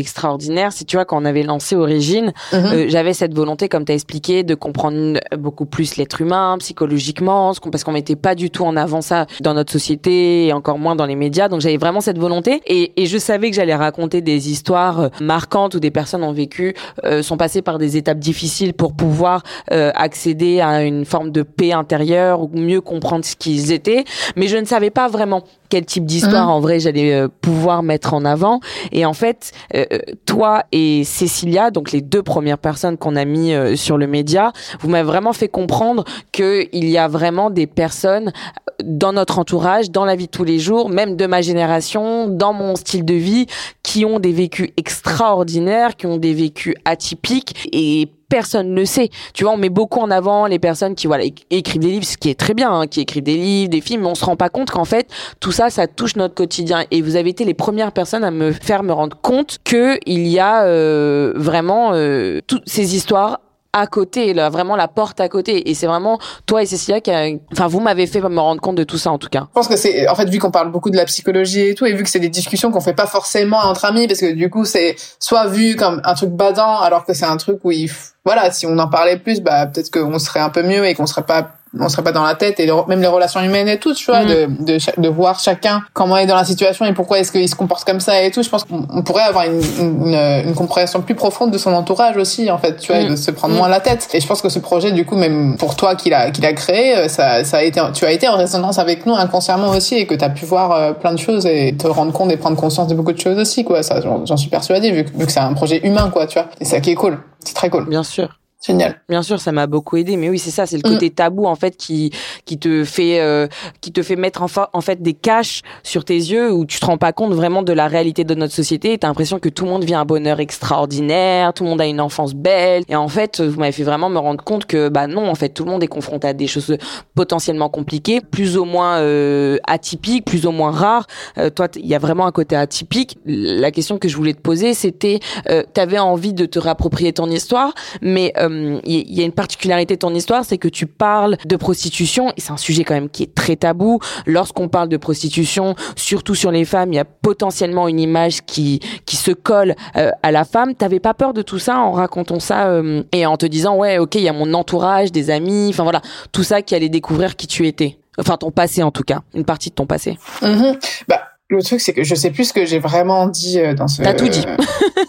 extraordinaire. 0.00 0.72
Si 0.72 0.84
tu 0.84 0.96
vois, 0.96 1.04
quand 1.04 1.20
on 1.20 1.24
avait 1.24 1.42
lancé 1.42 1.76
Origine, 1.76 2.32
euh, 2.52 2.86
j'avais 2.88 3.12
cette 3.12 3.34
volonté, 3.34 3.68
comme 3.68 3.84
tu 3.84 3.92
as 3.92 3.94
expliqué, 3.94 4.42
de 4.42 4.54
comprendre 4.54 5.20
beaucoup 5.38 5.66
plus 5.66 5.96
l'être 5.96 6.20
humain, 6.20 6.56
psychologiquement, 6.58 7.52
parce 7.70 7.84
qu'on 7.84 7.92
mettait 7.92 8.16
pas 8.16 8.34
du 8.34 8.50
tout 8.50 8.64
en 8.64 8.76
avant 8.76 9.00
ça 9.00 9.26
dans 9.40 9.54
notre 9.54 9.72
société 9.72 10.46
et 10.46 10.52
encore 10.52 10.78
moins 10.78 10.96
dans 10.96 11.06
les 11.06 11.14
médias. 11.14 11.48
Donc 11.48 11.60
j'avais 11.60 11.76
vraiment 11.76 12.00
cette 12.00 12.18
volonté 12.18 12.60
et, 12.66 12.92
et, 13.00 13.06
je 13.06 13.18
savais 13.18 13.50
que 13.50 13.56
j'allais 13.56 13.74
raconter 13.74 14.20
des 14.20 14.50
histoires 14.50 15.00
euh, 15.00 15.08
marquantes 15.20 15.74
où 15.74 15.80
des 15.80 15.90
personnes 15.90 16.24
ont 16.24 16.32
vécu, 16.32 16.74
euh, 17.04 17.22
sont 17.22 17.36
passées 17.36 17.62
par 17.62 17.78
des 17.78 17.96
étapes 17.96 18.18
difficiles 18.18 18.74
pour 18.74 18.94
pouvoir 18.94 19.42
accéder 19.70 20.60
à 20.60 20.82
une 20.82 21.04
forme 21.04 21.30
de 21.30 21.42
paix 21.42 21.72
intérieure 21.72 22.42
ou 22.42 22.50
mieux 22.52 22.80
comprendre 22.80 23.24
ce 23.24 23.36
qu'ils 23.36 23.72
étaient. 23.72 24.04
Mais 24.36 24.48
je 24.48 24.56
ne 24.56 24.64
savais 24.64 24.90
pas 24.90 25.08
vraiment 25.08 25.44
quel 25.70 25.86
type 25.86 26.04
d'histoire 26.04 26.46
mhm. 26.46 26.52
en 26.52 26.60
vrai 26.60 26.80
j'allais 26.80 27.26
pouvoir 27.40 27.82
mettre 27.82 28.14
en 28.14 28.24
avant. 28.24 28.60
Et 28.92 29.04
en 29.04 29.14
fait, 29.14 29.52
euh, 29.74 29.84
toi 30.26 30.64
et 30.72 31.04
Cécilia, 31.04 31.70
donc 31.70 31.92
les 31.92 32.00
deux 32.00 32.22
premières 32.22 32.58
personnes 32.58 32.96
qu'on 32.96 33.16
a 33.16 33.24
mis 33.24 33.52
euh, 33.52 33.76
sur 33.76 33.98
le 33.98 34.06
média, 34.06 34.52
vous 34.80 34.88
m'avez 34.88 35.06
vraiment 35.06 35.32
fait 35.32 35.48
comprendre 35.48 36.04
qu'il 36.32 36.68
y 36.72 36.98
a 36.98 37.08
vraiment 37.08 37.50
des 37.50 37.66
personnes 37.66 38.28
euh, 38.28 38.72
dans 38.84 39.12
notre 39.12 39.38
entourage, 39.38 39.90
dans 39.90 40.04
la 40.04 40.16
vie 40.16 40.26
de 40.26 40.30
tous 40.30 40.44
les 40.44 40.58
jours, 40.58 40.88
même 40.88 41.16
de 41.16 41.26
ma 41.26 41.42
génération, 41.42 42.28
dans 42.28 42.52
mon 42.52 42.76
style 42.76 43.04
de 43.04 43.14
vie, 43.14 43.46
qui 43.82 44.04
ont 44.04 44.18
des 44.18 44.32
vécus 44.32 44.70
extraordinaires, 44.76 45.96
qui 45.96 46.06
ont 46.06 46.16
des 46.16 46.34
vécus 46.34 46.74
atypiques 46.84 47.68
et 47.72 48.08
personne 48.30 48.72
ne 48.72 48.84
sait. 48.86 49.10
Tu 49.34 49.44
vois, 49.44 49.52
on 49.52 49.58
met 49.58 49.68
beaucoup 49.68 50.00
en 50.00 50.10
avant 50.10 50.46
les 50.46 50.58
personnes 50.58 50.94
qui 50.94 51.06
voilà 51.06 51.24
écrivent 51.50 51.82
des 51.82 51.90
livres, 51.90 52.06
ce 52.06 52.16
qui 52.16 52.30
est 52.30 52.38
très 52.38 52.54
bien, 52.54 52.72
hein, 52.72 52.86
qui 52.86 53.00
écrivent 53.02 53.22
des 53.22 53.36
livres, 53.36 53.68
des 53.68 53.82
films, 53.82 54.02
mais 54.02 54.08
on 54.08 54.14
se 54.14 54.24
rend 54.24 54.36
pas 54.36 54.48
compte 54.48 54.70
qu'en 54.70 54.86
fait 54.86 55.06
tout 55.40 55.52
ça, 55.52 55.68
ça 55.68 55.86
touche 55.86 56.16
notre 56.16 56.34
quotidien. 56.34 56.84
Et 56.90 57.02
vous 57.02 57.16
avez 57.16 57.28
été 57.28 57.44
les 57.44 57.54
premières 57.54 57.92
personnes 57.92 58.24
à 58.24 58.30
me 58.30 58.52
faire 58.52 58.82
me 58.82 58.92
rendre 58.92 59.18
compte 59.20 59.58
que 59.64 59.98
il 60.06 60.26
y 60.26 60.38
a 60.38 60.64
euh, 60.64 61.34
vraiment 61.36 61.90
euh, 61.92 62.40
toutes 62.46 62.66
ces 62.66 62.94
histoires 62.94 63.40
à 63.72 63.86
côté, 63.86 64.34
là, 64.34 64.48
vraiment 64.48 64.76
la 64.76 64.88
porte 64.88 65.20
à 65.20 65.28
côté. 65.28 65.70
Et 65.70 65.74
c'est 65.74 65.86
vraiment 65.86 66.18
toi 66.46 66.62
et 66.62 66.66
Cécilia 66.66 67.00
qui, 67.00 67.10
a... 67.10 67.28
enfin, 67.52 67.66
vous 67.68 67.80
m'avez 67.80 68.06
fait 68.06 68.20
me 68.20 68.40
rendre 68.40 68.60
compte 68.60 68.76
de 68.76 68.84
tout 68.84 68.98
ça 68.98 69.10
en 69.10 69.18
tout 69.18 69.28
cas. 69.28 69.46
Je 69.48 69.54
pense 69.54 69.68
que 69.68 69.76
c'est, 69.76 70.08
en 70.08 70.14
fait, 70.14 70.28
vu 70.28 70.38
qu'on 70.38 70.50
parle 70.50 70.70
beaucoup 70.70 70.90
de 70.90 70.96
la 70.96 71.04
psychologie 71.04 71.68
et 71.68 71.74
tout, 71.74 71.86
et 71.86 71.92
vu 71.92 72.02
que 72.02 72.10
c'est 72.10 72.18
des 72.18 72.28
discussions 72.28 72.70
qu'on 72.70 72.80
fait 72.80 72.94
pas 72.94 73.06
forcément 73.06 73.58
entre 73.58 73.84
amis, 73.84 74.06
parce 74.06 74.20
que 74.20 74.32
du 74.32 74.50
coup, 74.50 74.64
c'est 74.64 74.96
soit 75.18 75.46
vu 75.46 75.76
comme 75.76 76.00
un 76.04 76.14
truc 76.14 76.30
badant, 76.30 76.80
alors 76.80 77.04
que 77.04 77.14
c'est 77.14 77.26
un 77.26 77.36
truc 77.36 77.60
où 77.64 77.70
il, 77.70 77.90
voilà, 78.24 78.50
si 78.50 78.66
on 78.66 78.78
en 78.78 78.88
parlait 78.88 79.18
plus, 79.18 79.40
bah 79.40 79.66
peut-être 79.66 79.90
qu'on 79.90 80.18
serait 80.18 80.40
un 80.40 80.50
peu 80.50 80.62
mieux 80.62 80.86
et 80.86 80.94
qu'on 80.94 81.06
serait 81.06 81.22
pas 81.22 81.50
on 81.78 81.88
serait 81.88 82.02
pas 82.02 82.12
dans 82.12 82.24
la 82.24 82.34
tête 82.34 82.58
et 82.58 82.68
même 82.88 83.00
les 83.00 83.06
relations 83.06 83.40
humaines 83.40 83.68
et 83.68 83.78
tout, 83.78 83.94
tu 83.94 84.06
vois, 84.06 84.24
mm. 84.24 84.28
de, 84.28 84.64
de, 84.64 85.00
de 85.00 85.08
voir 85.08 85.38
chacun 85.38 85.82
comment 85.92 86.16
il 86.16 86.24
est 86.24 86.26
dans 86.26 86.36
la 86.36 86.44
situation 86.44 86.84
et 86.84 86.92
pourquoi 86.92 87.20
est-ce 87.20 87.30
qu'il 87.30 87.48
se 87.48 87.54
comporte 87.54 87.84
comme 87.84 88.00
ça 88.00 88.22
et 88.22 88.30
tout. 88.30 88.42
Je 88.42 88.48
pense 88.48 88.64
qu'on 88.64 89.02
pourrait 89.02 89.22
avoir 89.22 89.44
une, 89.44 89.60
une, 89.78 90.14
une, 90.14 90.54
compréhension 90.54 91.00
plus 91.00 91.14
profonde 91.14 91.50
de 91.50 91.58
son 91.58 91.72
entourage 91.72 92.16
aussi, 92.16 92.50
en 92.50 92.58
fait, 92.58 92.76
tu 92.76 92.92
vois, 92.92 93.02
mm. 93.02 93.10
de 93.10 93.16
se 93.16 93.30
prendre 93.30 93.54
moins 93.54 93.68
la 93.68 93.80
tête. 93.80 94.08
Et 94.12 94.20
je 94.20 94.26
pense 94.26 94.42
que 94.42 94.48
ce 94.48 94.58
projet, 94.58 94.90
du 94.92 95.04
coup, 95.04 95.16
même 95.16 95.56
pour 95.56 95.76
toi 95.76 95.94
qui 95.94 96.10
l'a 96.10 96.30
qui 96.30 96.40
l'a 96.40 96.52
créé, 96.52 96.96
euh, 96.96 97.08
ça, 97.08 97.44
ça 97.44 97.58
a 97.58 97.62
été, 97.62 97.80
tu 97.94 98.04
as 98.04 98.12
été 98.12 98.28
en 98.28 98.36
résonance 98.36 98.78
avec 98.78 99.06
nous 99.06 99.14
inconsciemment 99.14 99.70
aussi 99.70 99.94
et 99.94 100.06
que 100.06 100.14
tu 100.14 100.24
as 100.24 100.30
pu 100.30 100.44
voir 100.44 100.72
euh, 100.72 100.92
plein 100.92 101.12
de 101.12 101.18
choses 101.18 101.46
et 101.46 101.76
te 101.76 101.86
rendre 101.86 102.12
compte 102.12 102.32
et 102.32 102.36
prendre 102.36 102.56
conscience 102.56 102.88
de 102.88 102.94
beaucoup 102.94 103.12
de 103.12 103.20
choses 103.20 103.38
aussi, 103.38 103.64
quoi. 103.64 103.82
Ça, 103.82 104.00
j'en 104.00 104.36
suis 104.36 104.50
persuadée 104.50 104.90
vu, 104.90 105.04
vu 105.14 105.26
que 105.26 105.32
c'est 105.32 105.40
un 105.40 105.52
projet 105.52 105.86
humain, 105.86 106.10
quoi, 106.12 106.26
tu 106.26 106.38
vois. 106.38 106.48
Et 106.60 106.64
ça 106.64 106.80
qui 106.80 106.90
est 106.90 106.94
cool. 106.94 107.18
C'est 107.44 107.54
très 107.54 107.70
cool. 107.70 107.88
Bien 107.88 108.02
sûr. 108.02 108.39
Génial. 108.64 109.00
Bien 109.08 109.22
sûr, 109.22 109.40
ça 109.40 109.52
m'a 109.52 109.66
beaucoup 109.66 109.96
aidé, 109.96 110.18
mais 110.18 110.28
oui, 110.28 110.38
c'est 110.38 110.50
ça, 110.50 110.66
c'est 110.66 110.76
le 110.76 110.82
côté 110.82 111.06
mm. 111.06 111.14
tabou 111.14 111.46
en 111.46 111.54
fait 111.54 111.78
qui 111.78 112.10
qui 112.44 112.58
te 112.58 112.84
fait 112.84 113.18
euh, 113.20 113.46
qui 113.80 113.90
te 113.90 114.02
fait 114.02 114.16
mettre 114.16 114.42
en, 114.42 114.48
en 114.74 114.80
fait 114.82 115.00
des 115.00 115.14
caches 115.14 115.62
sur 115.82 116.04
tes 116.04 116.16
yeux 116.16 116.52
où 116.52 116.66
tu 116.66 116.78
te 116.78 116.84
rends 116.84 116.98
pas 116.98 117.14
compte 117.14 117.32
vraiment 117.32 117.62
de 117.62 117.72
la 117.72 117.88
réalité 117.88 118.22
de 118.22 118.34
notre 118.34 118.52
société. 118.52 118.98
T'as 118.98 119.08
l'impression 119.08 119.38
que 119.38 119.48
tout 119.48 119.64
le 119.64 119.70
monde 119.70 119.84
vit 119.84 119.94
un 119.94 120.04
bonheur 120.04 120.40
extraordinaire, 120.40 121.54
tout 121.54 121.64
le 121.64 121.70
monde 121.70 121.80
a 121.80 121.86
une 121.86 122.02
enfance 122.02 122.34
belle, 122.34 122.82
et 122.88 122.96
en 122.96 123.08
fait, 123.08 123.40
vous 123.40 123.58
m'avez 123.58 123.72
fait 123.72 123.82
vraiment 123.82 124.10
me 124.10 124.18
rendre 124.18 124.44
compte 124.44 124.66
que 124.66 124.90
bah 124.90 125.06
non, 125.06 125.26
en 125.28 125.34
fait, 125.34 125.48
tout 125.48 125.64
le 125.64 125.70
monde 125.70 125.82
est 125.82 125.88
confronté 125.88 126.28
à 126.28 126.34
des 126.34 126.46
choses 126.46 126.76
potentiellement 127.14 127.70
compliquées, 127.70 128.20
plus 128.20 128.58
ou 128.58 128.66
moins 128.66 128.98
euh, 128.98 129.56
atypiques, 129.66 130.26
plus 130.26 130.44
ou 130.44 130.50
moins 130.50 130.70
rares. 130.70 131.06
Euh, 131.38 131.48
toi, 131.48 131.68
il 131.76 131.86
y 131.86 131.94
a 131.94 131.98
vraiment 131.98 132.26
un 132.26 132.32
côté 132.32 132.56
atypique. 132.56 133.16
La 133.24 133.70
question 133.70 133.96
que 133.96 134.08
je 134.08 134.16
voulais 134.16 134.34
te 134.34 134.40
poser, 134.40 134.74
c'était, 134.74 135.18
euh, 135.48 135.62
t'avais 135.72 135.98
envie 135.98 136.34
de 136.34 136.44
te 136.44 136.58
réapproprier 136.58 137.14
ton 137.14 137.30
histoire, 137.30 137.72
mais 138.02 138.34
il 138.49 138.49
euh, 138.50 138.80
y, 138.84 139.20
a 139.20 139.24
une 139.24 139.32
particularité 139.32 139.94
de 139.94 139.98
ton 139.98 140.14
histoire, 140.14 140.44
c'est 140.44 140.58
que 140.58 140.68
tu 140.68 140.86
parles 140.86 141.36
de 141.44 141.56
prostitution, 141.56 142.30
et 142.36 142.40
c'est 142.40 142.52
un 142.52 142.56
sujet 142.56 142.84
quand 142.84 142.94
même 142.94 143.08
qui 143.08 143.24
est 143.24 143.34
très 143.34 143.56
tabou. 143.56 144.00
Lorsqu'on 144.26 144.68
parle 144.68 144.88
de 144.88 144.96
prostitution, 144.96 145.74
surtout 145.96 146.34
sur 146.34 146.50
les 146.50 146.64
femmes, 146.64 146.92
il 146.92 146.96
y 146.96 147.00
a 147.00 147.04
potentiellement 147.04 147.88
une 147.88 148.00
image 148.00 148.44
qui 148.44 148.80
qui 149.06 149.16
se 149.16 149.30
colle 149.30 149.74
euh, 149.96 150.10
à 150.22 150.30
la 150.30 150.44
femme. 150.44 150.74
T'avais 150.74 151.00
pas 151.00 151.14
peur 151.14 151.32
de 151.32 151.42
tout 151.42 151.58
ça 151.58 151.78
en 151.78 151.92
racontant 151.92 152.40
ça 152.40 152.68
euh, 152.68 153.02
et 153.12 153.26
en 153.26 153.36
te 153.36 153.46
disant 153.46 153.76
ouais, 153.76 153.98
ok, 153.98 154.14
il 154.16 154.22
y 154.22 154.28
a 154.28 154.32
mon 154.32 154.52
entourage, 154.54 155.12
des 155.12 155.30
amis, 155.30 155.68
enfin 155.70 155.82
voilà, 155.82 156.00
tout 156.32 156.42
ça 156.42 156.62
qui 156.62 156.74
allait 156.74 156.88
découvrir 156.88 157.36
qui 157.36 157.46
tu 157.46 157.66
étais? 157.66 157.98
Enfin, 158.18 158.36
ton 158.36 158.50
passé 158.50 158.82
en 158.82 158.90
tout 158.90 159.04
cas, 159.04 159.20
une 159.34 159.44
partie 159.44 159.70
de 159.70 159.74
ton 159.74 159.86
passé. 159.86 160.18
Mm-hmm. 160.42 161.04
Bah, 161.08 161.29
le 161.50 161.62
truc, 161.62 161.80
c'est 161.80 161.92
que 161.92 162.04
je 162.04 162.14
sais 162.14 162.30
plus 162.30 162.44
ce 162.44 162.52
que 162.52 162.64
j'ai 162.64 162.78
vraiment 162.78 163.26
dit 163.26 163.58
euh, 163.58 163.74
dans 163.74 163.88
ce. 163.88 164.02
T'as 164.02 164.14
tout 164.14 164.28
dit. 164.28 164.44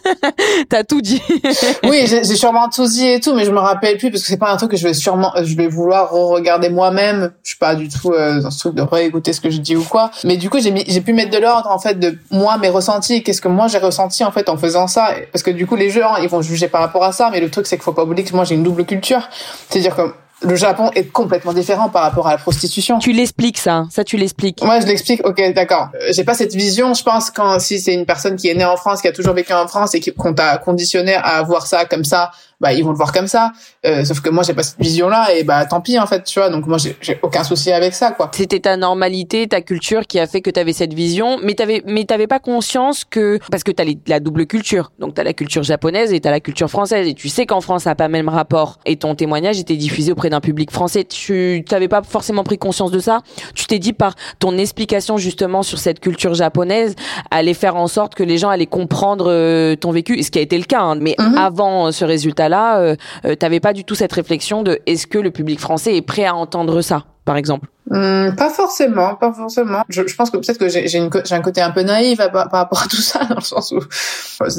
T'as 0.69 0.84
tout 0.84 0.99
dit. 0.99 1.21
oui, 1.84 2.06
j'ai 2.08 2.23
sûrement 2.23 2.67
tout 2.67 2.88
dit 2.88 3.08
et 3.08 3.19
tout, 3.19 3.36
mais 3.36 3.45
je 3.45 3.51
me 3.51 3.60
rappelle 3.60 3.97
plus 3.97 4.10
parce 4.10 4.23
que 4.23 4.27
c'est 4.27 4.38
pas 4.38 4.51
un 4.51 4.58
truc 4.58 4.71
que 4.71 4.77
je 4.77 4.88
vais 4.88 4.93
sûrement, 4.95 5.32
je 5.43 5.56
vais 5.56 5.67
vouloir 5.67 6.12
regarder 6.12 6.69
moi-même. 6.69 7.32
Je 7.43 7.49
suis 7.49 7.60
pas 7.60 7.75
du 7.75 7.89
tout 7.89 8.12
euh, 8.12 8.41
dans 8.41 8.49
ce 8.49 8.58
truc 8.58 8.73
de 8.73 8.82
réécouter 8.82 9.34
ce 9.34 9.41
que 9.41 9.51
je 9.51 9.60
dis 9.60 9.75
ou 9.75 9.84
quoi. 9.84 10.10
Mais 10.23 10.38
du 10.38 10.49
coup, 10.49 10.60
j'ai 10.60 10.73
j'ai 10.88 11.01
pu 11.01 11.13
mettre 11.13 11.32
de 11.32 11.38
l'ordre 11.38 11.69
en 11.69 11.77
fait 11.77 11.99
de 11.99 12.17
moi 12.32 12.58
mes 12.58 12.69
ressentis. 12.69 13.21
Qu'est-ce 13.21 13.41
que 13.41 13.47
moi 13.47 13.67
j'ai 13.67 13.77
ressenti 13.77 14.23
en 14.23 14.32
fait 14.32 14.49
en 14.49 14.58
faisant 14.58 14.88
ça 14.88 15.13
Parce 15.32 15.43
que 15.43 15.51
du 15.51 15.67
coup, 15.67 15.75
les 15.75 15.91
gens 15.91 16.15
ils 16.17 16.30
vont 16.30 16.41
juger 16.41 16.67
par 16.67 16.82
rapport 16.82 17.04
à 17.04 17.12
ça, 17.12 17.30
mais 17.32 17.39
le 17.39 17.51
truc 17.51 17.67
c'est 17.67 17.75
qu'il 17.77 17.84
faut 17.84 17.93
pas 17.93 18.04
oublier 18.04 18.23
que 18.23 18.36
moi 18.36 18.45
j'ai 18.45 18.56
une 18.56 18.63
double 18.63 18.86
culture. 18.86 19.30
C'est-à-dire 19.69 19.95
que 19.95 20.13
le 20.43 20.56
Japon 20.56 20.89
est 20.95 21.06
complètement 21.12 21.54
différent 21.54 21.89
par 21.89 22.04
rapport 22.04 22.27
à 22.27 22.32
la 22.32 22.38
prostitution. 22.38 22.99
Tu 22.99 23.12
l'expliques 23.12 23.58
ça, 23.58 23.86
ça 23.89 24.04
tu 24.04 24.17
l'expliques. 24.17 24.63
Moi, 24.63 24.80
je 24.80 24.88
l'explique. 24.88 25.25
Ok, 25.25 25.41
d'accord. 25.54 25.89
Euh, 25.95 26.12
j'ai 26.13 26.23
pas 26.23 26.34
cette 26.34 26.56
vision. 26.56 26.93
Je 26.93 27.04
pense 27.04 27.30
quand 27.30 27.60
si 27.60 27.80
c'est 27.80 27.93
une 27.93 28.06
personne 28.06 28.36
qui 28.36 28.49
est 28.49 28.56
née 28.56 28.65
en 28.65 28.77
France, 28.77 29.01
qui 29.01 29.08
a 29.08 29.12
toujours 29.12 29.34
vécu 29.34 29.54
en 29.54 29.67
France 29.67 29.93
et 29.95 30.01
qu'on 30.12 30.34
t'a 30.34 30.58
conditionné 30.58 31.13
à 31.15 31.41
voir 31.43 31.67
ça 31.67 31.86
comme 31.86 32.04
ça, 32.04 32.32
bah 32.62 32.74
ils 32.74 32.84
vont 32.84 32.91
le 32.91 32.95
voir 32.95 33.12
comme 33.12 33.28
ça. 33.28 33.52
Euh, 33.86 34.06
sauf 34.06 34.21
que 34.21 34.30
moi 34.30 34.43
j'ai 34.43 34.54
pas 34.54 34.63
cette 34.63 34.80
vision 34.80 35.10
là 35.10 35.34
et 35.34 35.43
bah 35.43 35.65
tant 35.65 35.82
pis 35.82 36.00
en 36.00 36.06
fait, 36.06 36.24
tu 36.24 36.39
vois. 36.39 36.50
Donc 36.50 36.67
moi 36.67 36.78
j'ai 36.78 37.19
aucun 37.24 37.43
souci 37.43 37.71
avec 37.71 37.93
ça 37.93 38.12
quoi. 38.12 38.30
C'était 38.34 38.60
ta 38.60 38.78
normalité, 38.78 39.47
ta 39.47 39.62
culture 39.62 40.06
qui 40.06 40.19
a 40.19 40.28
fait 40.28 40.41
que 40.41 40.52
tu 40.52 40.60
avais 40.60 40.74
cette 40.74 40.93
vision, 40.93 41.39
mais 41.43 41.56
t'avais 41.56 41.82
mais 41.88 42.06
t'avais 42.06 42.28
pas 42.28 42.39
conscience 42.39 43.04
que 43.04 43.39
parce 43.50 43.63
que 43.63 43.71
t'as 43.71 43.84
la 44.08 44.19
double 44.19 44.45
culture. 44.45 44.91
Donc 45.00 45.15
t'as 45.15 45.24
la 45.24 45.34
culture 45.34 45.63
japonaise 45.63 46.13
et 46.13 46.19
t'as 46.19 46.30
la 46.30 46.39
culture 46.39 46.69
française 46.69 47.08
et 47.08 47.15
tu 47.15 47.30
sais 47.30 47.47
qu'en 47.47 47.62
France 47.62 47.84
ça 47.84 47.91
n'a 47.91 47.95
pas 47.95 48.06
le 48.06 48.12
même 48.12 48.30
rapport 48.30 48.80
et 48.86 48.95
ton 48.95 49.15
témoignage 49.15 49.60
était 49.60 49.76
diffusé 49.76 50.12
auprès 50.12 50.30
d'un 50.30 50.39
public 50.39 50.69
français. 50.69 51.04
Tu 51.04 51.65
t'avais 51.67 51.88
pas 51.88 52.04
forcément 52.04 52.43
pris 52.43 52.60
conscience 52.60 52.91
de 52.91 53.00
ça. 53.00 53.21
Tu 53.56 53.65
t'es 53.65 53.80
dit 53.80 53.93
par 53.93 54.13
ton 54.38 54.56
explication 54.58 55.17
justement 55.17 55.63
sur 55.63 55.80
cette 55.80 56.00
culture 56.00 56.36
japonaise 56.36 56.95
allait 57.32 57.56
faire 57.56 57.76
en 57.76 57.88
sorte 57.88 58.13
que 58.13 58.24
les 58.24 58.38
gens 58.38 58.50
allaient 58.50 58.67
comprendre 58.67 59.26
euh, 59.30 59.76
ton 59.76 59.91
vécu, 59.91 60.21
ce 60.21 60.30
qui 60.30 60.38
a 60.38 60.43
été 60.43 60.60
le 60.60 60.65
cas. 60.65 60.82
Hein. 60.82 60.95
Mais 60.95 61.15
mm-hmm. 61.17 61.38
avant 61.38 61.91
ce 61.91 62.06
résultat 62.06 62.50
là, 62.51 62.79
euh, 62.79 62.95
euh, 63.25 63.35
t'avais 63.35 63.59
pas 63.59 63.73
du 63.73 63.83
tout 63.83 63.95
cette 63.95 64.13
réflexion 64.13 64.61
de 64.61 64.79
est-ce 64.85 65.07
que 65.07 65.17
le 65.17 65.31
public 65.31 65.59
français 65.59 65.95
est 65.95 66.03
prêt 66.03 66.25
à 66.25 66.35
entendre 66.35 66.81
ça, 66.81 67.05
par 67.25 67.37
exemple? 67.37 67.67
Hum, 67.93 68.34
pas 68.38 68.49
forcément, 68.49 69.15
pas 69.15 69.34
forcément. 69.34 69.84
Je, 69.89 70.08
je 70.08 70.15
pense 70.15 70.30
que 70.30 70.38
peut-être 70.38 70.58
que 70.58 70.69
j'ai 70.69 71.36
un 71.36 71.41
côté 71.41 71.62
un 71.62 71.71
peu 71.71 71.82
naïf 71.82 72.19
par, 72.32 72.49
rapport 72.49 72.84
à 72.84 72.88
tout 72.88 73.01
ça, 73.01 73.25
dans 73.30 73.36
le 73.36 73.41
sens 73.41 73.73
où 73.73 73.82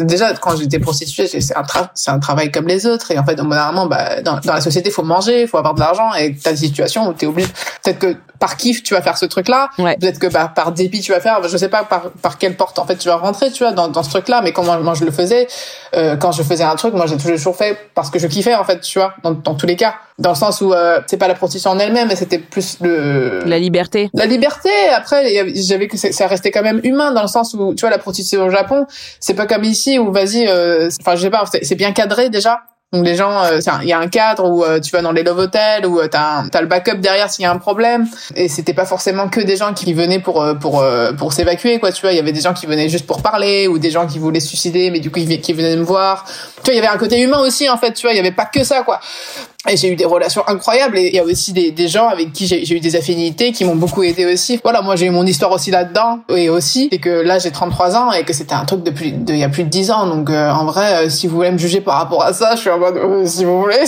déjà 0.04 0.34
quand 0.34 0.54
j'étais 0.56 0.78
prostituée, 0.78 1.26
c'est 1.26 1.56
un 1.56 1.62
c'est 1.94 2.10
un 2.10 2.18
travail 2.18 2.50
comme 2.52 2.68
les 2.68 2.86
autres 2.86 3.10
et 3.10 3.18
en 3.18 3.24
fait, 3.24 3.36
normalement, 3.36 3.86
bah, 3.86 4.20
dans, 4.20 4.38
dans 4.38 4.52
la 4.52 4.60
société, 4.60 4.90
faut 4.90 5.02
manger, 5.02 5.46
faut 5.46 5.56
avoir 5.56 5.72
de 5.74 5.80
l'argent 5.80 6.12
et 6.14 6.36
t'as 6.36 6.50
des 6.50 6.58
situations 6.58 7.08
où 7.08 7.14
t'es 7.14 7.24
obligé. 7.24 7.48
Peut-être 7.82 7.98
que 7.98 8.16
par 8.38 8.56
kiff 8.56 8.82
tu 8.82 8.92
vas 8.92 9.00
faire 9.00 9.16
ce 9.16 9.24
truc-là, 9.24 9.70
peut-être 9.76 10.18
que 10.18 10.26
bah, 10.26 10.52
par 10.54 10.72
dépit 10.72 11.00
tu 11.00 11.12
vas 11.12 11.20
faire, 11.20 11.46
je 11.48 11.56
sais 11.56 11.68
pas 11.68 11.84
par 11.84 12.10
par 12.10 12.36
quelle 12.36 12.56
porte 12.56 12.78
en 12.78 12.84
fait 12.84 12.96
tu 12.96 13.08
vas 13.08 13.16
rentrer, 13.16 13.50
tu 13.50 13.62
vois, 13.64 13.72
dans, 13.72 13.88
dans 13.88 14.02
ce 14.02 14.10
truc-là. 14.10 14.42
Mais 14.42 14.52
quand 14.52 14.64
moi, 14.64 14.94
je 14.94 15.04
le 15.04 15.10
faisais, 15.10 15.46
euh, 15.96 16.16
quand 16.16 16.32
je 16.32 16.42
faisais 16.42 16.64
un 16.64 16.76
truc, 16.76 16.92
moi 16.92 17.06
j'ai 17.06 17.16
toujours 17.16 17.56
fait 17.56 17.78
parce 17.94 18.10
que 18.10 18.18
je 18.18 18.26
kiffais 18.26 18.54
en 18.54 18.64
fait, 18.64 18.80
tu 18.80 18.98
vois, 18.98 19.14
dans, 19.22 19.30
dans 19.30 19.54
tous 19.54 19.66
les 19.66 19.76
cas, 19.76 19.94
dans 20.18 20.30
le 20.30 20.36
sens 20.36 20.60
où 20.60 20.72
euh, 20.72 21.00
c'est 21.06 21.16
pas 21.16 21.28
la 21.28 21.34
prostitution 21.34 21.70
en 21.70 21.78
elle-même, 21.78 22.08
mais 22.08 22.16
c'était 22.16 22.38
plus 22.38 22.78
le 22.80 23.21
la 23.46 23.58
liberté. 23.58 24.10
La 24.14 24.26
liberté. 24.26 24.70
Après, 24.94 25.24
j'avais 25.54 25.88
que 25.88 25.96
ça 25.96 26.26
restait 26.26 26.50
quand 26.50 26.62
même 26.62 26.80
humain 26.84 27.12
dans 27.12 27.22
le 27.22 27.28
sens 27.28 27.54
où 27.54 27.74
tu 27.74 27.80
vois 27.82 27.90
la 27.90 27.98
prostitution 27.98 28.44
au 28.44 28.50
Japon, 28.50 28.86
c'est 29.20 29.34
pas 29.34 29.46
comme 29.46 29.64
ici 29.64 29.98
où 29.98 30.12
vas-y, 30.12 30.46
euh, 30.46 30.88
enfin 31.00 31.16
je 31.16 31.22
sais 31.22 31.30
pas, 31.30 31.44
c'est 31.62 31.74
bien 31.74 31.92
cadré 31.92 32.30
déjà. 32.30 32.60
Donc 32.92 33.06
les 33.06 33.14
gens, 33.14 33.42
euh, 33.44 33.58
il 33.80 33.88
y 33.88 33.92
a 33.94 33.98
un 33.98 34.08
cadre 34.08 34.46
où 34.46 34.62
euh, 34.62 34.78
tu 34.78 34.90
vas 34.90 35.00
dans 35.00 35.12
les 35.12 35.22
love 35.22 35.38
hotels 35.38 35.86
où 35.86 35.98
t'as 36.08 36.44
as 36.52 36.60
le 36.60 36.66
backup 36.66 36.96
derrière 36.96 37.30
s'il 37.30 37.42
y 37.42 37.46
a 37.46 37.50
un 37.50 37.56
problème. 37.56 38.06
Et 38.36 38.48
c'était 38.48 38.74
pas 38.74 38.84
forcément 38.84 39.30
que 39.30 39.40
des 39.40 39.56
gens 39.56 39.72
qui 39.72 39.94
venaient 39.94 40.18
pour 40.18 40.44
pour 40.60 40.84
pour 41.16 41.32
s'évacuer 41.32 41.78
quoi. 41.78 41.90
Tu 41.90 42.02
vois, 42.02 42.12
il 42.12 42.16
y 42.16 42.20
avait 42.20 42.32
des 42.32 42.42
gens 42.42 42.52
qui 42.52 42.66
venaient 42.66 42.90
juste 42.90 43.06
pour 43.06 43.22
parler 43.22 43.66
ou 43.66 43.78
des 43.78 43.90
gens 43.90 44.06
qui 44.06 44.18
voulaient 44.18 44.40
se 44.40 44.48
suicider 44.48 44.90
mais 44.90 45.00
du 45.00 45.10
coup 45.10 45.20
qui 45.20 45.52
venaient 45.54 45.76
me 45.76 45.84
voir. 45.84 46.26
Tu 46.56 46.64
vois, 46.64 46.74
il 46.74 46.76
y 46.76 46.80
avait 46.80 46.94
un 46.94 46.98
côté 46.98 47.18
humain 47.22 47.38
aussi 47.38 47.70
en 47.70 47.78
fait. 47.78 47.94
Tu 47.94 48.02
vois, 48.02 48.12
il 48.12 48.16
y 48.16 48.20
avait 48.20 48.30
pas 48.30 48.44
que 48.44 48.62
ça 48.62 48.82
quoi 48.82 49.00
et 49.68 49.76
j'ai 49.76 49.92
eu 49.92 49.96
des 49.96 50.04
relations 50.04 50.42
incroyables 50.48 50.98
et 50.98 51.08
il 51.08 51.14
y 51.14 51.20
a 51.20 51.24
aussi 51.24 51.52
des, 51.52 51.88
gens 51.88 52.08
avec 52.08 52.32
qui 52.32 52.46
j'ai 52.46 52.74
eu 52.74 52.80
des 52.80 52.96
affinités 52.96 53.52
qui 53.52 53.64
m'ont 53.64 53.76
beaucoup 53.76 54.02
aidé 54.02 54.26
aussi. 54.26 54.60
Voilà, 54.62 54.82
moi 54.82 54.96
j'ai 54.96 55.06
eu 55.06 55.10
mon 55.10 55.24
histoire 55.24 55.52
aussi 55.52 55.70
là-dedans 55.70 56.20
et 56.28 56.48
aussi 56.48 56.88
c'est 56.90 56.98
que 56.98 57.10
là 57.10 57.38
j'ai 57.38 57.50
33 57.50 57.96
ans 57.96 58.12
et 58.12 58.24
que 58.24 58.32
c'était 58.32 58.54
un 58.54 58.64
truc 58.64 58.82
depuis 58.82 59.12
de, 59.12 59.32
il 59.32 59.38
y 59.38 59.44
a 59.44 59.48
plus 59.48 59.64
de 59.64 59.68
10 59.68 59.90
ans 59.92 60.06
donc 60.06 60.30
euh, 60.30 60.50
en 60.50 60.64
vrai 60.64 61.06
euh, 61.06 61.10
si 61.10 61.28
vous 61.28 61.36
voulez 61.36 61.50
me 61.50 61.58
juger 61.58 61.80
par 61.80 61.96
rapport 61.96 62.24
à 62.24 62.32
ça, 62.32 62.54
je 62.56 62.60
suis 62.60 62.70
en 62.70 62.78
mode 62.78 62.96
euh, 62.96 63.26
si 63.26 63.44
vous 63.44 63.60
voulez 63.60 63.84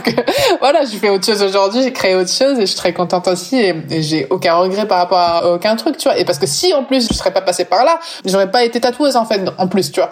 voilà, 0.60 0.84
j'ai 0.84 0.98
fait 0.98 1.08
autre 1.08 1.24
chose 1.24 1.42
aujourd'hui, 1.42 1.82
j'ai 1.82 1.92
créé 1.92 2.14
autre 2.14 2.32
chose 2.32 2.58
et 2.58 2.62
je 2.62 2.66
suis 2.66 2.76
très 2.76 2.92
contente 2.92 3.26
aussi 3.28 3.56
et, 3.56 4.02
j'ai 4.02 4.26
aucun 4.30 4.54
regret 4.56 4.86
par 4.86 4.98
rapport 4.98 5.18
à 5.18 5.52
aucun 5.52 5.76
truc, 5.76 5.96
tu 5.96 6.08
vois. 6.08 6.18
Et 6.18 6.24
parce 6.24 6.38
que 6.38 6.46
si 6.46 6.74
en 6.74 6.84
plus 6.84 7.08
je 7.08 7.14
serais 7.14 7.32
pas 7.32 7.40
passée 7.40 7.64
par 7.64 7.84
là, 7.84 7.98
j'aurais 8.24 8.50
pas 8.50 8.64
été 8.64 8.80
tatoueuse 8.80 9.16
en 9.16 9.24
fait 9.24 9.40
en 9.56 9.68
plus, 9.68 9.90
tu 9.90 10.00
vois. 10.00 10.10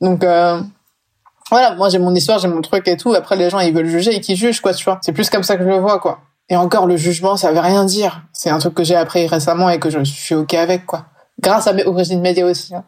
Donc 0.00 0.24
voilà, 1.50 1.74
moi 1.74 1.88
j'ai 1.88 1.98
mon 1.98 2.14
histoire, 2.14 2.38
j'ai 2.38 2.48
mon 2.48 2.60
truc 2.60 2.88
et 2.88 2.96
tout. 2.96 3.14
Après, 3.14 3.36
les 3.36 3.50
gens, 3.50 3.60
ils 3.60 3.72
veulent 3.72 3.86
juger 3.86 4.14
et 4.14 4.20
qui 4.20 4.36
jugent, 4.36 4.60
quoi, 4.60 4.74
tu 4.74 4.84
vois. 4.84 4.98
C'est 5.02 5.12
plus 5.12 5.30
comme 5.30 5.42
ça 5.42 5.56
que 5.56 5.62
je 5.62 5.68
le 5.68 5.78
vois, 5.78 5.98
quoi. 5.98 6.20
Et 6.48 6.56
encore, 6.56 6.86
le 6.86 6.96
jugement, 6.96 7.36
ça 7.36 7.52
veut 7.52 7.60
rien 7.60 7.84
dire. 7.84 8.22
C'est 8.32 8.50
un 8.50 8.58
truc 8.58 8.74
que 8.74 8.84
j'ai 8.84 8.96
appris 8.96 9.26
récemment 9.26 9.68
et 9.70 9.78
que 9.78 9.90
je 9.90 10.02
suis 10.04 10.34
ok 10.34 10.54
avec, 10.54 10.86
quoi. 10.86 11.06
Grâce 11.40 11.66
à 11.66 11.72
mes 11.72 11.84
origines 11.84 12.20
médias 12.20 12.46
aussi. 12.46 12.74
Hein. 12.74 12.84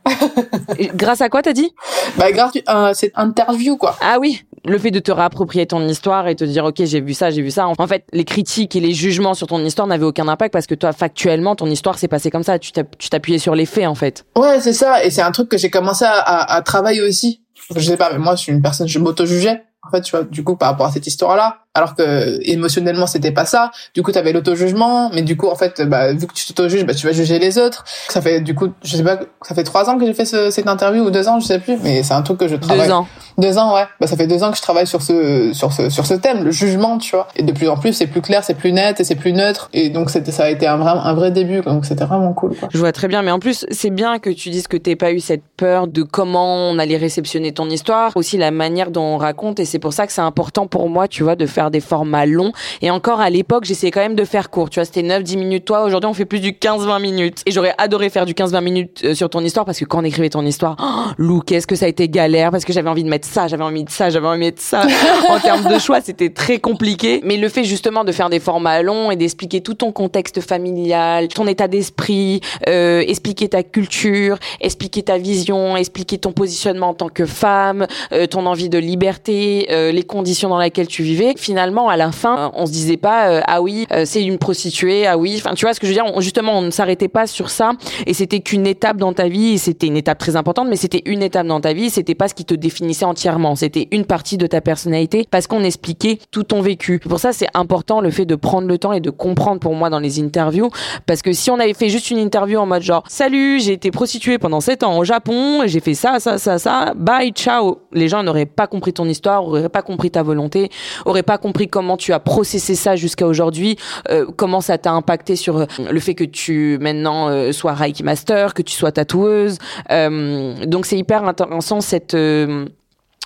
grâce 0.95 1.21
à 1.21 1.29
quoi, 1.29 1.43
t'as 1.43 1.53
dit? 1.53 1.75
Bah, 2.17 2.33
grâce 2.33 2.53
à 2.67 2.95
cette 2.95 3.13
interview, 3.17 3.77
quoi. 3.77 3.97
Ah 4.01 4.17
oui, 4.19 4.47
le 4.65 4.79
fait 4.79 4.91
de 4.91 5.01
te 5.01 5.13
réapproprier 5.13 5.67
ton 5.67 5.87
histoire 5.87 6.29
et 6.29 6.37
te 6.37 6.45
dire 6.45 6.65
ok 6.65 6.85
j'ai 6.85 7.01
vu 7.01 7.15
ça 7.15 7.31
j'ai 7.31 7.43
vu 7.43 7.51
ça 7.51 7.67
en 7.67 7.87
fait 7.87 8.05
les 8.13 8.25
critiques 8.25 8.77
et 8.77 8.81
les 8.81 8.93
jugements 8.93 9.35
sur 9.35 9.47
ton 9.47 9.59
histoire 9.65 9.87
n'avaient 9.87 10.05
aucun 10.05 10.29
impact 10.29 10.53
parce 10.53 10.67
que 10.67 10.75
toi 10.75 10.93
factuellement 10.93 11.55
ton 11.55 11.67
histoire 11.67 11.99
s'est 11.99 12.09
passée 12.09 12.31
comme 12.31 12.43
ça 12.43 12.59
tu 12.59 12.73
t'appuyais 12.73 13.39
sur 13.39 13.55
les 13.55 13.67
faits 13.67 13.87
en 13.87 13.95
fait 13.95 14.25
ouais 14.37 14.61
c'est 14.61 14.73
ça 14.73 15.05
et 15.05 15.11
c'est 15.11 15.23
un 15.23 15.31
truc 15.31 15.49
que 15.49 15.59
j'ai 15.59 15.71
commencé 15.71 16.05
à, 16.05 16.55
à, 16.55 16.63
travailler 16.63 17.03
aussi 17.03 17.43
je 17.75 17.81
sais 17.81 17.97
pas, 17.97 18.13
mais 18.13 18.19
moi, 18.19 18.35
je 18.35 18.43
suis 18.43 18.53
une 18.53 18.63
personne, 18.63 18.89
je 18.89 18.99
m'auto-jugeais. 18.99 19.65
En 19.83 19.91
fait, 19.91 20.03
tu 20.03 20.11
vois, 20.11 20.25
du 20.25 20.43
coup, 20.45 20.57
par 20.57 20.71
rapport 20.71 20.87
à 20.87 20.91
cette 20.91 21.07
histoire-là, 21.07 21.65
alors 21.79 21.95
que 21.95 22.39
émotionnellement 22.43 23.07
c'était 23.07 23.33
pas 23.33 23.45
ça. 23.45 23.71
Du 23.95 24.03
coup, 24.03 24.13
tu 24.13 24.19
avais 24.19 24.33
l'auto-jugement, 24.33 25.11
mais 25.15 25.23
du 25.23 25.37
coup, 25.37 25.49
en 25.49 25.55
fait, 25.55 25.83
bah, 25.83 26.13
vu 26.13 26.27
que 26.27 26.35
tu 26.35 26.47
t'auto-juges, 26.47 26.85
bah, 26.85 26.95
tu 26.95 27.07
vas 27.07 27.13
juger 27.13 27.39
les 27.39 27.59
autres. 27.59 27.85
Ça 28.09 28.21
fait, 28.21 28.41
du 28.41 28.55
coup, 28.55 28.69
je 28.83 28.97
sais 28.97 29.03
pas, 29.03 29.19
ça 29.43 29.55
fait 29.55 29.65
trois 29.65 29.89
ans 29.89 29.99
que 29.99 30.05
j'ai 30.05 30.15
fait 30.15 30.25
ce, 30.25 30.51
cette 30.51 30.69
interview 30.69 31.05
ou 31.05 31.11
deux 31.11 31.29
ans, 31.29 31.41
je 31.41 31.47
sais 31.47 31.59
plus, 31.59 31.79
mais 31.83 32.03
c'est 32.03 32.15
un 32.15 32.23
truc 32.23 32.39
que 32.39 32.49
je 32.49 32.57
travaille. 32.57 32.87
Deux 32.87 32.93
ans. 32.93 33.07
Deux 33.39 33.57
ans, 33.57 33.75
ouais. 33.75 33.85
Bah, 34.01 34.07
ça 34.07 34.17
fait 34.17 34.27
deux 34.27 34.43
ans 34.43 34.51
que 34.51 34.57
je 34.57 34.63
travaille 34.63 34.87
sur 34.87 35.01
ce, 35.01 35.53
sur 35.53 35.73
ce, 35.73 35.89
sur 35.91 36.07
ce 36.07 36.15
thème, 36.15 36.45
le 36.45 36.51
jugement, 36.51 36.99
tu 36.99 37.15
vois. 37.15 37.29
Et 37.37 37.43
de 37.43 37.53
plus 37.53 37.69
en 37.69 37.77
plus, 37.77 37.93
c'est 37.93 38.09
plus 38.09 38.21
clair, 38.21 38.43
c'est 38.43 38.55
plus 38.55 38.73
net 38.73 39.01
et 39.01 39.05
c'est 39.05 39.15
plus 39.15 39.33
neutre. 39.33 39.71
Et 39.73 39.91
donc, 39.91 40.11
c'était, 40.11 40.33
ça 40.33 40.45
a 40.45 40.51
été 40.51 40.67
un 40.67 40.77
vrai, 40.77 40.91
un 40.91 41.15
vrai 41.15 41.31
début, 41.31 41.61
donc 41.61 41.85
c'était 41.85 42.05
vraiment 42.05 42.33
cool, 42.33 42.57
quoi. 42.57 42.69
Je 42.73 42.79
vois 42.79 42.93
très 42.93 43.07
bien, 43.07 43.23
mais 43.23 43.31
en 43.31 43.39
plus, 43.39 43.65
c'est 43.71 43.91
bien 43.91 44.19
que 44.19 44.31
tu 44.31 44.51
dises 44.51 44.67
que 44.67 44.77
t'aies 44.77 44.97
pas 44.97 45.13
eu 45.13 45.21
cette 45.21 45.45
peur 45.57 45.87
de 45.87 46.03
comment 46.03 46.57
on 46.71 46.79
allait 46.79 46.97
réceptionner 46.97 47.53
ton 47.53 47.71
histoire, 47.71 48.13
aussi 48.17 48.37
la 48.39 48.51
manière 48.51 48.91
dont 48.91 49.03
on 49.03 49.17
raconte, 49.19 49.61
et 49.61 49.65
c'est 49.65 49.79
pour 49.79 49.93
ça 49.93 50.07
que 50.07 50.13
c'est 50.13 50.21
important 50.21 50.67
pour 50.67 50.89
moi, 50.89 51.07
tu 51.07 51.23
vois, 51.23 51.37
de 51.37 51.47
faire 51.47 51.68
des 51.71 51.81
formats 51.81 52.27
longs 52.27 52.53
et 52.83 52.91
encore 52.91 53.21
à 53.21 53.31
l'époque, 53.31 53.65
j'essayais 53.65 53.91
quand 53.91 54.01
même 54.01 54.15
de 54.15 54.25
faire 54.25 54.51
court. 54.51 54.71
Tu 54.71 54.81
vois, 54.81 54.85
c'était 54.85 55.03
9-10 55.03 55.39
minutes. 55.39 55.65
Toi, 55.65 55.85
aujourd'hui, 55.85 56.09
on 56.09 56.15
fait 56.15 56.25
plus 56.25 56.41
du 56.41 56.53
15-20 56.53 57.01
minutes. 57.01 57.43
Et 57.47 57.51
j'aurais 57.51 57.75
adoré 57.79 58.11
faire 58.11 58.27
du 58.27 58.35
15-20 58.35 58.63
minutes 58.63 59.01
euh, 59.05 59.15
sur 59.15 59.31
ton 59.31 59.41
histoire 59.41 59.65
parce 59.65 59.79
que 59.79 59.85
quand 59.85 60.01
on 60.01 60.05
écrivait 60.05 60.31
ton 60.31 60.45
histoire, 60.45 60.77
oh, 60.81 61.13
Lou, 61.19 61.41
qu'est-ce 61.41 61.67
que 61.67 61.77
ça 61.77 61.87
a 61.87 61.89
été 61.89 62.09
galère 62.09 62.51
parce 62.51 62.65
que 62.65 62.73
j'avais 62.73 62.89
envie 62.89 63.05
de 63.05 63.09
mettre 63.09 63.27
ça, 63.27 63.49
j'avais 63.49 63.65
envie 63.65 63.85
de 63.85 63.91
ça, 63.91 64.11
j'avais 64.11 64.27
envie 64.27 64.39
de 64.39 64.45
mettre 64.45 64.63
ça. 64.63 64.87
en 65.29 65.39
termes 65.41 65.73
de 65.73 65.79
choix, 65.79 66.01
c'était 66.01 66.31
très 66.31 66.59
compliqué. 66.59 67.21
Mais 67.25 67.37
le 67.37 67.49
fait 67.49 67.65
justement 67.65 68.05
de 68.05 68.13
faire 68.13 68.31
des 68.31 68.41
formats 68.41 68.83
longs 68.83 69.11
et 69.11 69.17
d'expliquer 69.17 69.61
tout 69.61 69.75
ton 69.75 69.93
contexte 69.93 70.41
familial, 70.41 71.29
ton 71.29 71.47
état 71.47 71.69
d'esprit, 71.69 72.41
euh, 72.69 73.03
expliquer 73.07 73.49
ta 73.49 73.63
culture, 73.63 74.39
expliquer 74.61 75.03
ta 75.03 75.19
vision, 75.19 75.77
expliquer 75.77 76.19
ton 76.19 76.33
positionnement 76.33 76.91
en 76.91 76.95
tant 76.95 77.09
que 77.09 77.27
femme, 77.27 77.87
euh, 78.13 78.27
ton 78.27 78.47
envie 78.47 78.69
de 78.69 78.79
liberté, 78.79 79.69
euh, 79.71 79.93
les 79.93 80.03
conditions 80.03 80.49
dans 80.49 80.59
lesquelles 80.59 80.87
tu 80.87 81.03
vivais, 81.03 81.35
finalement, 81.37 81.58
à 81.59 81.97
la 81.97 82.13
fin, 82.13 82.51
on 82.55 82.67
se 82.67 82.73
disait 82.73 82.97
pas 82.97 83.31
euh, 83.31 83.41
ah 83.47 83.63
oui 83.63 83.87
euh, 83.93 84.05
c'est 84.05 84.25
une 84.25 84.39
prostituée 84.39 85.07
ah 85.07 85.19
oui. 85.19 85.37
Enfin 85.39 85.55
tu 85.55 85.65
vois 85.65 85.75
ce 85.75 85.81
que 85.81 85.87
je 85.87 85.93
veux 85.93 86.03
dire? 86.03 86.21
Justement 86.21 86.59
on 86.59 86.63
ne 86.63 86.71
s'arrêtait 86.71 87.09
pas 87.09 87.27
sur 87.27 87.51
ça. 87.51 87.73
Et 88.07 88.15
c'était 88.15 88.41
qu'une 88.41 88.67
étape 88.67 88.97
dans 88.97 89.13
ta 89.13 89.29
vie. 89.29 89.55
Et 89.55 89.59
c'était 89.59 89.87
une 89.87 89.97
étape 89.97 90.19
très 90.19 90.37
importante 90.37 90.69
mais 90.69 90.77
c'était 90.77 91.03
une 91.07 91.23
étape 91.23 91.47
dans 91.47 91.61
ta 91.61 91.73
vie. 91.73 91.91
C'était 91.91 92.15
pas 92.15 92.29
ce 92.29 92.35
qui 92.35 92.45
te 92.45 92.55
définissait 92.55 93.05
entièrement. 93.05 93.57
C'était 93.57 93.89
une 93.91 94.05
partie 94.05 94.37
de 94.37 94.47
ta 94.47 94.61
personnalité 94.61 95.27
parce 95.31 95.47
qu'on 95.47 95.65
expliquait 95.65 96.19
tout 96.31 96.45
ton 96.45 96.61
vécu. 96.61 96.99
Pour 96.99 97.19
ça 97.19 97.33
c'est 97.33 97.49
important 97.55 98.01
le 98.01 98.11
fait 98.11 98.27
de 98.27 98.35
prendre 98.35 98.69
le 98.69 98.79
temps 98.79 98.93
et 98.93 99.01
de 99.01 99.11
comprendre 99.11 99.61
pour 99.61 99.75
moi 99.75 99.91
dans 99.91 100.01
les 100.01 100.21
interviews. 100.21 100.71
Parce 101.07 101.23
que 101.23 101.33
si 101.33 101.51
on 101.51 101.59
avait 101.59 101.75
fait 101.75 101.89
juste 101.89 102.11
une 102.11 102.19
interview 102.19 102.59
en 102.59 102.67
mode 102.67 102.83
genre 102.83 103.05
salut 103.09 103.61
j'ai 103.61 103.73
été 103.73 103.91
prostituée 103.91 104.39
pendant 104.39 104.61
7 104.61 104.83
ans 104.83 104.99
au 104.99 105.05
Japon 105.05 105.63
j'ai 105.67 105.81
fait 105.81 105.95
ça 105.95 106.21
ça 106.21 106.39
ça 106.39 106.59
ça. 106.59 106.93
Bye 106.97 107.33
ciao 107.33 107.81
les 107.93 108.09
gens 108.09 108.23
n'auraient 108.23 108.47
pas 108.47 108.67
compris 108.67 108.93
ton 108.93 109.07
histoire 109.07 109.47
auraient 109.47 109.69
pas 109.69 109.83
compris 109.83 110.11
ta 110.11 110.23
volonté 110.23 110.71
auraient 111.05 111.23
pas 111.23 111.38
compris 111.39 111.69
comment 111.69 111.97
tu 111.97 112.13
as 112.13 112.21
processé 112.21 112.75
ça 112.75 112.97
jusqu'à 112.97 113.27
aujourd'hui 113.27 113.77
euh, 114.11 114.27
Comment 114.37 114.61
ça 114.61 114.79
t'a 114.79 114.93
impacté 114.93 115.37
sur 115.37 115.59
euh, 115.59 115.67
le 115.91 116.01
fait 116.01 116.15
que 116.15 116.25
tu 116.25 116.79
maintenant 116.81 117.29
euh, 117.29 117.53
sois 117.53 117.75
Reiki 117.75 118.03
Master, 118.03 118.55
que 118.55 118.63
tu 118.63 118.75
sois 118.75 118.93
tatoueuse 118.93 119.59
Donc 119.89 120.87
c'est 120.87 120.99
hyper 120.99 121.25
intéressant 121.25 121.81
cette 121.81 122.17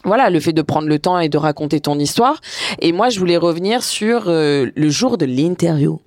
voilà, 0.04 0.30
le 0.30 0.40
fait 0.40 0.52
de 0.52 0.62
prendre 0.62 0.88
le 0.88 0.98
temps 0.98 1.20
et 1.20 1.28
de 1.28 1.38
raconter 1.38 1.78
ton 1.78 1.96
histoire. 1.96 2.40
Et 2.80 2.90
moi, 2.90 3.08
je 3.08 3.20
voulais 3.20 3.36
revenir 3.36 3.84
sur 3.84 4.24
le 4.26 4.88
jour 4.88 5.16
de 5.16 5.24
l'interview, 5.24 6.00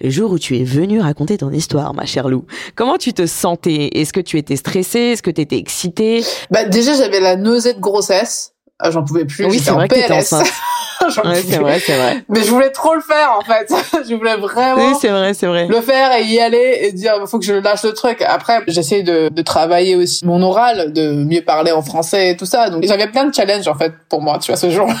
le 0.00 0.08
jour 0.08 0.30
où 0.30 0.38
tu 0.38 0.56
es 0.56 0.62
venu 0.62 1.00
raconter 1.00 1.38
ton 1.38 1.50
histoire, 1.50 1.92
ma 1.92 2.06
chère 2.06 2.28
Lou. 2.28 2.44
Comment 2.76 2.96
tu 2.96 3.12
te 3.12 3.26
sentais? 3.26 3.90
Est-ce 3.94 4.12
que 4.12 4.20
tu 4.20 4.38
étais 4.38 4.54
stressée? 4.54 5.00
Est-ce 5.00 5.22
que 5.22 5.32
tu 5.32 5.40
étais 5.40 5.56
excitée? 5.56 6.22
Bah 6.52 6.64
déjà, 6.64 6.94
j'avais 6.94 7.18
la 7.18 7.34
nausée 7.34 7.74
de 7.74 7.80
grossesse. 7.80 8.52
ah, 8.78 8.92
j'en 8.92 9.02
pouvais 9.02 9.24
plus. 9.24 9.44
Oui, 9.46 9.58
c'est 9.58 9.72
vrai 9.72 9.88
que 9.88 9.94
t'étais 9.94 10.12
enceinte. 10.12 10.46
ouais, 11.24 11.42
c'est 11.42 11.58
vrai, 11.58 11.80
c'est 11.80 11.96
vrai. 11.96 12.24
Mais 12.28 12.42
je 12.42 12.50
voulais 12.50 12.70
trop 12.70 12.94
le 12.94 13.00
faire 13.00 13.36
en 13.38 13.42
fait. 13.42 13.72
je 14.08 14.14
voulais 14.14 14.36
vraiment. 14.36 14.88
Oui, 14.88 14.96
c'est 15.00 15.08
vrai, 15.08 15.34
c'est 15.34 15.46
vrai. 15.46 15.66
Le 15.66 15.80
faire 15.80 16.12
et 16.12 16.24
y 16.24 16.40
aller 16.40 16.78
et 16.82 16.92
dire 16.92 17.14
faut 17.26 17.38
que 17.38 17.44
je 17.44 17.54
lâche 17.54 17.82
le 17.84 17.92
truc. 17.92 18.22
Après, 18.22 18.60
j'essaie 18.66 19.02
de, 19.02 19.28
de 19.28 19.42
travailler 19.42 19.96
aussi 19.96 20.26
mon 20.26 20.42
oral, 20.42 20.92
de 20.92 21.12
mieux 21.12 21.42
parler 21.42 21.72
en 21.72 21.82
français 21.82 22.30
et 22.30 22.36
tout 22.36 22.46
ça. 22.46 22.70
Donc 22.70 22.84
j'avais 22.84 23.08
plein 23.08 23.24
de 23.24 23.34
challenges 23.34 23.68
en 23.68 23.74
fait 23.74 23.92
pour 24.08 24.20
moi, 24.20 24.38
tu 24.38 24.50
vois, 24.50 24.58
ce 24.58 24.70
jour. 24.70 24.88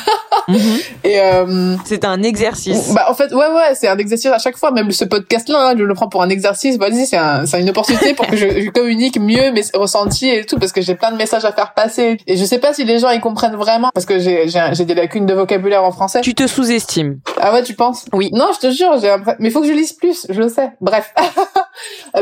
Mhm. 0.48 0.78
Et 1.04 1.20
euh, 1.20 1.76
c'est 1.84 2.04
un 2.04 2.22
exercice. 2.22 2.92
Bah 2.92 3.06
en 3.08 3.14
fait, 3.14 3.32
ouais, 3.32 3.46
ouais, 3.46 3.74
c'est 3.74 3.88
un 3.88 3.98
exercice 3.98 4.30
à 4.30 4.38
chaque 4.38 4.56
fois. 4.56 4.70
Même 4.70 4.90
ce 4.90 5.04
podcast-là, 5.04 5.70
hein, 5.70 5.74
je 5.78 5.84
le 5.84 5.94
prends 5.94 6.08
pour 6.08 6.22
un 6.22 6.28
exercice. 6.28 6.76
Vas-y, 6.76 7.06
c'est 7.06 7.16
un, 7.16 7.46
c'est 7.46 7.60
une 7.60 7.70
opportunité 7.70 8.14
pour 8.14 8.26
que 8.26 8.36
je, 8.36 8.60
je, 8.60 8.70
communique 8.70 9.18
mieux 9.20 9.52
mes 9.52 9.62
ressentis 9.74 10.28
et 10.28 10.44
tout, 10.44 10.58
parce 10.58 10.72
que 10.72 10.80
j'ai 10.80 10.94
plein 10.94 11.12
de 11.12 11.16
messages 11.16 11.44
à 11.44 11.52
faire 11.52 11.72
passer. 11.74 12.18
Et 12.26 12.36
je 12.36 12.44
sais 12.44 12.58
pas 12.58 12.72
si 12.72 12.84
les 12.84 12.98
gens 12.98 13.10
ils 13.10 13.20
comprennent 13.20 13.56
vraiment, 13.56 13.90
parce 13.94 14.06
que 14.06 14.18
j'ai, 14.18 14.48
j'ai, 14.48 14.84
des 14.84 14.94
lacunes 14.94 15.26
de 15.26 15.34
vocabulaire 15.34 15.84
en 15.84 15.89
français. 15.92 16.20
Tu 16.20 16.34
te 16.34 16.46
sous-estimes. 16.46 17.20
Ah 17.40 17.52
ouais, 17.52 17.62
tu 17.62 17.74
penses? 17.74 18.04
Oui. 18.12 18.30
Non, 18.32 18.48
je 18.54 18.60
te 18.60 18.70
jure, 18.70 18.98
j'ai 19.00 19.14
mais 19.38 19.48
il 19.48 19.50
faut 19.50 19.60
que 19.60 19.66
je 19.66 19.72
lise 19.72 19.92
plus, 19.92 20.26
je 20.28 20.40
le 20.40 20.48
sais. 20.48 20.72
Bref. 20.80 21.12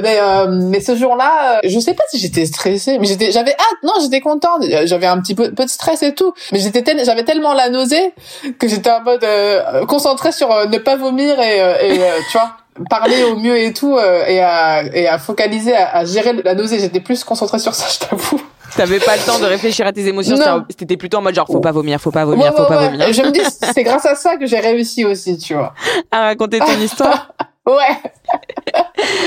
mais 0.03 0.19
euh, 0.23 0.47
mais 0.49 0.81
ce 0.81 0.97
jour-là, 0.97 1.57
euh, 1.57 1.61
je 1.65 1.79
sais 1.79 1.95
pas 1.95 2.05
si 2.11 2.19
j'étais 2.19 2.47
stressée, 2.47 2.99
mais 2.99 3.07
j'étais, 3.07 3.31
j'avais 3.33 3.53
hâte. 3.53 3.83
Non, 3.83 3.93
j'étais 4.01 4.21
contente. 4.21 4.65
J'avais 4.85 5.07
un 5.07 5.21
petit 5.21 5.35
peu, 5.35 5.53
peu 5.53 5.65
de 5.65 5.71
stress 5.71 6.03
et 6.03 6.15
tout, 6.15 6.35
mais 6.53 6.59
j'étais, 6.59 7.05
j'avais 7.05 7.25
tellement 7.25 7.55
la 7.55 7.69
nausée 7.71 8.15
que 8.59 8.69
j'étais 8.69 8.91
en 8.91 9.03
mode 9.03 9.25
euh, 9.25 9.87
concentrée 9.87 10.33
sur 10.33 10.51
euh, 10.51 10.67
ne 10.67 10.79
pas 10.79 10.97
vomir 10.97 11.41
et, 11.41 11.61
euh, 11.61 11.75
et 11.83 11.99
tu 12.31 12.39
vois 12.39 12.57
parler 12.91 13.25
au 13.25 13.37
mieux 13.37 13.59
et 13.59 13.73
tout 13.73 13.99
et 13.99 14.41
à 14.41 14.83
et 14.85 15.07
à 15.09 15.19
focaliser 15.19 15.75
à, 15.75 15.97
à 15.97 16.05
gérer 16.05 16.33
la 16.33 16.55
nausée 16.55 16.79
j'étais 16.79 17.01
plus 17.01 17.25
concentrée 17.25 17.59
sur 17.59 17.75
ça 17.75 17.87
je 17.91 18.07
t'avoue 18.07 18.41
T'avais 18.77 19.01
pas 19.01 19.17
le 19.17 19.23
temps 19.23 19.39
de 19.39 19.45
réfléchir 19.47 19.87
à 19.87 19.93
tes 19.93 20.07
émotions. 20.07 20.37
C'était 20.79 20.97
plutôt 20.97 21.19
en 21.19 21.23
mode 21.23 21.35
genre 21.35 21.47
faut 21.47 21.59
pas 21.59 21.73
vomir, 21.73 22.01
faut 22.01 22.11
pas 22.11 22.25
vomir, 22.25 22.53
faut 22.55 22.67
pas 22.67 22.89
vomir. 22.91 23.13
Je 23.13 23.23
me 23.23 23.31
dis 23.31 23.41
c'est 23.75 23.83
grâce 23.83 24.07
à 24.07 24.15
ça 24.15 24.37
que 24.37 24.47
j'ai 24.47 24.61
réussi 24.61 25.05
aussi, 25.05 25.39
tu 25.39 25.55
vois. 25.55 25.75
À 26.11 26.27
raconter 26.27 26.59
ton 26.59 26.79
histoire. 26.81 27.33
Ouais. 27.67 27.97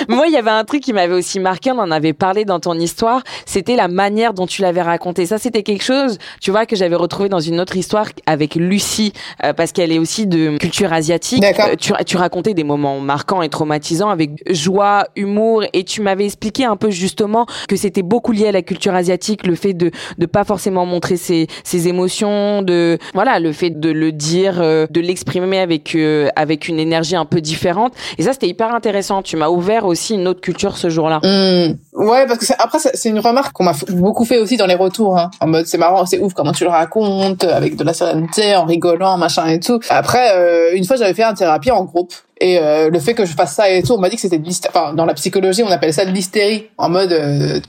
Moi, 0.08 0.28
il 0.28 0.34
y 0.34 0.38
avait 0.38 0.52
un 0.52 0.64
truc 0.64 0.82
qui 0.82 0.94
m'avait 0.94 1.14
aussi 1.14 1.40
marqué, 1.40 1.72
on 1.72 1.80
en 1.80 1.92
avait 1.92 2.14
parlé 2.14 2.46
dans 2.46 2.60
ton 2.60 2.74
histoire, 2.74 3.22
c'était 3.46 3.76
la 3.76 3.88
manière 3.88 4.34
dont 4.34 4.48
tu 4.48 4.62
l'avais 4.62 4.82
raconté. 4.82 5.26
Ça, 5.26 5.38
c'était 5.38 5.64
quelque 5.64 5.84
chose, 5.84 6.18
tu 6.42 6.52
vois, 6.52 6.66
que 6.66 6.76
j'avais 6.76 6.96
retrouvé 6.96 7.30
dans 7.30 7.40
une 7.40 7.60
autre 7.60 7.76
histoire 7.76 8.08
avec 8.26 8.56
Lucie, 8.56 9.14
euh, 9.44 9.54
parce 9.54 9.72
qu'elle 9.72 9.92
est 9.92 10.00
aussi 10.00 10.28
de 10.28 10.58
culture 10.58 10.94
asiatique. 10.94 11.44
Euh, 11.44 11.76
tu, 11.80 11.94
tu, 12.06 12.18
racontais 12.18 12.54
des 12.54 12.64
moments 12.64 13.00
marquants 13.00 13.42
et 13.42 13.50
traumatisants 13.50 14.10
avec 14.10 14.32
joie, 14.50 15.06
humour, 15.16 15.64
et 15.74 15.84
tu 15.84 16.02
m'avais 16.02 16.26
expliqué 16.26 16.66
un 16.66 16.76
peu 16.76 16.90
justement 16.90 17.46
que 17.68 17.76
c'était 17.76 18.04
beaucoup 18.04 18.32
lié 18.32 18.48
à 18.48 18.52
la 18.52 18.62
culture 18.62 18.94
asiatique, 18.94 19.46
le 19.46 19.56
fait 19.56 19.74
de 19.74 19.92
de 20.18 20.26
pas 20.26 20.44
forcément 20.44 20.86
montrer 20.86 21.18
ses, 21.18 21.48
ses 21.64 21.88
émotions, 21.88 22.62
de 22.62 22.98
voilà, 23.14 23.40
le 23.40 23.52
fait 23.54 23.80
de 23.80 23.90
le 23.90 24.12
dire, 24.12 24.60
euh, 24.62 24.88
de 24.90 25.00
l'exprimer 25.02 25.60
avec 25.60 25.98
avec 26.36 26.68
une 26.68 26.80
énergie 26.80 27.16
un 27.16 27.26
peu 27.26 27.42
différente. 27.42 27.94
Et 28.18 28.24
ça, 28.24 28.34
c'était 28.34 28.48
hyper 28.48 28.74
intéressant. 28.74 29.22
Tu 29.22 29.38
m'as 29.38 29.50
ouvert 29.50 29.71
aussi 29.80 30.16
une 30.16 30.28
autre 30.28 30.42
culture 30.42 30.78
ce 30.78 30.90
jour-là. 30.90 31.20
Mmh. 31.24 31.76
Ouais, 31.94 32.26
parce 32.26 32.40
que 32.40 32.54
après, 32.58 32.80
c'est 32.80 33.10
une 33.10 33.20
remarque 33.20 33.54
qu'on 33.54 33.64
m'a 33.64 33.76
beaucoup 33.90 34.26
fait 34.26 34.38
aussi 34.38 34.58
dans 34.58 34.66
les 34.66 34.76
retours. 34.76 35.18
Hein. 35.18 35.32
En 35.40 35.48
mode, 35.48 35.66
c'est 35.66 35.78
marrant, 35.78 36.06
c'est 36.06 36.20
ouf 36.20 36.34
comment 36.34 36.52
tu 36.52 36.64
le 36.64 36.70
racontes, 36.70 37.44
avec 37.44 37.76
de 37.76 37.84
la 37.84 37.94
sérénité, 37.94 38.56
en 38.56 38.66
rigolant, 38.66 39.18
machin 39.18 39.48
et 39.48 39.60
tout. 39.60 39.80
Après, 39.90 40.36
euh, 40.36 40.76
une 40.76 40.86
fois, 40.86 40.96
j'avais 40.96 41.14
fait 41.14 41.24
une 41.24 41.36
thérapie 41.36 41.72
en 41.72 41.84
groupe. 41.84 42.14
Et 42.40 42.58
euh, 42.58 42.90
le 42.90 43.00
fait 43.00 43.14
que 43.14 43.26
je 43.26 43.34
fasse 43.34 43.54
ça 43.54 43.70
et 43.70 43.84
tout, 43.84 43.94
on 43.94 44.00
m'a 44.00 44.10
dit 44.10 44.16
que 44.16 44.22
c'était 44.22 44.40
de 44.40 44.50
enfin 44.68 44.94
dans 44.96 45.06
la 45.06 45.14
psychologie, 45.14 45.62
on 45.64 45.70
appelle 45.70 45.94
ça 45.94 46.06
de 46.06 46.12
l'hystérie, 46.12 46.70
en 46.78 46.90
mode 46.90 47.12
euh, 47.12 47.60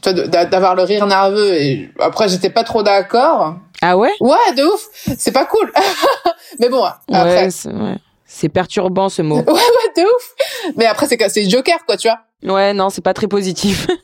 d'avoir 0.50 0.74
le 0.74 0.82
rire 0.82 1.06
nerveux. 1.06 1.54
Et 1.54 1.90
après, 2.00 2.28
j'étais 2.28 2.48
pas 2.48 2.64
trop 2.64 2.82
d'accord. 2.82 3.56
Ah 3.82 3.98
ouais? 3.98 4.12
Ouais, 4.20 4.54
de 4.56 4.64
ouf. 4.64 4.88
C'est 5.18 5.32
pas 5.32 5.44
cool. 5.44 5.70
Mais 6.58 6.70
bon, 6.70 6.84
après. 7.12 7.48
Ouais, 7.66 7.98
c'est 8.32 8.48
perturbant 8.48 9.08
ce 9.08 9.22
mot. 9.22 9.36
ouais, 9.46 9.52
ouais, 9.52 9.92
de 9.96 10.02
ouf. 10.02 10.74
Mais 10.76 10.86
après, 10.86 11.06
c'est 11.06 11.18
c'est 11.28 11.48
Joker, 11.48 11.84
quoi, 11.86 11.96
tu 11.96 12.08
vois. 12.08 12.54
Ouais, 12.54 12.72
non, 12.72 12.90
c'est 12.90 13.02
pas 13.02 13.14
très 13.14 13.28
positif. 13.28 13.86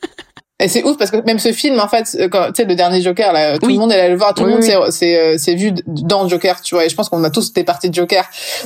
Et 0.60 0.66
c'est 0.66 0.82
ouf 0.82 0.98
parce 0.98 1.12
que 1.12 1.18
même 1.18 1.38
ce 1.38 1.52
film, 1.52 1.78
en 1.78 1.86
fait, 1.86 2.16
euh, 2.18 2.28
quand 2.28 2.48
tu 2.48 2.54
sais 2.56 2.64
le 2.64 2.74
dernier 2.74 3.00
Joker, 3.00 3.32
là, 3.32 3.58
tout 3.58 3.68
le 3.68 3.74
monde 3.74 3.92
est 3.92 4.00
allé 4.00 4.10
le 4.10 4.18
voir, 4.18 4.34
tout 4.34 4.42
le 4.42 4.50
monde 4.50 4.62
s'est 4.90 5.16
euh, 5.16 5.54
vu 5.54 5.72
dans 5.86 6.26
Joker, 6.26 6.60
tu 6.62 6.74
vois. 6.74 6.84
Et 6.84 6.88
je 6.88 6.96
pense 6.96 7.08
qu'on 7.08 7.22
a 7.22 7.30
tous 7.30 7.50
été 7.50 7.62
partis 7.62 7.90
de 7.90 7.94
Joker 7.94 8.24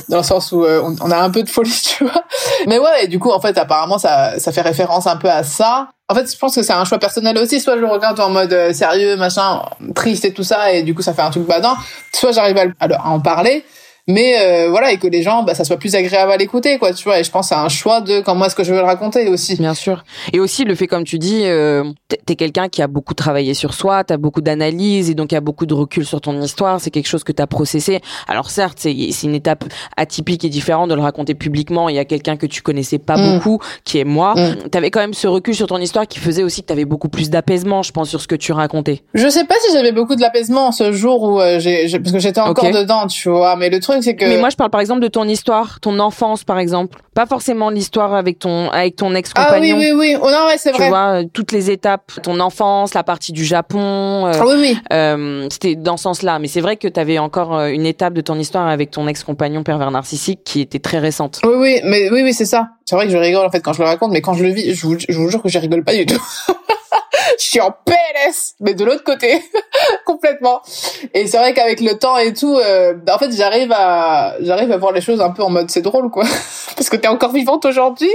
dans 0.09 0.17
le 0.17 0.23
sens 0.23 0.51
où 0.51 0.63
euh, 0.63 0.81
on, 1.01 1.11
a 1.11 1.17
un 1.17 1.29
peu 1.29 1.43
de 1.43 1.49
folie, 1.49 1.79
tu 1.97 2.03
vois. 2.03 2.23
Mais 2.65 2.79
ouais, 2.79 3.03
et 3.03 3.07
du 3.07 3.19
coup, 3.19 3.29
en 3.29 3.39
fait, 3.39 3.55
apparemment, 3.59 3.99
ça 3.99 4.39
ça 4.39 4.51
fait 4.51 4.61
référence 4.61 5.05
un 5.05 5.17
peu 5.17 5.29
à 5.29 5.43
ça. 5.43 5.89
En 6.09 6.15
fait, 6.15 6.31
je 6.31 6.35
pense 6.35 6.55
que 6.55 6.63
c'est 6.63 6.73
un 6.73 6.83
choix 6.83 6.97
personnel 6.97 7.37
aussi. 7.37 7.59
Soit 7.59 7.77
je 7.77 7.85
regarde 7.85 8.19
en 8.19 8.31
mode 8.31 8.73
sérieux, 8.73 9.15
machin, 9.15 9.61
triste 9.93 10.25
et 10.25 10.33
tout 10.33 10.43
ça, 10.43 10.73
et 10.73 10.81
du 10.81 10.95
coup, 10.95 11.03
ça 11.03 11.13
fait 11.13 11.21
un 11.21 11.29
truc 11.29 11.45
badant. 11.45 11.75
Soit 12.11 12.31
j'arrive 12.31 12.57
à, 12.57 12.85
à 12.87 13.09
en 13.09 13.19
parler 13.19 13.63
mais 14.07 14.35
euh, 14.37 14.69
voilà 14.69 14.91
et 14.91 14.97
que 14.97 15.07
les 15.07 15.21
gens 15.21 15.43
bah 15.43 15.55
ça 15.55 15.63
soit 15.63 15.77
plus 15.77 15.95
agréable 15.95 16.31
à 16.31 16.35
l'écouter 16.35 16.77
quoi 16.77 16.91
tu 16.91 17.05
vois 17.05 17.19
et 17.19 17.23
je 17.23 17.31
pense 17.31 17.53
à 17.53 17.61
un 17.61 17.69
choix 17.69 18.01
de 18.01 18.19
comment 18.19 18.45
est-ce 18.45 18.55
que 18.55 18.63
je 18.63 18.73
veux 18.73 18.79
le 18.79 18.85
raconter 18.85 19.29
aussi. 19.29 19.55
Bien 19.55 19.73
sûr. 19.73 20.03
Et 20.33 20.41
aussi 20.41 20.65
le 20.65 20.75
fait 20.75 20.87
comme 20.87 21.05
tu 21.05 21.19
dis 21.19 21.43
euh, 21.45 21.85
t'es 22.25 22.35
quelqu'un 22.35 22.67
qui 22.67 22.81
a 22.81 22.87
beaucoup 22.87 23.13
travaillé 23.13 23.53
sur 23.53 23.73
soi 23.73 24.03
t'as 24.03 24.17
beaucoup 24.17 24.41
d'analyse 24.41 25.09
et 25.09 25.13
donc 25.13 25.31
y 25.31 25.37
a 25.37 25.41
beaucoup 25.41 25.65
de 25.65 25.73
recul 25.73 26.05
sur 26.05 26.19
ton 26.19 26.39
histoire 26.41 26.81
c'est 26.81 26.91
quelque 26.91 27.07
chose 27.07 27.23
que 27.23 27.31
t'as 27.31 27.47
processé. 27.47 28.01
Alors 28.27 28.49
certes 28.49 28.77
c'est 28.81 28.93
c'est 29.11 29.27
une 29.27 29.35
étape 29.35 29.63
atypique 29.95 30.43
et 30.43 30.49
différente 30.49 30.89
de 30.89 30.95
le 30.95 31.01
raconter 31.01 31.33
publiquement 31.33 31.87
il 31.87 31.95
y 31.95 31.99
a 31.99 32.05
quelqu'un 32.05 32.35
que 32.35 32.45
tu 32.45 32.61
connaissais 32.61 32.99
pas 32.99 33.15
mm. 33.15 33.35
beaucoup 33.35 33.59
qui 33.85 33.99
est 33.99 34.05
moi. 34.05 34.33
Mm. 34.35 34.69
t'avais 34.69 34.91
quand 34.91 34.99
même 34.99 35.13
ce 35.13 35.27
recul 35.27 35.55
sur 35.55 35.67
ton 35.67 35.77
histoire 35.77 36.07
qui 36.07 36.19
faisait 36.19 36.43
aussi 36.43 36.61
que 36.61 36.67
t'avais 36.67 36.85
beaucoup 36.85 37.07
plus 37.07 37.29
d'apaisement 37.29 37.83
je 37.83 37.93
pense 37.93 38.09
sur 38.09 38.19
ce 38.19 38.27
que 38.27 38.35
tu 38.35 38.51
racontais. 38.51 39.01
Je 39.13 39.29
sais 39.29 39.45
pas 39.45 39.55
si 39.65 39.71
j'avais 39.71 39.93
beaucoup 39.93 40.15
de 40.15 40.21
l'apaisement 40.21 40.73
ce 40.73 40.91
jour 40.91 41.23
où 41.23 41.39
euh, 41.39 41.59
j'ai 41.59 41.87
parce 41.99 42.11
que 42.11 42.19
j'étais 42.19 42.41
encore 42.41 42.69
dedans 42.69 43.07
tu 43.07 43.29
vois 43.29 43.55
mais 43.55 43.69
le 43.69 43.79
truc 43.79 43.92
mais 44.21 44.37
moi, 44.37 44.49
je 44.49 44.55
parle 44.55 44.69
par 44.69 44.81
exemple 44.81 45.01
de 45.01 45.07
ton 45.07 45.27
histoire, 45.27 45.79
ton 45.79 45.99
enfance, 45.99 46.43
par 46.43 46.59
exemple. 46.59 46.99
Pas 47.13 47.25
forcément 47.25 47.69
l'histoire 47.69 48.13
avec 48.13 48.39
ton 48.39 48.69
avec 48.71 48.95
ton 48.95 49.13
ex-compagnon. 49.13 49.75
Ah 49.75 49.79
oui, 49.79 49.91
oui, 49.91 49.91
oui. 49.95 50.17
Oh, 50.19 50.29
non, 50.31 50.47
ouais, 50.47 50.57
c'est 50.57 50.71
vrai. 50.71 50.85
Tu 50.85 50.89
vois, 50.89 51.21
euh, 51.21 51.23
toutes 51.31 51.51
les 51.51 51.69
étapes, 51.69 52.11
ton 52.23 52.39
enfance, 52.39 52.93
la 52.93 53.03
partie 53.03 53.31
du 53.31 53.45
Japon. 53.45 54.25
Euh, 54.25 54.31
ah 54.33 54.43
oui, 54.47 54.55
oui. 54.57 54.77
Euh, 54.91 55.47
C'était 55.51 55.75
dans 55.75 55.97
ce 55.97 56.03
sens-là. 56.03 56.39
Mais 56.39 56.47
c'est 56.47 56.61
vrai 56.61 56.77
que 56.77 56.87
tu 56.87 56.99
avais 56.99 57.19
encore 57.19 57.55
euh, 57.55 57.67
une 57.67 57.85
étape 57.85 58.13
de 58.13 58.21
ton 58.21 58.35
histoire 58.39 58.67
avec 58.67 58.89
ton 58.91 59.07
ex-compagnon 59.07 59.63
pervers 59.63 59.91
narcissique 59.91 60.41
qui 60.43 60.61
était 60.61 60.79
très 60.79 60.99
récente. 60.99 61.39
Oui, 61.43 61.53
oui, 61.55 61.81
mais 61.83 62.09
oui, 62.09 62.21
oui, 62.23 62.33
c'est 62.33 62.45
ça. 62.45 62.69
C'est 62.85 62.95
vrai 62.95 63.05
que 63.05 63.11
je 63.11 63.17
rigole 63.17 63.45
en 63.45 63.49
fait 63.49 63.61
quand 63.61 63.73
je 63.73 63.81
le 63.81 63.87
raconte, 63.87 64.11
mais 64.11 64.21
quand 64.21 64.33
je 64.33 64.43
le 64.43 64.49
vis, 64.49 64.73
je 64.73 64.85
vous, 64.85 64.97
je 64.97 65.17
vous 65.17 65.29
jure 65.29 65.41
que 65.41 65.49
je 65.49 65.57
rigole 65.59 65.83
pas 65.83 65.93
du 65.95 66.05
tout. 66.05 66.21
je 67.39 67.43
suis 67.43 67.61
en 67.61 67.71
PLS, 67.71 68.55
mais 68.59 68.73
de 68.73 68.85
l'autre 68.85 69.03
côté, 69.03 69.43
complètement. 70.05 70.61
Et 71.13 71.27
c'est 71.27 71.37
vrai 71.37 71.53
qu'avec 71.53 71.79
le 71.79 71.97
temps 71.97 72.17
et 72.17 72.33
tout, 72.33 72.55
euh, 72.55 72.95
en 73.09 73.17
fait, 73.17 73.31
j'arrive 73.31 73.71
à, 73.71 74.35
j'arrive 74.41 74.71
à 74.71 74.77
voir 74.77 74.91
les 74.91 75.01
choses 75.01 75.21
un 75.21 75.31
peu 75.31 75.43
en 75.43 75.49
mode 75.49 75.69
c'est 75.69 75.81
drôle, 75.81 76.09
quoi, 76.09 76.25
parce 76.75 76.89
que 76.89 76.97
t'es 76.97 77.07
encore 77.07 77.31
vivante 77.31 77.65
aujourd'hui. 77.65 78.11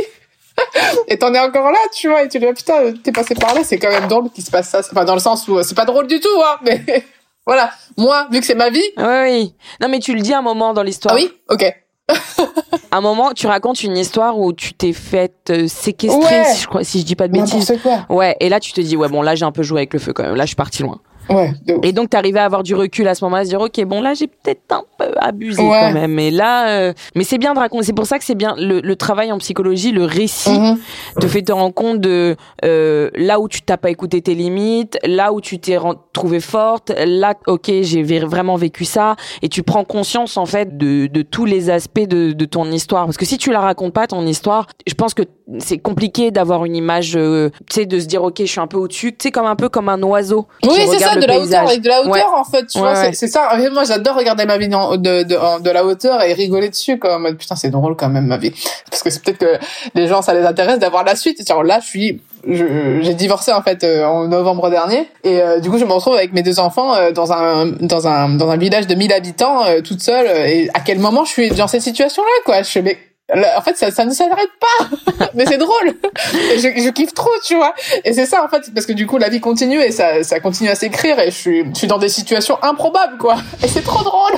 et 1.09 1.19
t'en 1.19 1.33
es 1.35 1.39
encore 1.39 1.71
là, 1.71 1.79
tu 1.95 2.09
vois, 2.09 2.25
et 2.25 2.29
tu 2.29 2.39
dis, 2.39 2.47
putain, 2.47 2.93
t'es 2.93 3.13
passé 3.13 3.35
par 3.35 3.55
là, 3.55 3.63
c'est 3.63 3.79
quand 3.79 3.91
même 3.91 4.09
drôle 4.09 4.31
qu'il 4.31 4.45
se 4.45 4.51
passe 4.51 4.69
ça. 4.69 4.81
Enfin, 4.81 5.05
dans 5.05 5.15
le 5.15 5.21
sens 5.21 5.47
où 5.47 5.63
c'est 5.63 5.77
pas 5.77 5.85
drôle 5.85 6.09
du 6.09 6.19
tout, 6.19 6.43
hein, 6.45 6.57
mais 6.63 7.05
voilà. 7.47 7.71
Moi, 7.97 8.27
vu 8.31 8.41
que 8.41 8.47
c'est 8.47 8.55
ma 8.55 8.71
vie. 8.71 8.83
Oui, 8.97 9.23
oui. 9.23 9.55
Non, 9.81 9.89
mais 9.89 10.01
tu 10.01 10.15
le 10.15 10.21
dis 10.21 10.35
un 10.35 10.43
moment 10.43 10.75
dans 10.75 10.83
l'histoire. 10.83 11.15
Ah 11.17 11.19
oui? 11.19 11.33
Ok 11.49 11.65
un 12.91 13.01
moment, 13.01 13.33
tu 13.33 13.47
racontes 13.47 13.83
une 13.83 13.97
histoire 13.97 14.39
où 14.39 14.53
tu 14.53 14.73
t'es 14.73 14.93
faite 14.93 15.51
euh, 15.51 15.69
séquestrer, 15.69 16.45
si, 16.47 16.63
je 16.63 16.67
crois, 16.67 16.85
si 16.85 17.01
je 17.01 17.05
dis 17.05 17.17
pas 17.17 17.29
de 17.29 17.33
bêtises. 17.33 17.73
Quoi. 17.83 18.07
Ouais, 18.09 18.37
et 18.41 18.49
là 18.49 18.61
tu 18.61 18.73
te 18.73 18.81
dis 18.81 18.97
ouais 18.97 19.09
bon 19.09 19.23
là 19.23 19.35
j'ai 19.35 19.45
un 19.45 19.53
peu 19.53 19.63
joué 19.63 19.81
avec 19.81 19.93
le 19.93 19.99
feu 19.99 20.13
quand 20.13 20.23
même. 20.23 20.35
Là 20.35 20.45
je 20.45 20.49
suis 20.49 20.57
parti 20.57 20.83
loin. 20.83 21.01
Ouais, 21.29 21.53
et 21.83 21.93
donc 21.93 22.11
t'arrivais 22.11 22.41
à 22.41 22.45
avoir 22.45 22.63
du 22.63 22.75
recul 22.75 23.07
à 23.09 23.15
ce 23.15 23.25
moment-là, 23.25 23.43
à 23.43 23.45
se 23.45 23.51
dire 23.51 23.61
ok 23.61 23.85
bon 23.85 24.01
là 24.01 24.15
j'ai 24.15 24.27
peut-être 24.27 24.61
un 24.71 24.85
peu 24.99 25.13
abusé 25.19 25.63
quand 25.63 25.93
même. 25.93 26.19
Et 26.19 26.31
là, 26.31 26.69
euh, 26.69 26.93
mais 27.15 27.25
c'est 27.25 27.39
bien 27.39 27.55
de 27.55 27.59
raconter. 27.59 27.85
C'est 27.85 27.93
pour 27.93 28.07
ça 28.07 28.19
que 28.19 28.25
c'est 28.25 28.35
bien 28.35 28.55
le, 28.59 28.81
le, 28.81 28.97
travail 28.97 29.31
en 29.33 29.39
psychologie, 29.39 29.93
le 29.93 30.05
récit 30.05 30.51
mm-hmm. 30.51 31.21
te 31.21 31.27
fait 31.27 31.43
te 31.43 31.53
rendre 31.53 31.75
compte 31.75 32.01
de 32.01 32.37
euh, 32.65 33.11
là 33.15 33.41
où 33.41 33.49
tu 33.49 33.63
t'as 33.63 33.77
pas 33.77 33.91
écouté 33.91 34.23
tes 34.23 34.35
limites, 34.35 34.99
là 35.05 35.33
où 35.33 35.41
tu 35.41 35.59
t'es 35.59 35.79
trouvé 36.13 36.41
forte, 36.41 36.93
là 37.07 37.35
ok 37.47 37.71
j'ai 37.83 38.03
vraiment 38.03 38.57
vécu 38.57 38.85
ça, 38.85 39.17
et 39.43 39.49
tu 39.49 39.63
prends 39.63 39.85
conscience 39.85 40.37
en 40.37 40.47
fait 40.47 40.77
de, 40.77 41.07
de 41.07 41.23
tous 41.23 41.45
les 41.45 41.71
aspects 41.71 42.01
de, 42.01 42.33
de 42.33 42.45
ton 42.45 42.71
histoire. 42.71 43.05
Parce 43.05 43.17
que 43.17 43.27
si 43.27 43.39
tu 43.39 43.53
la 43.53 43.61
racontes 43.61 43.93
pas 43.93 44.07
ton 44.07 44.27
histoire, 44.27 44.67
je 44.87 44.95
pense 44.95 45.15
que 45.15 45.23
c'est 45.59 45.79
compliqué 45.79 46.31
d'avoir 46.31 46.65
une 46.65 46.77
image, 46.77 47.17
euh, 47.17 47.51
tu 47.69 47.75
sais, 47.75 47.87
de 47.87 47.99
se 47.99 48.07
dire 48.07 48.23
ok 48.23 48.37
je 48.39 48.45
suis 48.45 48.61
un 48.61 48.67
peu 48.67 48.77
au-dessus, 48.77 49.13
tu 49.13 49.19
sais 49.25 49.31
comme 49.31 49.47
un 49.47 49.57
peu 49.57 49.69
comme 49.69 49.89
un 49.89 50.03
oiseau. 50.03 50.47
Oui 50.65 50.71
c'est 50.75 50.99
ça 50.99 51.18
de 51.21 51.27
la 51.27 51.41
hauteur 51.41 51.63
avec 51.63 51.81
de 51.81 51.89
la 51.89 52.03
hauteur 52.03 52.35
en 52.35 52.45
fait 52.45 52.67
tu 52.67 52.79
vois 52.79 53.13
c'est 53.13 53.29
ça. 53.29 53.51
Moi 53.73 53.85
j'adore 53.85 54.17
regarder 54.17 54.45
ma 54.45 54.59
vie 54.59 54.69
de, 54.69 54.97
de, 54.97 55.63
de, 55.63 55.71
la 55.71 55.85
hauteur 55.85 56.23
et 56.23 56.33
rigoler 56.33 56.69
dessus 56.69 56.99
comme 56.99 57.37
putain 57.37 57.57
c'est 57.57 57.71
drôle 57.71 57.97
quand 57.97 58.09
même 58.09 58.27
ma 58.27 58.37
vie. 58.37 58.53
Parce 58.91 59.03
que 59.03 59.11
c'est 59.11 59.23
peut-être 59.23 59.39
que 59.39 59.59
les 59.95 60.07
gens 60.07 60.23
ça 60.23 60.35
les 60.35 60.45
intéresse 60.45 60.79
d'avoir 60.79 61.05
la 61.05 61.17
suite. 61.17 61.47
Genre 61.47 61.63
là 61.63 61.81
je 61.81 61.87
suis 61.87 62.21
j'ai 62.47 63.15
divorcé 63.15 63.53
en 63.53 63.63
fait 63.63 63.85
euh, 63.85 64.05
en 64.05 64.29
novembre 64.29 64.71
dernier. 64.71 65.09
Et 65.25 65.41
euh, 65.41 65.61
du 65.61 65.71
coup 65.71 65.79
je 65.79 65.85
me 65.85 65.93
retrouve 65.93 66.15
avec 66.15 66.33
mes 66.33 66.43
deux 66.43 66.61
enfants 66.61 66.95
euh, 66.95 67.13
dans 67.13 67.33
un 67.33 67.67
dans 67.67 68.07
un 68.07 68.31
dans 68.31 68.51
un 68.51 68.57
village 68.57 68.87
de 68.87 68.95
1000 68.95 69.13
habitants 69.13 69.65
toute 69.85 70.01
seule. 70.01 70.27
Et 70.49 70.71
à 70.75 70.81
quel 70.81 70.99
moment 70.99 71.25
je 71.25 71.31
suis 71.31 71.51
dans 71.51 71.69
cette 71.69 71.83
situation 71.83 72.23
là 72.23 72.43
quoi? 72.45 72.63
Je 72.63 72.71
fais 72.71 72.83
mais 72.83 72.99
en 73.35 73.61
fait, 73.61 73.77
ça, 73.77 73.91
ça 73.91 74.05
ne 74.05 74.11
s'arrête 74.11 74.51
pas. 74.61 75.27
mais 75.35 75.45
c'est 75.47 75.59
drôle. 75.59 75.95
Je, 76.33 76.83
je, 76.83 76.91
kiffe 76.91 77.15
trop, 77.15 77.31
tu 77.45 77.57
vois. 77.57 77.75
Et 78.05 78.13
c'est 78.13 78.27
ça, 78.27 78.43
en 78.45 78.49
fait, 78.49 78.73
parce 78.75 78.87
que 78.87 78.93
du 78.93 79.07
coup, 79.07 79.19
la 79.19 79.29
vie 79.29 79.41
continue 79.41 79.81
et 79.81 79.93
ça, 79.93 80.23
ça 80.23 80.41
continue 80.41 80.71
à 80.71 80.75
s'écrire 80.75 81.19
et 81.19 81.31
je 81.31 81.37
suis, 81.37 81.65
je 81.73 81.79
suis 81.79 81.87
dans 81.87 81.99
des 81.99 82.09
situations 82.09 82.59
improbables, 82.63 83.19
quoi. 83.19 83.37
Et 83.63 83.69
c'est 83.69 83.83
trop 83.83 84.03
drôle. 84.03 84.33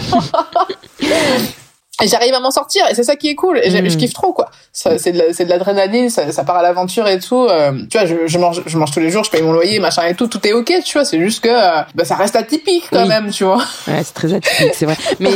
et 2.00 2.08
j'arrive 2.08 2.34
à 2.34 2.40
m'en 2.40 2.50
sortir 2.50 2.84
et 2.90 2.94
c'est 2.94 3.04
ça 3.04 3.16
qui 3.16 3.28
est 3.28 3.34
cool. 3.34 3.58
Et 3.58 3.70
je 3.70 3.78
mm. 3.78 3.96
kiffe 3.96 4.12
trop 4.12 4.32
quoi. 4.32 4.50
C'est 4.72 5.12
de 5.12 5.48
l'adrénaline 5.48 6.10
ça, 6.10 6.30
ça 6.32 6.44
part 6.44 6.56
à 6.56 6.62
l'aventure 6.62 7.06
et 7.08 7.18
tout 7.18 7.46
euh, 7.46 7.72
tu 7.90 7.98
vois 7.98 8.06
je, 8.06 8.26
je, 8.26 8.38
mange 8.38 8.62
je 8.66 8.78
mange 8.78 8.90
tous 8.90 9.00
les 9.00 9.10
jours 9.10 9.24
je 9.24 9.30
paye 9.30 9.42
mon 9.42 9.52
loyer 9.52 9.78
machin 9.80 10.06
et 10.06 10.14
tout 10.14 10.26
tout 10.26 10.46
est 10.46 10.52
ok 10.52 10.72
tu 10.84 10.98
vois. 10.98 11.04
C'est 11.04 11.20
juste 11.20 11.42
que 11.42 11.48
euh, 11.48 11.82
bah, 11.94 12.04
ça 12.04 12.16
reste 12.16 12.36
atypique 12.36 12.84
quand 12.90 13.06
même 13.06 13.30
tu 13.30 13.44
vois. 13.44 13.62
Ouais 13.86 14.02
c'est 14.04 14.14
très 14.14 14.32
atypique 14.34 14.74
c'est 14.74 14.86
vrai. 14.86 14.96
Mais 15.20 15.30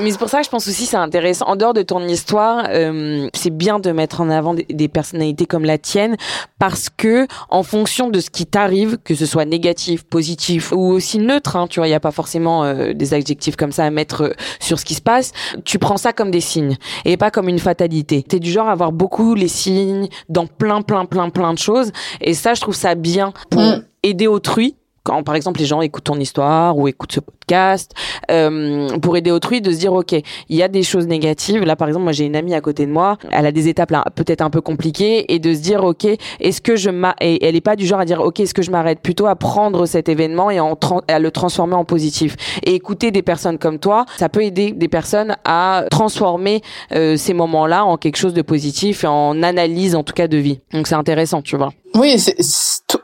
mais 0.00 0.10
c'est 0.10 0.18
pour 0.18 0.28
ça 0.28 0.38
que 0.38 0.44
je 0.44 0.50
pense 0.50 0.66
aussi 0.68 0.86
c'est 0.86 0.96
intéressant. 0.96 1.46
En 1.46 1.56
dehors 1.56 1.74
de 1.74 1.82
ton 1.82 2.00
histoire 2.06 2.66
euh, 2.70 3.28
c'est 3.34 3.50
bien 3.50 3.78
de 3.78 3.90
mettre 3.92 4.20
en 4.20 4.30
avant 4.30 4.54
des, 4.54 4.66
des, 4.68 4.88
personnalités 4.88 5.46
comme 5.46 5.64
la 5.64 5.78
tienne 5.78 6.16
parce 6.58 6.88
que 6.88 7.26
en 7.48 7.62
fonction 7.62 8.08
de 8.10 8.20
ce 8.20 8.30
qui 8.30 8.46
t'arrive 8.46 8.98
que 9.04 9.14
ce 9.14 9.26
soit 9.26 9.44
négatif 9.44 10.04
positif 10.04 10.72
ou 10.72 10.92
aussi 10.92 11.18
neutre 11.18 11.56
hein, 11.56 11.66
tu 11.68 11.80
vois 11.80 11.88
il 11.88 11.90
y 11.90 11.94
a 11.94 12.00
pas 12.00 12.10
forcément 12.10 12.64
euh, 12.64 12.92
des 12.92 13.14
adjectifs 13.14 13.56
comme 13.56 13.72
ça 13.72 13.84
à 13.84 13.90
mettre 13.90 14.34
sur 14.60 14.78
ce 14.78 14.84
qui 14.84 14.94
se 14.94 15.00
passe 15.00 15.32
tu 15.64 15.78
prends 15.78 15.96
ça 15.96 16.12
comme 16.12 16.30
des 16.30 16.40
signes 16.40 16.76
et 17.04 17.16
pas 17.16 17.30
comme 17.30 17.48
une 17.48 17.58
fatalité. 17.58 18.22
T'es 18.22 18.38
du 18.38 18.50
genre 18.50 18.68
à 18.68 18.72
avoir 18.72 18.92
beaucoup 18.92 19.34
les 19.34 19.48
signes 19.48 20.08
dans 20.28 20.46
plein, 20.46 20.82
plein, 20.82 21.04
plein, 21.04 21.30
plein 21.30 21.52
de 21.52 21.58
choses. 21.58 21.92
Et 22.20 22.34
ça, 22.34 22.54
je 22.54 22.60
trouve 22.60 22.74
ça 22.74 22.94
bien 22.94 23.32
pour 23.50 23.60
mm. 23.60 23.84
aider 24.02 24.26
autrui 24.26 24.76
quand 25.06 25.22
par 25.22 25.36
exemple 25.36 25.60
les 25.60 25.66
gens 25.66 25.80
écoutent 25.80 26.04
ton 26.04 26.18
histoire 26.18 26.76
ou 26.76 26.88
écoutent 26.88 27.12
ce 27.12 27.20
podcast 27.20 27.92
euh, 28.28 28.98
pour 28.98 29.16
aider 29.16 29.30
autrui 29.30 29.60
de 29.60 29.70
se 29.70 29.78
dire 29.78 29.92
ok 29.92 30.12
il 30.48 30.56
y 30.56 30.64
a 30.64 30.68
des 30.68 30.82
choses 30.82 31.06
négatives. 31.06 31.62
Là 31.62 31.76
par 31.76 31.86
exemple 31.86 32.02
moi 32.02 32.12
j'ai 32.12 32.24
une 32.24 32.34
amie 32.34 32.54
à 32.54 32.60
côté 32.60 32.86
de 32.86 32.90
moi 32.90 33.16
elle 33.30 33.46
a 33.46 33.52
des 33.52 33.68
étapes 33.68 33.92
peut-être 34.16 34.42
un 34.42 34.50
peu 34.50 34.60
compliquées 34.60 35.32
et 35.32 35.38
de 35.38 35.54
se 35.54 35.60
dire 35.60 35.84
ok 35.84 36.06
est-ce 36.40 36.60
que 36.60 36.74
je 36.74 36.90
m'a 36.90 37.14
et 37.20 37.46
elle 37.46 37.54
est 37.54 37.60
pas 37.60 37.76
du 37.76 37.86
genre 37.86 38.00
à 38.00 38.04
dire 38.04 38.20
ok 38.20 38.40
est-ce 38.40 38.52
que 38.52 38.62
je 38.62 38.72
m'arrête? 38.72 39.00
Plutôt 39.00 39.26
à 39.26 39.36
prendre 39.36 39.86
cet 39.86 40.08
événement 40.08 40.50
et 40.50 40.58
en 40.58 40.76
à 41.08 41.18
le 41.20 41.30
transformer 41.30 41.74
en 41.74 41.84
positif. 41.84 42.36
Et 42.64 42.74
écouter 42.74 43.12
des 43.12 43.22
personnes 43.22 43.58
comme 43.58 43.78
toi 43.78 44.06
ça 44.16 44.28
peut 44.28 44.42
aider 44.42 44.72
des 44.72 44.88
personnes 44.88 45.36
à 45.44 45.84
transformer 45.88 46.62
euh, 46.92 47.16
ces 47.16 47.32
moments-là 47.32 47.84
en 47.84 47.96
quelque 47.96 48.16
chose 48.16 48.34
de 48.34 48.42
positif 48.42 49.04
et 49.04 49.06
en 49.06 49.40
analyse 49.44 49.94
en 49.94 50.02
tout 50.02 50.14
cas 50.14 50.26
de 50.26 50.36
vie. 50.36 50.58
Donc 50.72 50.88
c'est 50.88 50.96
intéressant 50.96 51.42
tu 51.42 51.56
vois. 51.56 51.70
Oui, 51.94 52.18
c'est, 52.18 52.36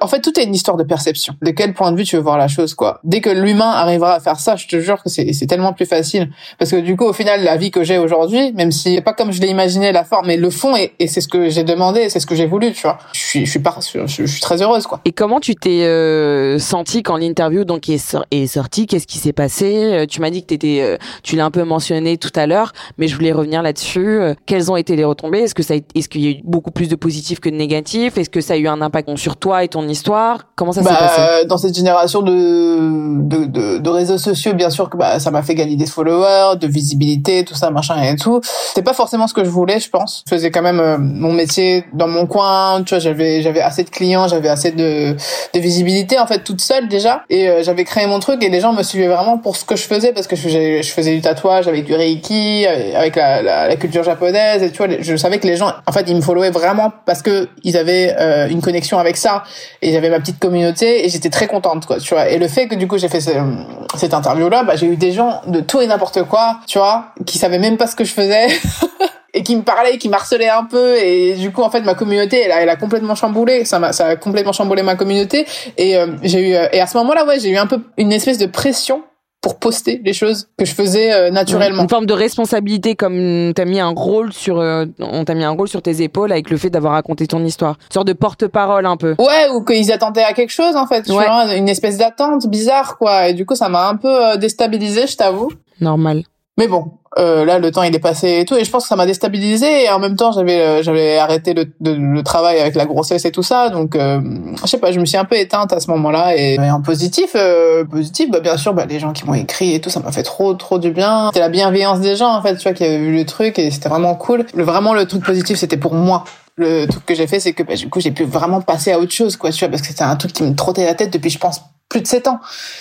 en 0.01 0.07
fait, 0.07 0.21
tout 0.21 0.39
est 0.39 0.45
une 0.45 0.55
histoire 0.55 0.77
de 0.77 0.85
perception. 0.85 1.35
De 1.43 1.51
quel 1.51 1.75
point 1.75 1.93
de 1.93 1.97
vue 1.97 2.05
tu 2.05 2.17
veux 2.17 2.23
voir 2.23 2.39
la 2.39 2.49
chose, 2.49 2.75
quoi. 2.75 3.01
Dès 3.05 3.21
que 3.21 3.31
l'humain 3.31 3.71
arrivera 3.71 4.15
à 4.15 4.21
faire 4.21 4.39
ça, 4.39 4.57
je 4.57 4.67
te 4.67 4.81
jure 4.81 5.03
que 5.03 5.09
c'est, 5.09 5.47
tellement 5.47 5.73
plus 5.73 5.87
facile. 5.87 6.31
Parce 6.59 6.71
que 6.71 6.77
du 6.77 6.97
coup, 6.97 7.05
au 7.05 7.13
final, 7.13 7.43
la 7.43 7.57
vie 7.57 7.71
que 7.71 7.85
j'ai 7.85 7.99
aujourd'hui, 7.99 8.53
même 8.53 8.73
si 8.73 9.01
pas 9.01 9.13
comme 9.13 9.33
je 9.33 9.41
l'ai 9.41 9.49
imaginé 9.49 9.93
la 9.93 10.05
forme, 10.05 10.27
mais 10.27 10.37
le 10.37 10.51
fond, 10.51 10.75
et, 10.77 10.93
c'est 11.07 11.21
ce 11.21 11.29
que 11.29 11.49
j'ai 11.49 11.65
demandé, 11.65 12.09
c'est 12.09 12.21
ce 12.21 12.27
que 12.27 12.35
j'ai 12.35 12.47
voulu, 12.47 12.73
tu 12.73 12.83
vois. 12.83 12.99
Je 13.13 13.21
suis, 13.21 13.47
je 13.47 13.51
suis 13.51 13.61
pas, 13.61 13.77
je, 13.81 14.27
suis 14.27 14.41
très 14.41 14.63
heureuse, 14.63 14.87
quoi. 14.87 15.01
Et 15.05 15.13
comment 15.13 15.41
tu 15.41 15.55
t'es 15.55 15.85
euh, 15.85 16.59
senti 16.59 17.03
quand 17.03 17.17
l'interview 17.17 17.65
donc 17.65 17.89
est, 17.89 18.17
est 18.31 18.47
sortie? 18.47 18.87
Qu'est-ce 18.87 19.07
qui 19.07 19.19
s'est 19.19 19.33
passé? 19.33 19.75
Euh, 19.77 20.07
Tu 20.07 20.21
m'as 20.21 20.31
dit 20.31 20.43
que 20.43 20.49
t'étais, 20.49 20.81
euh, 20.81 20.97
tu 21.23 21.37
l'as 21.37 21.45
un 21.45 21.51
peu 21.51 21.65
mentionné 21.65 22.17
tout 22.19 22.33
à 22.35 22.47
l'heure, 22.47 22.73
mais 22.99 23.09
je 23.09 23.15
voulais 23.15 23.33
revenir 23.33 23.63
là-dessus. 23.63 24.21
Quelles 24.47 24.71
ont 24.71 24.77
été 24.77 24.97
les 24.97 25.05
retombées? 25.05 25.41
Est-ce 25.41 25.55
que 25.55 25.63
ça, 25.63 25.75
est-ce 25.95 26.09
qu'il 26.09 26.23
y 26.23 26.29
a 26.29 26.31
eu 26.31 26.41
beaucoup 26.45 26.71
plus 26.71 26.89
de 26.89 26.97
positifs 26.97 27.41
que 27.41 27.49
de 27.49 27.57
négatifs? 27.57 28.17
Est-ce 28.17 28.31
que 28.31 28.41
ça 28.41 28.55
a 28.55 28.57
eu 28.57 28.69
un 28.69 28.81
impact 28.81 29.03
sur 29.17 29.37
toi 29.37 29.65
et 29.65 29.69
ton 29.69 29.82
histoire 29.89 30.41
Comment 30.55 30.73
ça 30.73 30.83
s'est 30.83 30.89
bah, 30.89 30.97
passé 30.97 31.47
Dans 31.47 31.59
cette 31.59 31.75
génération 31.75 32.23
de, 32.23 33.21
de, 33.21 33.45
de, 33.47 33.79
de, 33.79 33.91
réseaux 33.91 34.19
sociaux, 34.19 34.55
bien 34.55 34.71
sûr 34.71 34.91
que 34.91 34.97
bah, 34.97 35.19
ça 35.19 35.31
m'a 35.31 35.43
fait 35.43 35.55
gagner 35.55 35.77
des 35.77 35.87
followers, 35.87 36.57
de 36.61 36.67
visibilité, 36.67 37.45
tout 37.45 37.55
ça, 37.55 37.71
machin 37.71 38.01
et 38.03 38.17
tout. 38.17 38.41
C'était 38.43 38.83
pas 38.83 38.95
forcément 38.95 39.27
ce 39.27 39.35
que 39.35 39.45
je 39.45 39.51
voulais, 39.51 39.81
je 39.81 39.91
pense. 39.91 40.25
Je 40.27 40.35
faisais 40.35 40.51
quand 40.51 40.63
même 40.63 40.81
euh, 40.81 40.99
mon 40.99 41.33
métier 41.33 41.85
dans 41.93 42.09
mon 42.09 42.27
coin. 42.27 42.83
Tu 42.85 42.95
vois, 42.95 42.99
j'avais 42.99 43.43
j'avais 43.43 43.61
assez 43.61 43.85
de 43.85 43.91
clients, 43.91 44.29
j'avais 44.29 44.49
assez 44.49 44.71
de, 44.71 45.17
de 45.55 45.61
visibilité 45.61 46.19
en 46.19 46.27
fait 46.27 46.45
toute 46.45 46.61
seule 46.61 46.89
déjà. 46.89 47.23
Et 47.31 47.49
euh, 47.49 47.63
j'avais 47.63 47.85
créé 47.85 48.07
mon 48.07 48.19
truc 48.19 48.43
et 48.43 48.49
les 48.49 48.61
gens 48.61 48.73
me 48.73 48.83
suivaient 48.83 49.09
vraiment 49.09 49.39
pour 49.39 49.57
ce 49.57 49.65
que 49.65 49.77
je 49.77 49.85
faisais 49.85 50.13
parce 50.13 50.27
que 50.27 50.37
je 50.37 50.43
faisais, 50.43 50.83
je 50.83 50.93
faisais 50.93 51.15
du 51.15 51.21
tatouage 51.21 51.69
avec 51.69 51.85
du 51.85 51.95
reiki, 51.95 52.67
avec 52.67 53.17
la, 53.17 53.43
la, 53.43 53.69
la 53.69 53.77
culture 53.77 54.03
japonaise 54.03 54.63
et 54.63 54.71
tu 54.71 54.79
vois, 54.79 54.89
je 55.01 55.17
savais 55.17 55.39
que 55.39 55.47
les 55.47 55.57
gens, 55.57 55.73
en 55.87 55.93
fait, 55.93 56.05
ils 56.09 56.17
me 56.17 56.21
followaient 56.21 56.51
vraiment 56.51 56.93
parce 57.07 57.23
que 57.23 57.49
ils 57.65 57.77
avaient 57.77 58.15
euh, 58.19 58.49
une 58.49 58.61
connexion 58.61 58.99
avec 58.99 59.17
ça 59.17 59.45
et 59.81 59.93
j'avais 59.93 60.11
ma 60.11 60.21
petite 60.21 60.39
communauté 60.39 61.05
et 61.05 61.09
j'étais 61.09 61.31
très 61.31 61.47
contente 61.47 61.87
quoi 61.87 61.99
tu 61.99 62.15
vois. 62.15 62.29
Et 62.29 62.39
le 62.39 62.49
fait 62.49 62.69
que 62.69 62.75
du 62.75 62.87
coup 62.87 62.99
j'ai 62.99 63.09
fait 63.09 63.21
cette 63.21 64.15
interview 64.15 64.49
là 64.49 64.65
bah 64.65 64.77
j'ai 64.77 64.87
eu 64.87 64.97
des 64.97 65.13
gens 65.13 65.43
de 65.47 65.61
tout 65.61 65.81
et 65.81 65.87
n'importe 65.87 66.23
quoi 66.25 66.59
tu 66.67 66.79
vois 66.79 67.07
qui 67.27 67.39
savaient 67.39 67.59
même 67.59 67.77
pas 67.77 67.87
ce 67.87 67.97
que 67.97 68.05
je 68.05 68.13
faisais 68.13 68.49
et 69.35 69.43
qui 69.43 69.57
me 69.57 69.63
parlaient 69.63 69.99
qui 69.99 70.09
m'harcelaient 70.09 70.49
un 70.49 70.65
peu. 70.65 70.97
Et 70.97 71.35
du 71.35 71.53
coup 71.53 71.63
en 71.63 71.71
fait 71.71 71.83
ma 71.83 71.95
communauté 71.95 72.41
elle 72.41 72.53
a, 72.53 72.63
elle 72.63 72.69
a 72.69 72.77
complètement 72.77 73.15
chamboulé. 73.15 73.65
Ça 73.65 73.79
m'a 73.79 73.93
ça 73.93 74.07
a 74.07 74.17
complètement 74.17 74.53
chamboulé 74.53 74.83
ma 74.83 74.95
communauté. 74.95 75.47
Et 75.77 75.97
euh, 75.97 76.09
j'ai 76.23 76.51
eu 76.51 76.53
et 76.53 76.81
à 76.81 76.87
ce 76.87 76.97
moment 76.97 77.15
là 77.15 77.25
ouais 77.25 77.41
j'ai 77.41 77.51
eu 77.51 77.57
un 77.57 77.67
peu 77.67 77.81
une 77.97 78.13
espèce 78.13 78.39
de 78.39 78.47
pression 78.47 79.03
pour 79.43 79.59
poster 79.59 80.01
les 80.05 80.13
choses 80.13 80.49
que 80.57 80.65
je 80.65 80.73
faisais 80.73 81.13
euh, 81.13 81.31
naturellement. 81.31 81.83
Une 81.83 81.89
forme 81.89 82.07
de 82.07 82.15
responsabilité 82.15 82.95
comme 82.95 83.53
t'as 83.55 83.65
mis 83.65 83.81
un 83.81 83.89
rôle 83.89 84.33
sur 84.33 84.61
euh, 84.61 84.87
on 85.01 85.25
t'a 85.25 85.35
mis 85.35 85.43
un 85.43 85.51
rôle 85.51 85.69
sur 85.69 85.83
tes 85.83 86.01
épaules 86.01 86.31
avec 86.31 86.49
le 86.49 86.57
fait 86.57 86.71
d'avoir 86.71 86.95
raconté 86.95 87.27
ton 87.27 87.45
histoire. 87.45 87.77
Une 87.91 87.93
sorte 87.93 88.07
de 88.07 88.13
porte-parole 88.13 88.87
un 88.87 88.97
peu. 88.97 89.17
Ouais, 89.19 89.49
ou 89.53 89.65
qu'ils 89.65 89.91
attendaient 89.91 90.23
à 90.23 90.33
quelque 90.33 90.53
chose 90.53 90.77
en 90.77 90.87
fait, 90.87 91.11
vois, 91.11 91.55
une 91.57 91.69
espèce 91.69 91.99
d'attente 91.99 92.47
bizarre 92.47 92.97
quoi 92.99 93.29
et 93.29 93.35
du 93.35 93.45
coup 93.45 93.57
ça 93.57 93.69
m'a 93.69 93.89
un 93.89 93.97
peu 93.97 94.27
euh, 94.27 94.37
déstabilisé, 94.37 95.09
je 95.09 95.17
t'avoue. 95.17 95.51
Normal. 95.81 96.23
Mais 96.57 96.69
bon, 96.69 96.93
euh, 97.19 97.45
là 97.45 97.59
le 97.59 97.71
temps 97.71 97.83
il 97.83 97.95
est 97.95 98.01
passé 98.01 98.39
et 98.41 98.45
tout 98.45 98.57
et 98.57 98.65
je 98.65 98.71
pense 98.71 98.85
que 98.85 98.89
ça 98.89 98.97
m'a 98.97 99.05
déstabilisé 99.05 99.85
et 99.85 99.91
en 99.91 99.99
même 99.99 100.17
temps 100.17 100.33
j'avais 100.33 100.61
euh, 100.61 100.83
j'avais 100.83 101.19
arrêté 101.19 101.53
le, 101.53 101.67
le, 101.81 102.23
travail 102.23 102.59
avec 102.59 102.75
la 102.75 102.87
grossesse 102.87 103.25
et 103.27 103.31
tout 103.31 103.43
ça 103.43 103.69
donc 103.69 103.97
euh, 103.97 104.21
je 104.63 104.67
sais 104.67 104.79
pas 104.79 104.93
je 104.93 105.01
me 105.01 105.05
suis 105.05 105.19
un 105.19 105.27
peu 105.27 105.37
éteinte 105.37 105.73
à 105.75 105.81
ce 105.81 105.91
moment-là 105.91 106.35
et, 106.37 106.59
en 106.59 106.81
positif 106.81 107.33
euh, 107.35 107.85
positif 107.85 108.31
bah 108.31 108.41
bien 108.41 108.57
sûr 108.57 108.73
bah 108.73 108.87
les 108.87 108.99
gens 108.99 109.13
qui 109.13 109.27
m'ont 109.27 109.35
écrit 109.35 109.75
et 109.75 109.81
tout 109.81 109.91
ça 109.91 110.01
m'a 110.01 110.13
fait 110.13 110.23
trop 110.23 110.55
trop 110.55 110.79
du 110.79 110.91
bien. 110.91 111.29
C'était 111.29 111.41
la 111.41 111.49
bienveillance 111.49 112.01
des 112.01 112.17
gens 112.17 112.35
en 112.35 112.41
fait 112.41 112.57
tu 112.57 112.63
vois 112.63 112.73
qui 112.73 112.85
avaient 112.85 112.99
vu 112.99 113.15
le 113.15 113.27
truc 113.27 113.59
et 113.59 113.71
c'était 113.71 113.89
vraiment 113.89 114.15
cool. 114.15 114.47
Le 114.55 114.65
vraiment 114.65 114.95
le 114.95 115.07
truc 115.07 115.25
positif 115.25 115.59
c'était 115.59 115.77
pour 115.77 115.95
moi. 115.95 116.25
Le 116.57 116.87
truc 116.87 117.05
que 117.05 117.15
j'ai 117.15 117.27
fait 117.27 117.41
c'est 117.41 117.53
que 117.53 117.63
bah, 117.63 117.75
du 117.75 117.89
coup 117.89 118.01
j'ai 118.01 118.11
pu 118.11 118.25
vraiment 118.25 118.61
passer 118.61 118.93
à 118.93 118.99
autre 118.99 119.13
chose 119.13 119.37
quoi 119.37 119.51
tu 119.51 119.61
vois 119.61 119.69
parce 119.69 119.83
que 119.83 119.89
c'était 119.89 120.03
un 120.03 120.17
truc 120.17 120.33
qui 120.33 120.43
me 120.43 120.55
trottait 120.55 120.85
la 120.85 120.95
tête 120.95 121.13
depuis 121.13 121.31
je 121.31 121.39
pense 121.39 121.61
plus 121.93 122.01
de 122.01 122.07
7 122.07 122.27
ans. 122.27 122.41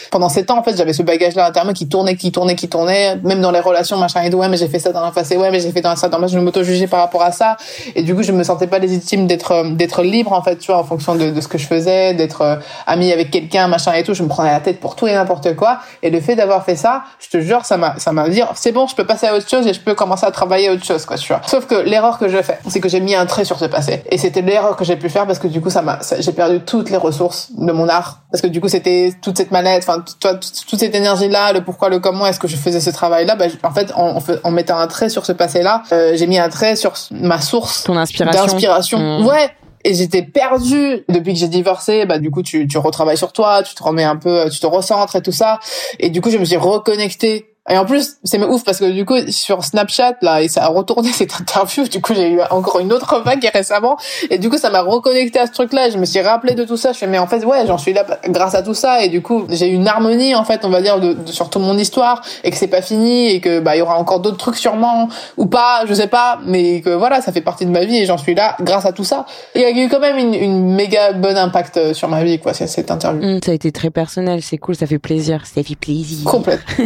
Pendant 0.09 0.29
7 0.29 0.49
ans, 0.51 0.57
en 0.59 0.63
fait, 0.63 0.77
j'avais 0.77 0.93
ce 0.93 1.03
bagage-là 1.03 1.45
interne 1.45 1.73
qui 1.73 1.89
tournait, 1.89 2.15
qui 2.15 2.31
tournait, 2.31 2.55
qui 2.55 2.69
tournait, 2.69 3.17
même 3.23 3.41
dans 3.41 3.51
les 3.51 3.59
relations, 3.59 3.97
machin 3.97 4.21
et 4.21 4.29
tout. 4.29 4.37
Ouais, 4.37 4.47
mais 4.47 4.55
j'ai 4.55 4.69
fait 4.69 4.79
ça 4.79 4.93
dans 4.93 5.03
la 5.03 5.11
passé. 5.11 5.35
Ouais, 5.35 5.51
mais 5.51 5.59
j'ai 5.59 5.71
fait 5.71 5.81
dans 5.81 5.93
ça 5.97 6.07
dans 6.07 6.25
je 6.25 6.37
me 6.37 6.43
m'auto-jugeais 6.43 6.87
par 6.87 7.01
rapport 7.01 7.21
à 7.21 7.33
ça. 7.33 7.57
Et 7.95 8.03
du 8.03 8.15
coup, 8.15 8.23
je 8.23 8.31
me 8.31 8.41
sentais 8.43 8.67
pas 8.67 8.79
légitime 8.79 9.27
d'être, 9.27 9.51
euh, 9.51 9.69
d'être 9.71 10.01
libre, 10.01 10.31
en 10.31 10.41
fait, 10.41 10.55
tu 10.55 10.71
vois, 10.71 10.79
en 10.79 10.85
fonction 10.85 11.15
de, 11.15 11.41
ce 11.41 11.47
que 11.49 11.57
je 11.57 11.67
faisais, 11.67 12.13
d'être 12.13 12.41
euh, 12.41 12.55
amie 12.87 13.11
avec 13.11 13.31
quelqu'un, 13.31 13.67
machin 13.67 13.91
et 13.93 14.03
tout. 14.03 14.13
Je 14.13 14.23
me 14.23 14.29
prenais 14.29 14.51
la 14.51 14.61
tête 14.61 14.79
pour 14.79 14.95
tout 14.95 15.07
et 15.07 15.13
n'importe 15.13 15.57
quoi. 15.57 15.79
Et 16.03 16.09
le 16.09 16.21
fait 16.21 16.37
d'avoir 16.37 16.63
fait 16.63 16.77
ça, 16.77 17.03
je 17.19 17.27
te 17.27 17.41
jure, 17.41 17.65
ça 17.65 17.75
m'a, 17.75 17.99
ça 17.99 18.13
m'a 18.13 18.29
dit, 18.29 18.41
c'est 18.55 18.71
bon, 18.71 18.87
je 18.87 18.95
peux 18.95 19.05
passer 19.05 19.27
à 19.27 19.35
autre 19.35 19.49
chose 19.49 19.67
et 19.67 19.73
je 19.73 19.81
peux 19.81 19.93
commencer 19.93 20.25
à 20.25 20.31
travailler 20.31 20.69
à 20.69 20.71
autre 20.71 20.85
chose, 20.85 21.05
quoi, 21.05 21.17
tu 21.17 21.33
vois. 21.33 21.41
Sauf 21.45 21.65
que 21.65 21.75
l'erreur 21.75 22.17
que 22.17 22.29
je 22.29 22.41
fais, 22.41 22.59
c'est 22.69 22.79
que 22.79 22.87
j'ai 22.87 23.01
mis 23.01 23.13
un 23.13 23.25
trait 23.25 23.43
sur 23.43 23.59
ce 23.59 23.65
passé. 23.65 24.03
Et 24.09 24.17
c'était 24.17 24.41
l'erreur 24.41 24.77
que 24.77 24.85
j'ai 24.85 24.95
pu 24.95 25.09
faire 25.09 25.27
parce 25.27 25.39
que 25.39 25.47
du 25.47 25.59
coup, 25.59 25.69
ça 25.69 25.81
m'a, 25.81 25.99
j'ai 26.17 26.31
perdu 26.31 26.61
toutes 26.61 26.89
les 26.89 26.97
ressources 26.97 27.49
de 27.57 27.73
mon 27.73 27.89
art. 27.89 28.21
Parce 28.31 28.41
que 28.41 28.47
du 28.47 28.61
coup, 28.61 28.69
c'était 28.69 29.00
toute 29.21 29.37
cette 29.37 29.51
manette 29.51 29.83
enfin 29.87 30.03
toi 30.19 30.35
toute 30.35 30.79
cette 30.79 30.95
énergie 30.95 31.29
là 31.29 31.53
le 31.53 31.63
pourquoi 31.63 31.89
le 31.89 31.99
comment 31.99 32.25
est-ce 32.25 32.39
que 32.39 32.47
je 32.47 32.55
faisais 32.55 32.79
ce 32.79 32.89
travail 32.89 33.25
là 33.25 33.35
bah, 33.35 33.45
en 33.63 33.71
fait 33.71 33.91
en, 33.95 34.19
en, 34.43 34.51
mettant 34.51 34.77
un 34.77 34.87
trait 34.87 35.09
sur 35.09 35.25
ce 35.25 35.31
passé 35.31 35.61
là 35.61 35.83
euh, 35.91 36.13
j'ai 36.15 36.27
mis 36.27 36.39
un 36.39 36.49
trait 36.49 36.75
sur 36.75 36.93
ma 37.11 37.41
source 37.41 37.83
ton 37.83 37.97
inspiration. 37.97 38.45
d'inspiration. 38.45 38.99
Mmh. 38.99 39.25
ouais. 39.25 39.49
Et 39.83 39.95
j'étais 39.95 40.21
perdue. 40.21 41.03
Depuis 41.09 41.33
que 41.33 41.39
j'ai 41.39 41.47
divorcé 41.47 42.05
bah 42.05 42.19
du 42.19 42.29
coup 42.29 42.43
tu 42.43 42.67
tu 42.67 42.77
retravailles 42.77 43.17
sur 43.17 43.33
toi 43.33 43.63
tu 43.63 43.73
te 43.73 43.83
remets 43.83 44.03
un 44.03 44.15
peu 44.15 44.47
tu 44.49 44.59
te 44.59 44.67
recentres 44.67 45.15
et 45.15 45.21
tout 45.21 45.31
ça. 45.31 45.59
Et 45.99 46.09
du 46.09 46.21
coup 46.21 46.29
je 46.29 46.37
me 46.37 46.45
suis 46.45 46.57
reconnectée 46.57 47.47
et 47.71 47.77
en 47.77 47.85
plus, 47.85 48.17
c'est 48.25 48.43
ouf 48.43 48.65
parce 48.65 48.79
que 48.79 48.91
du 48.91 49.05
coup, 49.05 49.15
sur 49.29 49.63
Snapchat, 49.63 50.15
là, 50.21 50.41
et 50.41 50.49
ça 50.49 50.65
a 50.65 50.67
retourné 50.67 51.09
cette 51.13 51.33
interview. 51.33 51.85
Du 51.87 52.01
coup, 52.01 52.13
j'ai 52.13 52.29
eu 52.29 52.41
encore 52.49 52.81
une 52.81 52.91
autre 52.91 53.21
vague 53.23 53.49
récemment. 53.53 53.97
Et 54.29 54.37
du 54.37 54.49
coup, 54.49 54.57
ça 54.57 54.69
m'a 54.69 54.81
reconnecté 54.81 55.39
à 55.39 55.47
ce 55.47 55.53
truc-là. 55.53 55.89
Je 55.89 55.97
me 55.97 56.03
suis 56.03 56.19
rappelé 56.19 56.53
de 56.53 56.65
tout 56.65 56.75
ça. 56.75 56.91
Je 56.91 56.97
fais, 56.97 57.07
mais 57.07 57.17
en 57.17 57.27
fait, 57.27 57.45
ouais, 57.45 57.65
j'en 57.65 57.77
suis 57.77 57.93
là 57.93 58.05
grâce 58.27 58.55
à 58.55 58.61
tout 58.61 58.73
ça. 58.73 59.03
Et 59.03 59.07
du 59.07 59.21
coup, 59.21 59.45
j'ai 59.49 59.69
eu 59.69 59.75
une 59.75 59.87
harmonie, 59.87 60.35
en 60.35 60.43
fait, 60.43 60.65
on 60.65 60.69
va 60.69 60.81
dire, 60.81 60.99
de, 60.99 61.13
de 61.13 61.31
sur 61.31 61.49
toute 61.49 61.61
mon 61.61 61.77
histoire. 61.77 62.21
Et 62.43 62.51
que 62.51 62.57
c'est 62.57 62.67
pas 62.67 62.81
fini. 62.81 63.29
Et 63.29 63.39
que, 63.39 63.61
bah, 63.61 63.77
il 63.77 63.79
y 63.79 63.81
aura 63.81 63.97
encore 63.97 64.19
d'autres 64.19 64.37
trucs 64.37 64.57
sûrement. 64.57 65.07
Ou 65.37 65.45
pas, 65.45 65.85
je 65.87 65.93
sais 65.93 66.07
pas. 66.07 66.39
Mais 66.45 66.81
que 66.81 66.89
voilà, 66.89 67.21
ça 67.21 67.31
fait 67.31 67.41
partie 67.41 67.65
de 67.65 67.71
ma 67.71 67.85
vie. 67.85 67.95
Et 67.95 68.05
j'en 68.05 68.17
suis 68.17 68.35
là 68.35 68.57
grâce 68.59 68.85
à 68.85 68.91
tout 68.91 69.05
ça. 69.05 69.25
Il 69.55 69.61
y 69.61 69.65
a 69.65 69.71
eu 69.71 69.87
quand 69.87 70.01
même 70.01 70.17
une, 70.17 70.33
une 70.33 70.75
méga 70.75 71.13
bonne 71.13 71.37
impact 71.37 71.77
euh, 71.77 71.93
sur 71.93 72.09
ma 72.09 72.21
vie, 72.21 72.37
quoi, 72.37 72.53
cette 72.53 72.91
interview. 72.91 73.25
Mmh, 73.25 73.39
ça 73.45 73.51
a 73.51 73.53
été 73.53 73.71
très 73.71 73.91
personnel. 73.91 74.41
C'est 74.41 74.57
cool. 74.57 74.75
Ça 74.75 74.87
fait 74.87 74.99
plaisir. 74.99 75.45
Ça 75.45 75.63
fait 75.63 75.75
plaisir. 75.75 76.29
Complètement. 76.29 76.65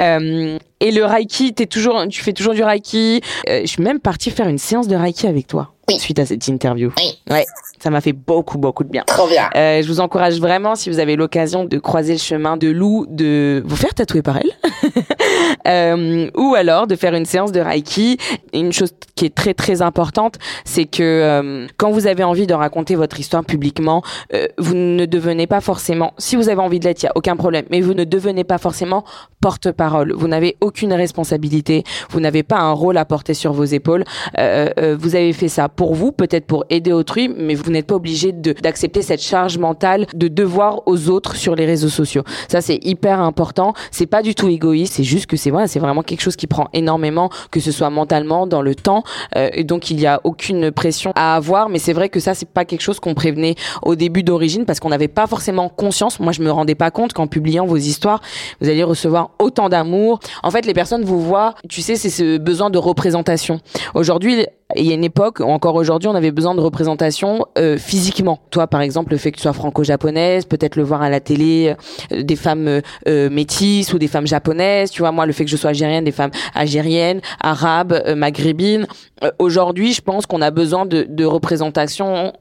Euh, 0.00 0.15
um, 0.16 0.58
Et 0.80 0.90
le 0.90 1.04
Reiki, 1.04 1.54
t'es 1.54 1.66
toujours, 1.66 2.06
tu 2.08 2.22
fais 2.22 2.32
toujours 2.32 2.52
du 2.52 2.62
Reiki. 2.62 3.22
Euh, 3.48 3.60
je 3.62 3.66
suis 3.66 3.82
même 3.82 3.98
partie 3.98 4.30
faire 4.30 4.48
une 4.48 4.58
séance 4.58 4.88
de 4.88 4.96
Reiki 4.96 5.26
avec 5.26 5.46
toi. 5.46 5.72
Oui. 5.88 5.98
Suite 5.98 6.18
à 6.18 6.26
cette 6.26 6.46
interview. 6.48 6.92
Oui. 6.98 7.18
Ouais. 7.30 7.44
Ça 7.78 7.90
m'a 7.90 8.00
fait 8.00 8.12
beaucoup, 8.12 8.58
beaucoup 8.58 8.82
de 8.84 8.88
bien. 8.88 9.04
Trop 9.06 9.28
bien. 9.28 9.48
Euh, 9.54 9.80
je 9.82 9.86
vous 9.86 10.00
encourage 10.00 10.40
vraiment, 10.40 10.74
si 10.74 10.90
vous 10.90 10.98
avez 10.98 11.14
l'occasion 11.14 11.64
de 11.64 11.78
croiser 11.78 12.14
le 12.14 12.18
chemin 12.18 12.56
de 12.56 12.68
Lou, 12.68 13.06
de 13.08 13.62
vous 13.64 13.76
faire 13.76 13.94
tatouer 13.94 14.22
par 14.22 14.38
elle. 14.38 14.50
euh, 15.68 16.30
ou 16.36 16.54
alors 16.54 16.86
de 16.86 16.96
faire 16.96 17.14
une 17.14 17.24
séance 17.24 17.52
de 17.52 17.60
Reiki. 17.60 18.18
Une 18.52 18.72
chose 18.72 18.92
qui 19.14 19.24
est 19.24 19.34
très, 19.34 19.54
très 19.54 19.82
importante, 19.82 20.36
c'est 20.64 20.84
que 20.84 21.02
euh, 21.02 21.66
quand 21.76 21.90
vous 21.90 22.06
avez 22.06 22.24
envie 22.24 22.46
de 22.46 22.54
raconter 22.54 22.94
votre 22.94 23.18
histoire 23.18 23.44
publiquement, 23.44 24.02
euh, 24.34 24.46
vous 24.58 24.74
ne 24.74 25.06
devenez 25.06 25.46
pas 25.46 25.60
forcément, 25.60 26.12
si 26.18 26.36
vous 26.36 26.48
avez 26.48 26.60
envie 26.60 26.78
de 26.78 26.84
l'être, 26.84 27.02
il 27.02 27.06
n'y 27.06 27.10
a 27.10 27.16
aucun 27.16 27.36
problème, 27.36 27.64
mais 27.70 27.80
vous 27.80 27.94
ne 27.94 28.04
devenez 28.04 28.44
pas 28.44 28.58
forcément 28.58 29.04
porte-parole. 29.40 30.12
Vous 30.12 30.28
n'avez 30.28 30.56
aucune 30.66 30.92
responsabilité, 30.92 31.84
vous 32.10 32.20
n'avez 32.20 32.42
pas 32.42 32.58
un 32.58 32.72
rôle 32.72 32.98
à 32.98 33.04
porter 33.04 33.34
sur 33.34 33.52
vos 33.52 33.64
épaules. 33.64 34.04
Euh, 34.38 34.68
euh, 34.78 34.96
vous 34.98 35.14
avez 35.14 35.32
fait 35.32 35.48
ça 35.48 35.68
pour 35.68 35.94
vous, 35.94 36.10
peut-être 36.12 36.46
pour 36.46 36.64
aider 36.70 36.92
autrui, 36.92 37.28
mais 37.28 37.54
vous 37.54 37.70
n'êtes 37.70 37.86
pas 37.86 37.94
obligé 37.94 38.32
d'accepter 38.32 39.02
cette 39.02 39.22
charge 39.22 39.58
mentale 39.58 40.06
de 40.14 40.28
devoir 40.28 40.82
aux 40.86 41.08
autres 41.08 41.36
sur 41.36 41.54
les 41.54 41.66
réseaux 41.66 41.88
sociaux. 41.88 42.22
Ça 42.48 42.60
c'est 42.60 42.84
hyper 42.84 43.20
important. 43.20 43.74
C'est 43.90 44.06
pas 44.06 44.22
du 44.22 44.34
tout 44.34 44.48
égoïste, 44.48 44.94
c'est 44.94 45.04
juste 45.04 45.26
que 45.26 45.36
c'est 45.36 45.50
voilà, 45.50 45.68
c'est 45.68 45.78
vraiment 45.78 46.02
quelque 46.02 46.20
chose 46.20 46.36
qui 46.36 46.46
prend 46.46 46.68
énormément, 46.72 47.30
que 47.50 47.60
ce 47.60 47.70
soit 47.70 47.90
mentalement, 47.90 48.46
dans 48.46 48.62
le 48.62 48.74
temps, 48.74 49.04
euh, 49.36 49.48
et 49.52 49.64
donc 49.64 49.90
il 49.90 50.00
y 50.00 50.06
a 50.06 50.20
aucune 50.24 50.70
pression 50.72 51.12
à 51.14 51.36
avoir. 51.36 51.68
Mais 51.68 51.78
c'est 51.78 51.92
vrai 51.92 52.08
que 52.08 52.20
ça 52.20 52.34
c'est 52.34 52.48
pas 52.48 52.64
quelque 52.64 52.82
chose 52.82 52.98
qu'on 53.00 53.14
prévenait 53.14 53.54
au 53.82 53.94
début 53.94 54.22
d'origine 54.22 54.64
parce 54.64 54.80
qu'on 54.80 54.88
n'avait 54.88 55.08
pas 55.08 55.26
forcément 55.26 55.68
conscience. 55.68 56.18
Moi 56.18 56.32
je 56.32 56.42
me 56.42 56.50
rendais 56.50 56.74
pas 56.74 56.90
compte 56.90 57.12
qu'en 57.12 57.26
publiant 57.26 57.66
vos 57.66 57.76
histoires, 57.76 58.20
vous 58.60 58.68
alliez 58.68 58.82
recevoir 58.82 59.30
autant 59.38 59.68
d'amour. 59.68 60.20
En 60.42 60.50
fait 60.50 60.55
les 60.64 60.72
personnes 60.72 61.04
vous 61.04 61.20
voient, 61.20 61.54
tu 61.68 61.82
sais, 61.82 61.96
c'est 61.96 62.08
ce 62.08 62.38
besoin 62.38 62.70
de 62.70 62.78
représentation. 62.78 63.60
Aujourd'hui 63.94 64.46
il 64.74 64.84
y 64.84 64.90
a 64.90 64.94
une 64.94 65.04
époque, 65.04 65.40
encore 65.40 65.76
aujourd'hui, 65.76 66.08
on 66.08 66.14
avait 66.16 66.32
besoin 66.32 66.54
de 66.54 66.60
représentation 66.60 67.46
euh, 67.56 67.78
physiquement. 67.78 68.40
Toi, 68.50 68.66
par 68.66 68.80
exemple, 68.80 69.12
le 69.12 69.18
fait 69.18 69.30
que 69.30 69.36
tu 69.36 69.42
sois 69.42 69.52
franco-japonaise, 69.52 70.44
peut-être 70.44 70.74
le 70.74 70.82
voir 70.82 71.02
à 71.02 71.08
la 71.08 71.20
télé, 71.20 71.76
euh, 72.12 72.22
des 72.22 72.34
femmes 72.34 72.66
euh, 72.66 72.80
euh, 73.06 73.30
métisses 73.30 73.92
ou 73.92 73.98
des 73.98 74.08
femmes 74.08 74.26
japonaises. 74.26 74.90
Tu 74.90 75.02
vois, 75.02 75.12
moi, 75.12 75.24
le 75.24 75.32
fait 75.32 75.44
que 75.44 75.50
je 75.50 75.56
sois 75.56 75.70
algérienne, 75.70 76.04
des 76.04 76.10
femmes 76.10 76.32
algériennes, 76.54 77.20
arabes, 77.40 77.92
euh, 78.06 78.16
maghrébines. 78.16 78.88
Euh, 79.22 79.30
aujourd'hui, 79.38 79.92
je 79.92 80.00
pense 80.00 80.26
qu'on 80.26 80.42
a 80.42 80.50
besoin 80.50 80.84
de, 80.84 81.06
de 81.08 81.24
représentation 81.24 82.32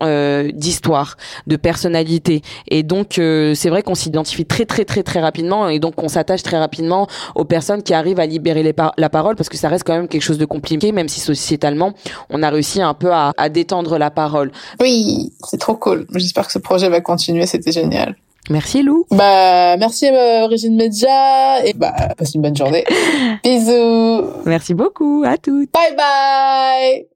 d'histoire, 0.54 1.18
de 1.48 1.56
personnalité. 1.56 2.42
Et 2.70 2.84
donc, 2.84 3.14
c'est 3.14 3.70
vrai 3.70 3.84
qu'on 3.84 3.96
s'identifie 3.96 4.46
très, 4.46 4.66
très, 4.66 4.86
très, 4.86 5.04
très 5.04 5.20
rapidement. 5.20 5.70
Et 5.70 5.80
donc, 5.80 6.02
on 6.02 6.08
s'attache 6.08 6.44
très 6.44 6.58
rapidement 6.58 7.08
aux 7.36 7.46
personnes 7.46 7.84
qui 7.84 7.94
arrivent 7.94 8.20
à 8.20 8.26
libérer 8.26 8.64
les 8.64 8.74
par- 8.74 8.94
la 8.98 9.10
parole 9.10 9.36
parce 9.36 9.50
que 9.50 9.58
ça 9.58 9.70
reste 9.70 9.84
quand 9.86 9.96
même 9.96 10.08
quelque 10.08 10.22
chose 10.22 10.38
de 10.38 10.46
compliqué, 10.46 10.92
même 10.92 11.08
si 11.08 11.20
sociétalement, 11.20 11.94
on 12.30 12.44
a 12.44 12.50
réussi 12.50 12.82
un 12.82 12.94
peu 12.94 13.12
à, 13.12 13.32
à 13.38 13.50
détendre 13.50 13.98
la 13.98 14.12
parole. 14.12 14.52
Oui, 14.80 15.34
c'est 15.48 15.60
trop 15.60 15.76
cool. 15.76 16.06
J'espère 16.16 16.46
que 16.48 16.52
ce 16.52 16.60
projet 16.60 16.90
va 16.90 17.02
continuer. 17.02 17.46
C'était 17.46 17.72
génial. 17.72 18.16
Merci 18.50 18.84
Lou. 18.84 19.06
Bah, 19.10 19.76
merci 19.78 20.08
euh, 20.08 20.44
Origine 20.44 20.76
Media 20.76 21.66
et 21.66 21.74
bah, 21.74 21.94
passe 22.18 22.36
une 22.36 22.42
bonne 22.42 22.56
journée. 22.56 22.86
Bisous. 23.44 24.24
Merci 24.46 24.74
beaucoup. 24.76 25.24
À 25.26 25.38
toutes. 25.38 25.72
Bye 25.72 25.96
bye. 25.96 27.15